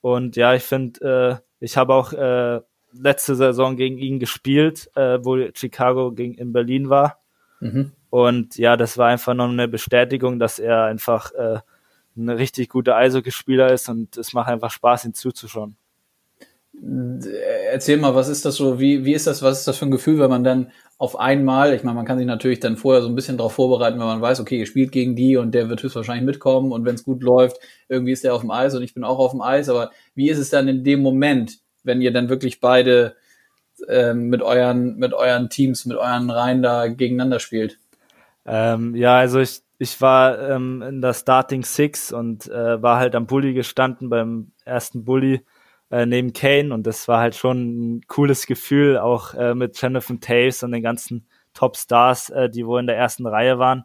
Und 0.00 0.36
ja, 0.36 0.54
ich 0.54 0.64
finde, 0.64 1.40
äh, 1.40 1.64
ich 1.64 1.76
habe 1.76 1.94
auch 1.94 2.12
äh, 2.12 2.60
letzte 2.92 3.36
Saison 3.36 3.76
gegen 3.76 3.98
ihn 3.98 4.18
gespielt, 4.18 4.90
äh, 4.96 5.18
wo 5.22 5.36
Chicago 5.54 6.12
gegen 6.12 6.34
in 6.34 6.52
Berlin 6.52 6.90
war. 6.90 7.20
Mhm. 7.60 7.92
Und 8.10 8.56
ja, 8.58 8.76
das 8.76 8.98
war 8.98 9.08
einfach 9.08 9.34
noch 9.34 9.48
eine 9.48 9.68
Bestätigung, 9.68 10.38
dass 10.38 10.58
er 10.58 10.84
einfach 10.84 11.32
äh, 11.32 11.60
ein 12.16 12.28
richtig 12.28 12.68
guter 12.68 12.96
Eishockeyspieler 12.96 13.72
ist 13.72 13.88
und 13.88 14.16
es 14.16 14.32
macht 14.32 14.48
einfach 14.48 14.70
Spaß, 14.70 15.04
ihm 15.04 15.14
zuzuschauen. 15.14 15.76
Erzähl 17.70 17.96
mal, 17.98 18.14
was 18.14 18.28
ist 18.28 18.44
das 18.44 18.56
so, 18.56 18.80
wie, 18.80 19.04
wie 19.04 19.14
ist 19.14 19.26
das, 19.26 19.42
was 19.42 19.60
ist 19.60 19.68
das 19.68 19.78
für 19.78 19.86
ein 19.86 19.90
Gefühl, 19.90 20.18
wenn 20.18 20.30
man 20.30 20.44
dann 20.44 20.70
auf 20.98 21.18
einmal, 21.18 21.74
ich 21.74 21.82
meine, 21.82 21.96
man 21.96 22.04
kann 22.04 22.18
sich 22.18 22.26
natürlich 22.26 22.60
dann 22.60 22.76
vorher 22.76 23.02
so 23.02 23.08
ein 23.08 23.14
bisschen 23.14 23.36
darauf 23.36 23.54
vorbereiten, 23.54 23.98
wenn 23.98 24.06
man 24.06 24.20
weiß, 24.20 24.40
okay, 24.40 24.58
ihr 24.58 24.66
spielt 24.66 24.92
gegen 24.92 25.16
die 25.16 25.36
und 25.36 25.52
der 25.52 25.68
wird 25.68 25.82
höchstwahrscheinlich 25.82 26.24
mitkommen 26.24 26.72
und 26.72 26.84
wenn 26.84 26.94
es 26.94 27.04
gut 27.04 27.22
läuft, 27.22 27.58
irgendwie 27.88 28.12
ist 28.12 28.24
der 28.24 28.34
auf 28.34 28.42
dem 28.42 28.50
Eis 28.50 28.74
und 28.74 28.82
ich 28.82 28.94
bin 28.94 29.04
auch 29.04 29.18
auf 29.18 29.32
dem 29.32 29.40
Eis, 29.40 29.68
aber 29.68 29.90
wie 30.14 30.30
ist 30.30 30.38
es 30.38 30.50
dann 30.50 30.68
in 30.68 30.84
dem 30.84 31.02
Moment, 31.02 31.58
wenn 31.82 32.00
ihr 32.00 32.12
dann 32.12 32.28
wirklich 32.28 32.60
beide 32.60 33.16
ähm, 33.88 34.28
mit 34.28 34.42
euren, 34.42 34.96
mit 34.96 35.14
euren 35.14 35.48
Teams, 35.48 35.84
mit 35.86 35.96
euren 35.96 36.30
Reihen 36.30 36.62
da 36.62 36.86
gegeneinander 36.86 37.40
spielt? 37.40 37.78
Ähm, 38.46 38.94
ja, 38.94 39.16
also 39.16 39.40
ich, 39.40 39.62
ich 39.78 40.00
war 40.00 40.38
ähm, 40.50 40.82
in 40.82 41.00
der 41.00 41.14
Starting 41.14 41.64
Six 41.64 42.12
und 42.12 42.48
äh, 42.48 42.80
war 42.82 42.98
halt 42.98 43.14
am 43.14 43.26
Bulli 43.26 43.52
gestanden 43.52 44.10
beim 44.10 44.52
ersten 44.64 45.04
Bulli 45.04 45.42
äh, 45.94 46.06
neben 46.06 46.32
Kane 46.32 46.74
und 46.74 46.88
das 46.88 47.06
war 47.06 47.20
halt 47.20 47.36
schon 47.36 47.58
ein 47.98 48.00
cooles 48.08 48.46
Gefühl, 48.46 48.98
auch 48.98 49.32
äh, 49.34 49.54
mit 49.54 49.80
Jonathan 49.80 50.20
Taves 50.20 50.64
und 50.64 50.72
den 50.72 50.82
ganzen 50.82 51.28
Top-Stars, 51.54 52.30
äh, 52.30 52.50
die 52.50 52.66
wohl 52.66 52.80
in 52.80 52.88
der 52.88 52.96
ersten 52.96 53.28
Reihe 53.28 53.60
waren. 53.60 53.84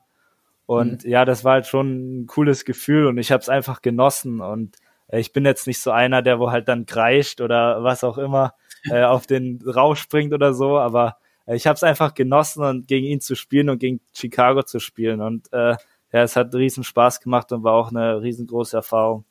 Und 0.66 1.06
mhm. 1.06 1.10
ja, 1.12 1.24
das 1.24 1.44
war 1.44 1.54
halt 1.54 1.68
schon 1.68 2.22
ein 2.22 2.26
cooles 2.26 2.66
Gefühl 2.66 3.06
und 3.06 3.20
ich 3.20 3.32
habe 3.32 3.42
es 3.42 3.50
einfach 3.50 3.84
genossen 3.84 4.42
und 4.42 4.78
äh, 5.10 5.20
ich 5.20 5.34
bin 5.34 5.46
jetzt 5.46 5.68
nicht 5.68 5.82
so 5.82 5.92
einer, 5.92 6.24
der 6.24 6.40
wo 6.40 6.50
halt 6.50 6.68
dann 6.68 6.88
kreischt 6.88 7.42
oder 7.42 7.84
was 7.84 8.04
auch 8.04 8.18
immer 8.18 8.56
äh, 8.90 9.04
auf 9.04 9.28
den 9.28 9.62
Rausch 9.64 10.00
springt 10.02 10.34
oder 10.34 10.56
so, 10.56 10.80
aber 10.80 11.18
ich 11.46 11.68
habe 11.68 11.76
es 11.76 11.84
einfach 11.84 12.16
genossen 12.16 12.64
und 12.64 12.88
gegen 12.88 13.06
ihn 13.06 13.22
zu 13.22 13.36
spielen 13.36 13.70
und 13.70 13.78
gegen 13.78 14.02
Chicago 14.14 14.64
zu 14.64 14.80
spielen 14.80 15.22
und 15.22 15.50
ja, 15.52 15.78
es 16.12 16.36
hat 16.36 16.54
riesen 16.54 16.84
Spaß 16.84 17.22
gemacht 17.22 17.52
und 17.52 17.64
war 17.64 17.74
auch 17.74 17.90
eine 17.90 18.22
riesengroße 18.22 18.78
Erfahrung. 18.78 19.26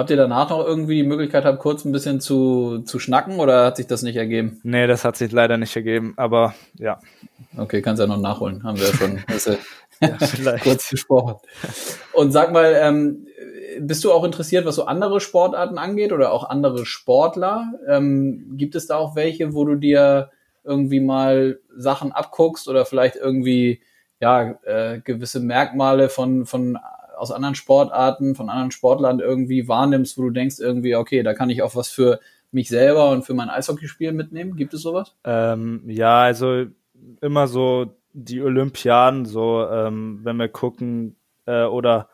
Habt 0.00 0.08
ihr 0.08 0.16
danach 0.16 0.48
noch 0.48 0.66
irgendwie 0.66 0.94
die 0.94 1.06
Möglichkeit 1.06 1.42
gehabt, 1.42 1.58
kurz 1.58 1.84
ein 1.84 1.92
bisschen 1.92 2.22
zu, 2.22 2.78
zu 2.86 2.98
schnacken 2.98 3.38
oder 3.38 3.66
hat 3.66 3.76
sich 3.76 3.86
das 3.86 4.00
nicht 4.00 4.16
ergeben? 4.16 4.58
Nee, 4.62 4.86
das 4.86 5.04
hat 5.04 5.18
sich 5.18 5.30
leider 5.30 5.58
nicht 5.58 5.76
ergeben, 5.76 6.14
aber 6.16 6.54
ja. 6.78 7.00
Okay, 7.58 7.82
kannst 7.82 8.00
ja 8.00 8.06
noch 8.06 8.16
nachholen, 8.16 8.64
haben 8.64 8.78
wir 8.78 8.86
ja 8.86 8.94
schon 8.94 9.18
also, 9.26 9.58
ja, 10.00 10.56
kurz 10.56 10.88
gesprochen. 10.88 11.34
Und 12.14 12.32
sag 12.32 12.50
mal, 12.50 12.78
ähm, 12.80 13.26
bist 13.78 14.02
du 14.02 14.10
auch 14.10 14.24
interessiert, 14.24 14.64
was 14.64 14.76
so 14.76 14.86
andere 14.86 15.20
Sportarten 15.20 15.76
angeht 15.76 16.12
oder 16.12 16.32
auch 16.32 16.48
andere 16.48 16.86
Sportler? 16.86 17.70
Ähm, 17.86 18.54
gibt 18.56 18.76
es 18.76 18.86
da 18.86 18.96
auch 18.96 19.16
welche, 19.16 19.52
wo 19.52 19.66
du 19.66 19.74
dir 19.74 20.30
irgendwie 20.64 21.00
mal 21.00 21.60
Sachen 21.76 22.12
abguckst 22.12 22.68
oder 22.68 22.86
vielleicht 22.86 23.16
irgendwie 23.16 23.82
ja 24.18 24.58
äh, 24.64 25.00
gewisse 25.04 25.40
Merkmale 25.40 26.08
von 26.08 26.46
von 26.46 26.78
aus 27.20 27.30
anderen 27.30 27.54
Sportarten, 27.54 28.34
von 28.34 28.48
anderen 28.48 28.70
Sportlern 28.70 29.20
irgendwie 29.20 29.68
wahrnimmst, 29.68 30.18
wo 30.18 30.22
du 30.22 30.30
denkst 30.30 30.56
irgendwie, 30.58 30.96
okay, 30.96 31.22
da 31.22 31.34
kann 31.34 31.50
ich 31.50 31.62
auch 31.62 31.76
was 31.76 31.88
für 31.88 32.20
mich 32.52 32.68
selber 32.68 33.10
und 33.10 33.24
für 33.24 33.34
mein 33.34 33.50
Eishockeyspiel 33.50 34.12
mitnehmen? 34.12 34.56
Gibt 34.56 34.74
es 34.74 34.82
sowas? 34.82 35.14
Ähm, 35.24 35.82
ja, 35.86 36.22
also 36.22 36.66
immer 37.20 37.46
so 37.46 37.94
die 38.12 38.42
Olympiaden, 38.42 39.24
so 39.24 39.66
ähm, 39.68 40.20
wenn 40.24 40.36
wir 40.36 40.48
gucken 40.48 41.16
äh, 41.46 41.64
oder 41.64 42.08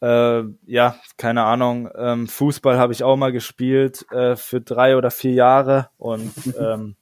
äh, 0.00 0.42
ja, 0.66 0.96
keine 1.16 1.44
Ahnung, 1.44 1.88
ähm, 1.96 2.28
Fußball 2.28 2.78
habe 2.78 2.92
ich 2.92 3.02
auch 3.02 3.16
mal 3.16 3.32
gespielt 3.32 4.06
äh, 4.12 4.36
für 4.36 4.60
drei 4.60 4.96
oder 4.96 5.10
vier 5.10 5.32
Jahre 5.32 5.88
und 5.96 6.32
ähm, 6.58 6.96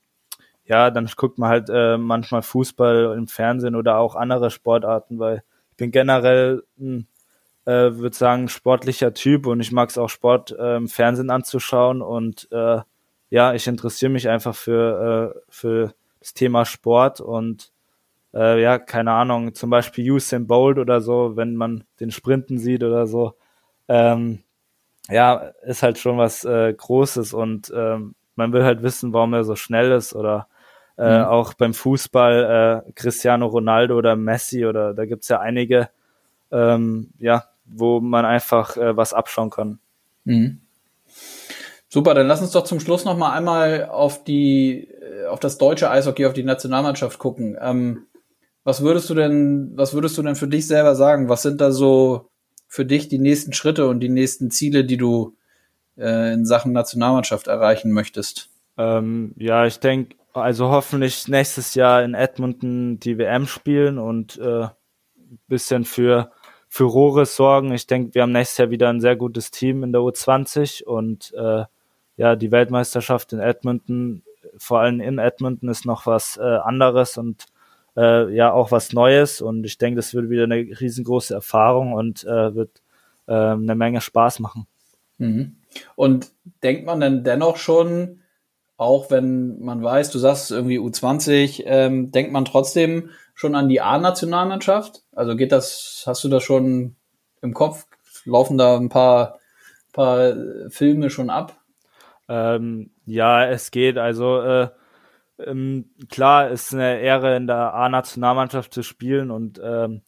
ja, 0.64 0.90
dann 0.90 1.10
guckt 1.16 1.38
man 1.38 1.50
halt 1.50 1.68
äh, 1.70 1.98
manchmal 1.98 2.42
Fußball 2.42 3.14
im 3.18 3.28
Fernsehen 3.28 3.74
oder 3.74 3.98
auch 3.98 4.14
andere 4.14 4.50
Sportarten, 4.50 5.18
weil 5.18 5.42
ich 5.70 5.76
bin 5.76 5.90
generell 5.90 6.62
ein 6.78 7.06
äh, 7.66 7.96
würde 7.96 8.14
sagen, 8.16 8.48
sportlicher 8.48 9.14
Typ 9.14 9.46
und 9.46 9.60
ich 9.60 9.72
mag 9.72 9.90
es 9.90 9.98
auch 9.98 10.08
Sport 10.08 10.52
äh, 10.52 10.76
im 10.76 10.88
Fernsehen 10.88 11.30
anzuschauen 11.30 12.02
und 12.02 12.48
äh, 12.52 12.80
ja, 13.30 13.54
ich 13.54 13.66
interessiere 13.66 14.12
mich 14.12 14.28
einfach 14.28 14.54
für, 14.54 15.34
äh, 15.34 15.40
für 15.48 15.94
das 16.20 16.34
Thema 16.34 16.64
Sport 16.64 17.20
und 17.20 17.72
äh, 18.34 18.60
ja, 18.60 18.78
keine 18.78 19.12
Ahnung, 19.12 19.54
zum 19.54 19.70
Beispiel 19.70 20.10
Usain 20.10 20.46
Bolt 20.46 20.78
oder 20.78 21.00
so, 21.00 21.36
wenn 21.36 21.56
man 21.56 21.84
den 22.00 22.10
Sprinten 22.10 22.58
sieht 22.58 22.82
oder 22.82 23.06
so, 23.06 23.34
ähm, 23.88 24.42
ja, 25.08 25.34
ist 25.62 25.82
halt 25.82 25.98
schon 25.98 26.18
was 26.18 26.44
äh, 26.44 26.72
Großes 26.72 27.34
und 27.34 27.72
ähm, 27.74 28.14
man 28.36 28.52
will 28.52 28.64
halt 28.64 28.82
wissen, 28.82 29.12
warum 29.12 29.34
er 29.34 29.44
so 29.44 29.56
schnell 29.56 29.92
ist 29.92 30.14
oder 30.14 30.48
äh, 30.96 31.18
mhm. 31.18 31.24
auch 31.24 31.54
beim 31.54 31.74
Fußball 31.74 32.84
äh, 32.86 32.92
Cristiano 32.92 33.46
Ronaldo 33.46 33.96
oder 33.96 34.16
Messi 34.16 34.64
oder 34.66 34.94
da 34.94 35.06
gibt's 35.06 35.28
ja 35.28 35.40
einige, 35.40 35.90
ähm, 36.50 37.10
ja, 37.18 37.44
wo 37.64 38.00
man 38.00 38.24
einfach 38.24 38.76
äh, 38.76 38.96
was 38.96 39.12
abschauen 39.12 39.50
kann. 39.50 39.78
Mhm. 40.24 40.60
Super, 41.88 42.14
dann 42.14 42.26
lass 42.26 42.42
uns 42.42 42.50
doch 42.50 42.64
zum 42.64 42.80
Schluss 42.80 43.04
noch 43.04 43.16
mal 43.16 43.32
einmal 43.32 43.84
auf 43.84 44.24
die, 44.24 44.88
äh, 44.88 45.26
auf 45.26 45.38
das 45.38 45.58
deutsche 45.58 45.90
Eishockey, 45.90 46.26
auf 46.26 46.32
die 46.32 46.42
Nationalmannschaft 46.42 47.18
gucken. 47.18 47.56
Ähm, 47.60 48.06
was 48.64 48.82
würdest 48.82 49.08
du 49.10 49.14
denn, 49.14 49.72
was 49.76 49.94
würdest 49.94 50.18
du 50.18 50.22
denn 50.22 50.34
für 50.34 50.48
dich 50.48 50.66
selber 50.66 50.96
sagen? 50.96 51.28
Was 51.28 51.42
sind 51.42 51.60
da 51.60 51.70
so 51.70 52.30
für 52.66 52.84
dich 52.84 53.08
die 53.08 53.18
nächsten 53.18 53.52
Schritte 53.52 53.86
und 53.86 54.00
die 54.00 54.08
nächsten 54.08 54.50
Ziele, 54.50 54.84
die 54.84 54.96
du 54.96 55.36
äh, 55.96 56.32
in 56.32 56.44
Sachen 56.46 56.72
Nationalmannschaft 56.72 57.46
erreichen 57.46 57.92
möchtest? 57.92 58.48
Ähm, 58.76 59.32
ja, 59.36 59.66
ich 59.66 59.78
denke, 59.78 60.16
also 60.32 60.70
hoffentlich 60.70 61.28
nächstes 61.28 61.76
Jahr 61.76 62.02
in 62.02 62.14
Edmonton 62.14 62.98
die 62.98 63.18
WM 63.18 63.46
spielen 63.46 63.98
und 63.98 64.36
äh, 64.38 64.66
bisschen 65.46 65.84
für 65.84 66.32
Furore 66.74 67.24
sorgen. 67.24 67.72
Ich 67.72 67.86
denke, 67.86 68.16
wir 68.16 68.22
haben 68.22 68.32
nächstes 68.32 68.58
Jahr 68.58 68.70
wieder 68.70 68.88
ein 68.88 69.00
sehr 69.00 69.14
gutes 69.14 69.52
Team 69.52 69.84
in 69.84 69.92
der 69.92 70.00
U20 70.00 70.82
und 70.82 71.32
äh, 71.34 71.66
ja, 72.16 72.34
die 72.34 72.50
Weltmeisterschaft 72.50 73.32
in 73.32 73.38
Edmonton, 73.38 74.24
vor 74.56 74.80
allem 74.80 74.98
in 74.98 75.18
Edmonton, 75.18 75.68
ist 75.68 75.86
noch 75.86 76.06
was 76.06 76.36
äh, 76.36 76.42
anderes 76.42 77.16
und 77.16 77.46
äh, 77.96 78.28
ja 78.34 78.52
auch 78.52 78.72
was 78.72 78.92
Neues 78.92 79.40
und 79.40 79.64
ich 79.64 79.78
denke, 79.78 79.98
das 79.98 80.14
wird 80.14 80.30
wieder 80.30 80.44
eine 80.44 80.56
riesengroße 80.56 81.32
Erfahrung 81.32 81.92
und 81.92 82.24
äh, 82.24 82.56
wird 82.56 82.82
äh, 83.28 83.32
eine 83.34 83.76
Menge 83.76 84.00
Spaß 84.00 84.40
machen. 84.40 84.66
Mhm. 85.18 85.54
Und 85.94 86.32
denkt 86.64 86.86
man 86.86 86.98
denn 86.98 87.22
dennoch 87.22 87.56
schon, 87.56 88.18
auch 88.76 89.12
wenn 89.12 89.60
man 89.60 89.80
weiß, 89.80 90.10
du 90.10 90.18
sagst 90.18 90.50
irgendwie 90.50 90.80
U20, 90.80 91.62
ähm, 91.66 92.10
denkt 92.10 92.32
man 92.32 92.44
trotzdem 92.44 93.10
schon 93.34 93.54
an 93.54 93.68
die 93.68 93.80
A-Nationalmannschaft? 93.80 95.02
Also 95.12 95.36
geht 95.36 95.52
das, 95.52 96.04
hast 96.06 96.24
du 96.24 96.28
das 96.28 96.42
schon 96.42 96.96
im 97.42 97.52
Kopf? 97.52 97.86
Laufen 98.24 98.56
da 98.56 98.76
ein 98.76 98.88
paar, 98.88 99.38
paar 99.92 100.34
Filme 100.70 101.10
schon 101.10 101.30
ab? 101.30 101.56
Ähm, 102.28 102.90
ja, 103.04 103.44
es 103.46 103.70
geht. 103.70 103.98
Also 103.98 104.40
äh, 104.40 104.68
ähm, 105.38 105.90
klar 106.08 106.48
ist 106.50 106.72
eine 106.72 107.00
Ehre 107.00 107.36
in 107.36 107.46
der 107.46 107.74
A-Nationalmannschaft 107.74 108.72
zu 108.72 108.82
spielen 108.82 109.30
und 109.30 109.60
ähm, 109.62 110.02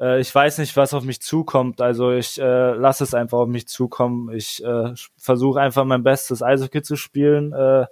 äh, 0.00 0.20
ich 0.20 0.34
weiß 0.34 0.58
nicht, 0.58 0.76
was 0.76 0.94
auf 0.94 1.04
mich 1.04 1.22
zukommt. 1.22 1.80
Also 1.80 2.10
ich 2.10 2.40
äh, 2.40 2.72
lasse 2.74 3.04
es 3.04 3.14
einfach 3.14 3.38
auf 3.38 3.48
mich 3.48 3.68
zukommen. 3.68 4.30
Ich 4.32 4.62
äh, 4.64 4.92
versuche 5.16 5.60
einfach 5.60 5.84
mein 5.84 6.02
bestes 6.02 6.42
Eishockey 6.42 6.82
zu 6.82 6.96
spielen. 6.96 7.52
Äh, 7.52 7.86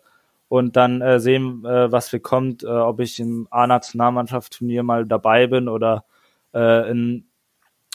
und 0.52 0.76
dann 0.76 1.00
äh, 1.00 1.18
sehen, 1.18 1.64
äh, 1.64 1.90
was 1.90 2.12
wir 2.12 2.20
kommt, 2.20 2.62
äh, 2.62 2.66
ob 2.66 3.00
ich 3.00 3.18
im 3.18 3.48
A-Nationalmannschaftsturnier 3.50 4.82
mal 4.82 5.06
dabei 5.06 5.46
bin 5.46 5.66
oder 5.66 6.04
äh, 6.52 6.90
in, 6.90 7.24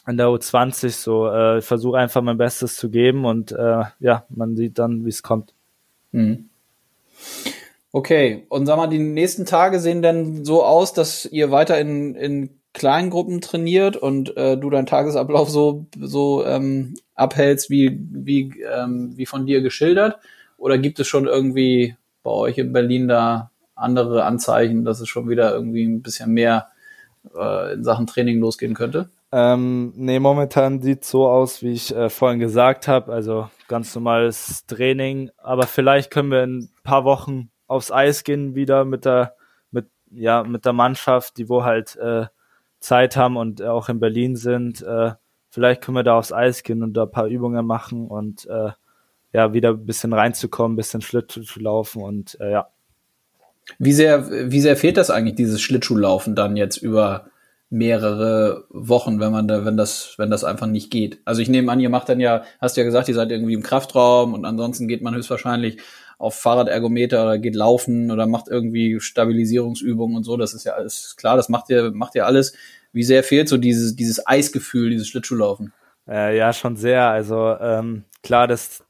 in 0.08 0.18
der 0.18 0.26
U20 0.30 0.90
so. 0.90 1.30
Äh, 1.30 1.60
ich 1.60 1.66
versuche 1.66 2.00
einfach 2.00 2.24
mein 2.24 2.40
Bestes 2.40 2.76
zu 2.76 2.90
geben 2.90 3.26
und 3.26 3.52
äh, 3.52 3.84
ja, 4.00 4.26
man 4.30 4.56
sieht 4.56 4.80
dann, 4.80 5.06
wie 5.06 5.10
es 5.10 5.22
kommt. 5.22 5.54
Mhm. 6.12 6.50
Okay, 7.92 8.48
und 8.50 8.66
sag 8.66 8.78
mal, 8.78 8.88
die 8.88 8.98
nächsten 8.98 9.46
Tage 9.46 9.80
sehen 9.80 10.02
denn 10.02 10.44
so 10.44 10.64
aus, 10.64 10.94
dass 10.94 11.28
ihr 11.28 11.52
weiter 11.52 11.80
in, 11.80 12.16
in 12.16 12.50
kleinen 12.74 13.12
Gruppen 13.12 13.40
trainiert 13.40 13.98
und 13.98 14.36
äh, 14.36 14.58
du 14.58 14.72
deinen 14.72 14.88
Tagesablauf 14.88 15.48
so, 15.48 15.86
so 16.02 16.44
ähm, 16.44 16.96
abhältst, 17.14 17.70
wie, 17.70 18.00
wie, 18.12 18.64
ähm, 18.64 19.14
wie 19.16 19.28
von 19.28 19.46
dir 19.46 19.62
geschildert? 19.62 20.18
Oder 20.58 20.80
gibt 20.80 21.00
es 21.00 21.06
schon 21.06 21.28
irgendwie 21.28 21.96
bei 22.28 22.34
euch 22.34 22.58
in 22.58 22.74
Berlin 22.74 23.08
da 23.08 23.52
andere 23.74 24.26
Anzeichen, 24.26 24.84
dass 24.84 25.00
es 25.00 25.08
schon 25.08 25.30
wieder 25.30 25.54
irgendwie 25.54 25.86
ein 25.86 26.02
bisschen 26.02 26.32
mehr 26.34 26.68
äh, 27.34 27.76
in 27.76 27.86
Sachen 27.86 28.06
Training 28.06 28.42
losgehen 28.42 28.74
könnte? 28.74 29.10
Ähm, 29.32 29.94
nee, 29.96 30.20
momentan 30.20 30.82
sieht 30.82 31.06
so 31.06 31.30
aus, 31.30 31.62
wie 31.62 31.72
ich 31.72 31.96
äh, 31.96 32.10
vorhin 32.10 32.40
gesagt 32.40 32.90
habe. 32.90 33.14
Also 33.14 33.50
ganz 33.70 33.96
normales 33.96 34.66
Training. 34.66 35.30
Aber 35.38 35.68
vielleicht 35.68 36.12
können 36.12 36.30
wir 36.30 36.44
in 36.44 36.58
ein 36.60 36.70
paar 36.84 37.06
Wochen 37.06 37.50
aufs 37.66 37.94
Eis 37.94 38.26
gehen 38.26 38.56
wieder 38.56 38.84
mit 38.84 39.06
der, 39.06 39.36
mit, 39.72 39.88
ja, 40.12 40.44
mit 40.44 40.66
der 40.66 40.74
Mannschaft, 40.74 41.38
die 41.38 41.48
wo 41.48 41.64
halt 41.64 41.96
äh, 41.96 42.26
Zeit 42.82 43.16
haben 43.16 43.38
und 43.38 43.62
auch 43.62 43.88
in 43.88 44.02
Berlin 44.02 44.36
sind. 44.36 44.82
Äh, 44.82 45.14
vielleicht 45.50 45.82
können 45.82 45.96
wir 45.96 46.04
da 46.04 46.18
aufs 46.18 46.34
Eis 46.34 46.64
gehen 46.64 46.84
und 46.84 46.92
da 46.94 47.04
ein 47.04 47.12
paar 47.12 47.28
Übungen 47.28 47.66
machen 47.66 48.08
und 48.08 48.46
äh, 48.48 48.72
ja, 49.38 49.54
wieder 49.54 49.70
ein 49.70 49.86
bisschen 49.86 50.14
reinzukommen, 50.14 50.74
ein 50.74 50.78
bisschen 50.78 51.02
Schlittschuh 51.02 51.44
zu 51.44 51.60
laufen 51.60 52.02
und 52.02 52.38
äh, 52.42 52.52
ja. 52.52 52.70
Wie 53.78 53.94
sehr, 53.94 54.52
wie 54.52 54.62
sehr 54.62 54.76
fehlt 54.76 54.98
das 54.98 55.12
eigentlich, 55.12 55.36
dieses 55.36 55.62
Schlittschuhlaufen 55.62 56.34
dann 56.34 56.58
jetzt 56.58 56.78
über 56.78 57.28
mehrere 57.70 58.66
Wochen, 58.70 59.20
wenn 59.20 59.32
man 59.32 59.48
da, 59.48 59.64
wenn 59.64 59.78
das, 59.78 60.16
wenn 60.18 60.32
das 60.32 60.44
einfach 60.44 60.66
nicht 60.66 60.90
geht? 60.90 61.20
Also 61.24 61.44
ich 61.44 61.50
nehme 61.50 61.72
an, 61.72 61.80
ihr 61.80 61.92
macht 61.92 62.10
dann 62.10 62.20
ja, 62.20 62.46
hast 62.60 62.78
ja 62.78 62.84
gesagt, 62.84 63.10
ihr 63.10 63.14
seid 63.14 63.30
irgendwie 63.30 63.54
im 63.54 63.62
Kraftraum 63.62 64.34
und 64.34 64.44
ansonsten 64.44 64.88
geht 64.88 65.04
man 65.04 65.14
höchstwahrscheinlich 65.14 65.78
auf 66.18 66.34
Fahrradergometer 66.34 67.22
oder 67.22 67.38
geht 67.38 67.56
laufen 67.56 68.10
oder 68.10 68.26
macht 68.26 68.48
irgendwie 68.48 69.00
Stabilisierungsübungen 69.00 70.18
und 70.18 70.24
so. 70.24 70.36
Das 70.36 70.56
ist 70.56 70.64
ja 70.64 70.74
alles 70.74 71.16
klar, 71.16 71.38
das 71.38 71.48
macht 71.48 71.70
ihr, 71.70 71.92
macht 71.92 72.16
ihr 72.16 72.26
alles. 72.26 72.54
Wie 72.92 73.04
sehr 73.04 73.24
fehlt 73.24 73.50
so 73.50 73.58
dieses, 73.58 73.96
dieses 73.96 74.26
Eisgefühl, 74.26 74.90
dieses 74.90 75.08
Schlittschuhlaufen? 75.08 75.74
Äh, 76.08 76.36
ja, 76.36 76.54
schon 76.54 76.76
sehr. 76.76 77.08
Also 77.10 77.56
ähm, 77.60 78.06
klar, 78.24 78.48
das 78.48 78.84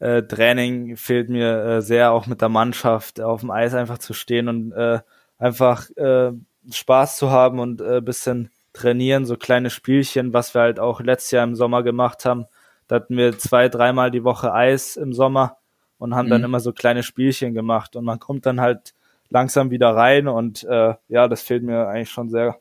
äh, 0.00 0.22
Training 0.22 0.96
fehlt 0.96 1.28
mir 1.28 1.64
äh, 1.64 1.82
sehr, 1.82 2.12
auch 2.12 2.26
mit 2.26 2.40
der 2.40 2.48
Mannschaft 2.48 3.20
auf 3.20 3.40
dem 3.40 3.50
Eis 3.50 3.74
einfach 3.74 3.98
zu 3.98 4.14
stehen 4.14 4.48
und 4.48 4.72
äh, 4.72 5.00
einfach 5.38 5.88
äh, 5.96 6.32
Spaß 6.70 7.16
zu 7.16 7.30
haben 7.30 7.60
und 7.60 7.80
äh, 7.80 8.00
bisschen 8.00 8.50
trainieren, 8.72 9.26
so 9.26 9.36
kleine 9.36 9.70
Spielchen, 9.70 10.32
was 10.32 10.54
wir 10.54 10.62
halt 10.62 10.80
auch 10.80 11.00
letztes 11.00 11.32
Jahr 11.32 11.44
im 11.44 11.54
Sommer 11.54 11.82
gemacht 11.82 12.24
haben. 12.24 12.46
Da 12.88 12.96
hatten 12.96 13.16
wir 13.16 13.38
zwei, 13.38 13.68
dreimal 13.68 14.10
die 14.10 14.24
Woche 14.24 14.52
Eis 14.52 14.96
im 14.96 15.12
Sommer 15.12 15.58
und 15.98 16.14
haben 16.14 16.26
mhm. 16.26 16.30
dann 16.30 16.44
immer 16.44 16.60
so 16.60 16.72
kleine 16.72 17.02
Spielchen 17.02 17.54
gemacht 17.54 17.94
und 17.94 18.04
man 18.04 18.18
kommt 18.18 18.46
dann 18.46 18.60
halt 18.60 18.94
langsam 19.28 19.70
wieder 19.70 19.94
rein 19.94 20.28
und 20.28 20.64
äh, 20.64 20.94
ja, 21.08 21.28
das 21.28 21.42
fehlt 21.42 21.62
mir 21.62 21.88
eigentlich 21.88 22.10
schon 22.10 22.30
sehr. 22.30 22.58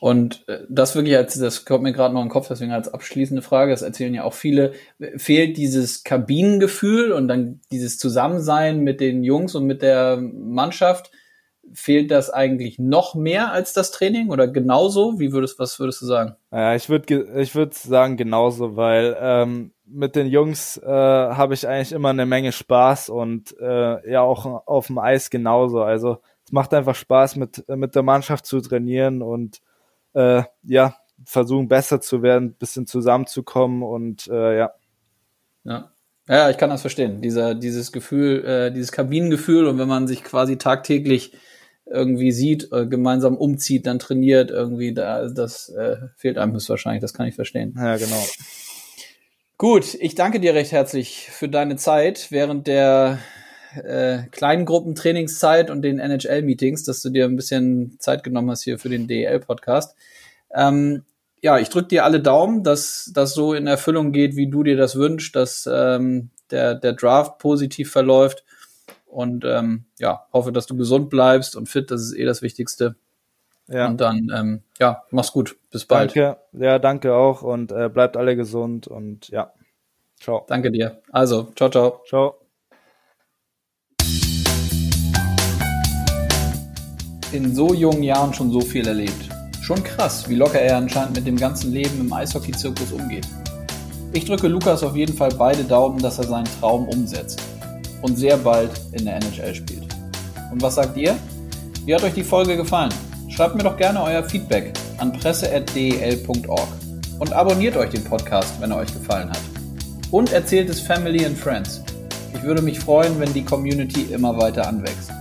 Und 0.00 0.48
äh, 0.48 0.60
das 0.70 0.96
wirklich 0.96 1.14
als, 1.14 1.38
das 1.38 1.66
kommt 1.66 1.82
mir 1.82 1.92
gerade 1.92 2.14
noch 2.14 2.22
in 2.22 2.28
den 2.28 2.32
Kopf, 2.32 2.48
deswegen 2.48 2.72
als 2.72 2.92
abschließende 2.92 3.42
Frage, 3.42 3.70
das 3.70 3.82
erzählen 3.82 4.14
ja 4.14 4.24
auch 4.24 4.32
viele, 4.32 4.72
fehlt 5.16 5.58
dieses 5.58 6.04
Kabinengefühl 6.04 7.12
und 7.12 7.28
dann 7.28 7.60
dieses 7.70 7.98
Zusammensein 7.98 8.80
mit 8.80 9.00
den 9.00 9.22
Jungs 9.22 9.54
und 9.54 9.66
mit 9.66 9.82
der 9.82 10.16
Mannschaft, 10.16 11.10
fehlt 11.72 12.10
das 12.10 12.30
eigentlich 12.30 12.78
noch 12.78 13.14
mehr 13.14 13.52
als 13.52 13.74
das 13.74 13.90
Training 13.90 14.30
oder 14.30 14.48
genauso? 14.48 15.20
Wie 15.20 15.32
würdest, 15.32 15.58
was 15.58 15.78
würdest 15.78 16.00
du 16.00 16.06
sagen? 16.06 16.34
Ja, 16.50 16.74
ich 16.74 16.88
würde 16.88 17.38
ich 17.38 17.54
würde 17.54 17.76
sagen 17.76 18.16
genauso, 18.16 18.76
weil 18.76 19.16
ähm, 19.20 19.72
mit 19.84 20.16
den 20.16 20.26
Jungs 20.26 20.78
äh, 20.78 20.86
habe 20.86 21.54
ich 21.54 21.68
eigentlich 21.68 21.92
immer 21.92 22.08
eine 22.08 22.26
Menge 22.26 22.52
Spaß 22.52 23.10
und 23.10 23.54
äh, 23.60 24.10
ja 24.10 24.22
auch 24.22 24.66
auf 24.66 24.86
dem 24.86 24.98
Eis 24.98 25.30
genauso. 25.30 25.82
Also 25.82 26.18
es 26.44 26.52
macht 26.52 26.74
einfach 26.74 26.94
Spaß 26.94 27.36
mit 27.36 27.68
mit 27.68 27.94
der 27.94 28.02
Mannschaft 28.02 28.46
zu 28.46 28.60
trainieren 28.60 29.22
und 29.22 29.60
äh, 30.14 30.42
ja 30.62 30.96
versuchen 31.24 31.68
besser 31.68 32.00
zu 32.00 32.22
werden, 32.22 32.54
bisschen 32.54 32.86
zusammenzukommen 32.86 33.82
und 33.82 34.28
äh, 34.28 34.58
ja. 34.58 34.72
Ja. 35.64 35.92
Ja, 36.28 36.48
ich 36.48 36.58
kann 36.58 36.70
das 36.70 36.82
verstehen. 36.82 37.20
Dieser, 37.20 37.56
dieses 37.56 37.90
Gefühl, 37.90 38.44
äh, 38.44 38.72
dieses 38.72 38.92
Kabinengefühl 38.92 39.66
und 39.66 39.78
wenn 39.78 39.88
man 39.88 40.06
sich 40.06 40.22
quasi 40.22 40.58
tagtäglich 40.58 41.32
irgendwie 41.86 42.30
sieht, 42.30 42.70
äh, 42.72 42.86
gemeinsam 42.86 43.36
umzieht, 43.36 43.86
dann 43.86 43.98
trainiert, 43.98 44.50
irgendwie, 44.50 44.94
da, 44.94 45.28
das 45.28 45.70
äh, 45.70 45.96
fehlt 46.16 46.38
einem 46.38 46.52
höchstwahrscheinlich, 46.52 47.00
das 47.00 47.14
kann 47.14 47.26
ich 47.26 47.34
verstehen. 47.34 47.74
Ja, 47.76 47.96
genau. 47.96 48.24
Gut, 49.58 49.94
ich 49.94 50.14
danke 50.14 50.38
dir 50.38 50.54
recht 50.54 50.70
herzlich 50.72 51.28
für 51.30 51.48
deine 51.48 51.76
Zeit 51.76 52.28
während 52.30 52.68
der 52.68 53.18
äh, 53.76 54.24
kleinen 54.30 54.64
Gruppentrainingszeit 54.64 55.70
und 55.70 55.82
den 55.82 55.98
NHL-Meetings, 55.98 56.84
dass 56.84 57.02
du 57.02 57.10
dir 57.10 57.24
ein 57.24 57.36
bisschen 57.36 57.96
Zeit 57.98 58.24
genommen 58.24 58.50
hast 58.50 58.62
hier 58.62 58.78
für 58.78 58.88
den 58.88 59.06
DEL-Podcast. 59.06 59.96
Ähm, 60.54 61.04
ja, 61.42 61.58
ich 61.58 61.70
drücke 61.70 61.88
dir 61.88 62.04
alle 62.04 62.20
Daumen, 62.20 62.62
dass 62.64 63.10
das 63.14 63.34
so 63.34 63.54
in 63.54 63.66
Erfüllung 63.66 64.12
geht, 64.12 64.36
wie 64.36 64.48
du 64.48 64.62
dir 64.62 64.76
das 64.76 64.96
wünschst, 64.96 65.34
dass 65.34 65.68
ähm, 65.72 66.30
der, 66.50 66.74
der 66.74 66.92
Draft 66.92 67.38
positiv 67.38 67.90
verläuft 67.90 68.44
und 69.06 69.44
ähm, 69.44 69.84
ja, 69.98 70.26
hoffe, 70.32 70.52
dass 70.52 70.66
du 70.66 70.76
gesund 70.76 71.10
bleibst 71.10 71.56
und 71.56 71.68
fit, 71.68 71.90
das 71.90 72.02
ist 72.02 72.14
eh 72.14 72.24
das 72.24 72.42
Wichtigste. 72.42 72.96
Ja. 73.68 73.86
Und 73.86 74.00
dann, 74.00 74.30
ähm, 74.34 74.62
ja, 74.78 75.04
mach's 75.10 75.32
gut. 75.32 75.56
Bis 75.70 75.84
bald. 75.84 76.16
Danke. 76.16 76.40
Ja, 76.52 76.78
danke 76.78 77.14
auch 77.14 77.42
und 77.42 77.70
äh, 77.70 77.88
bleibt 77.88 78.16
alle 78.16 78.36
gesund 78.36 78.88
und 78.88 79.28
ja. 79.28 79.52
Ciao. 80.18 80.44
Danke 80.48 80.70
dir. 80.70 81.00
Also, 81.10 81.50
ciao, 81.56 81.70
ciao. 81.70 82.02
Ciao. 82.06 82.39
In 87.32 87.54
so 87.54 87.72
jungen 87.72 88.02
Jahren 88.02 88.34
schon 88.34 88.50
so 88.50 88.60
viel 88.60 88.88
erlebt. 88.88 89.28
Schon 89.62 89.84
krass, 89.84 90.28
wie 90.28 90.34
locker 90.34 90.60
er 90.60 90.76
anscheinend 90.78 91.14
mit 91.14 91.28
dem 91.28 91.36
ganzen 91.36 91.72
Leben 91.72 92.00
im 92.00 92.12
Eishockey-Zirkus 92.12 92.90
umgeht. 92.90 93.28
Ich 94.12 94.24
drücke 94.24 94.48
Lukas 94.48 94.82
auf 94.82 94.96
jeden 94.96 95.16
Fall 95.16 95.30
beide 95.38 95.62
Daumen, 95.62 96.00
dass 96.00 96.18
er 96.18 96.24
seinen 96.24 96.48
Traum 96.58 96.88
umsetzt 96.88 97.40
und 98.02 98.18
sehr 98.18 98.36
bald 98.36 98.72
in 98.90 99.04
der 99.04 99.16
NHL 99.16 99.54
spielt. 99.54 99.86
Und 100.50 100.60
was 100.60 100.74
sagt 100.74 100.96
ihr? 100.96 101.16
Wie 101.84 101.94
hat 101.94 102.02
euch 102.02 102.14
die 102.14 102.24
Folge 102.24 102.56
gefallen? 102.56 102.92
Schreibt 103.28 103.54
mir 103.54 103.62
doch 103.62 103.76
gerne 103.76 104.02
euer 104.02 104.24
Feedback 104.24 104.72
an 104.98 105.12
presse.del.org 105.12 106.68
und 107.20 107.32
abonniert 107.32 107.76
euch 107.76 107.90
den 107.90 108.02
Podcast, 108.02 108.60
wenn 108.60 108.72
er 108.72 108.78
euch 108.78 108.92
gefallen 108.92 109.30
hat. 109.30 109.42
Und 110.10 110.32
erzählt 110.32 110.68
es 110.68 110.80
Family 110.80 111.24
and 111.24 111.38
Friends. 111.38 111.80
Ich 112.34 112.42
würde 112.42 112.60
mich 112.60 112.80
freuen, 112.80 113.20
wenn 113.20 113.32
die 113.32 113.44
Community 113.44 114.12
immer 114.12 114.36
weiter 114.36 114.66
anwächst. 114.66 115.12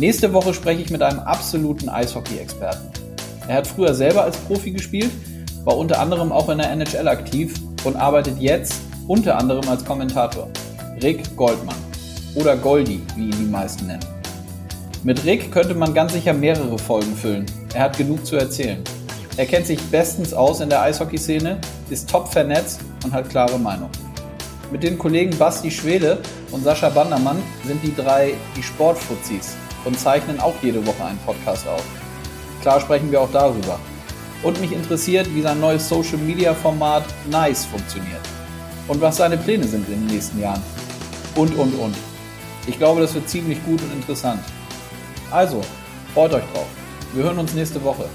Nächste 0.00 0.32
Woche 0.32 0.54
spreche 0.54 0.80
ich 0.80 0.90
mit 0.90 1.02
einem 1.02 1.18
absoluten 1.18 1.90
Eishockey-Experten. 1.90 2.88
Er 3.46 3.56
hat 3.56 3.66
früher 3.66 3.92
selber 3.92 4.24
als 4.24 4.38
Profi 4.38 4.70
gespielt, 4.70 5.10
war 5.64 5.76
unter 5.76 6.00
anderem 6.00 6.32
auch 6.32 6.48
in 6.48 6.56
der 6.56 6.70
NHL 6.70 7.06
aktiv 7.06 7.52
und 7.84 7.96
arbeitet 7.96 8.38
jetzt 8.38 8.80
unter 9.08 9.36
anderem 9.36 9.68
als 9.68 9.84
Kommentator. 9.84 10.48
Rick 11.02 11.36
Goldmann 11.36 11.76
oder 12.34 12.56
Goldi, 12.56 13.02
wie 13.14 13.24
ihn 13.24 13.38
die 13.40 13.50
meisten 13.50 13.88
nennen. 13.88 14.06
Mit 15.02 15.22
Rick 15.26 15.52
könnte 15.52 15.74
man 15.74 15.92
ganz 15.92 16.14
sicher 16.14 16.32
mehrere 16.32 16.78
Folgen 16.78 17.14
füllen. 17.14 17.44
Er 17.74 17.82
hat 17.82 17.98
genug 17.98 18.24
zu 18.24 18.36
erzählen. 18.36 18.82
Er 19.36 19.44
kennt 19.44 19.66
sich 19.66 19.82
bestens 19.90 20.32
aus 20.32 20.62
in 20.62 20.70
der 20.70 20.80
Eishockeyszene, 20.80 21.58
ist 21.90 22.08
top 22.08 22.26
vernetzt 22.32 22.80
und 23.04 23.12
hat 23.12 23.28
klare 23.28 23.58
Meinung. 23.58 23.90
Mit 24.72 24.82
den 24.82 24.96
Kollegen 24.96 25.36
Basti 25.36 25.70
Schwede 25.70 26.16
und 26.52 26.64
Sascha 26.64 26.88
Bandermann 26.88 27.42
sind 27.66 27.82
die 27.82 27.94
drei 27.94 28.32
die 28.56 28.62
Sportfuzis 28.62 29.56
und 29.84 29.98
zeichnen 29.98 30.40
auch 30.40 30.54
jede 30.62 30.84
Woche 30.86 31.04
einen 31.04 31.18
Podcast 31.18 31.66
auf. 31.66 31.84
Klar 32.60 32.80
sprechen 32.80 33.10
wir 33.10 33.20
auch 33.20 33.30
darüber. 33.32 33.78
Und 34.42 34.60
mich 34.60 34.72
interessiert, 34.72 35.34
wie 35.34 35.42
sein 35.42 35.60
neues 35.60 35.88
Social 35.88 36.18
Media 36.18 36.54
Format 36.54 37.04
Nice 37.30 37.66
funktioniert 37.66 38.20
und 38.88 39.00
was 39.00 39.18
seine 39.18 39.36
Pläne 39.36 39.64
sind 39.64 39.86
in 39.88 40.06
den 40.06 40.06
nächsten 40.06 40.40
Jahren. 40.40 40.62
Und, 41.34 41.54
und, 41.56 41.74
und. 41.74 41.94
Ich 42.66 42.78
glaube, 42.78 43.00
das 43.00 43.14
wird 43.14 43.28
ziemlich 43.28 43.62
gut 43.64 43.80
und 43.82 43.92
interessant. 43.92 44.40
Also, 45.30 45.60
freut 46.14 46.32
euch 46.34 46.44
drauf. 46.52 46.66
Wir 47.14 47.24
hören 47.24 47.38
uns 47.38 47.54
nächste 47.54 47.82
Woche. 47.84 48.06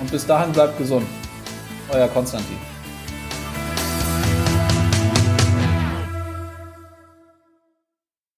Und 0.00 0.10
bis 0.10 0.26
dahin 0.26 0.52
bleibt 0.52 0.78
gesund. 0.78 1.06
Euer 1.90 2.08
Konstantin. 2.08 2.71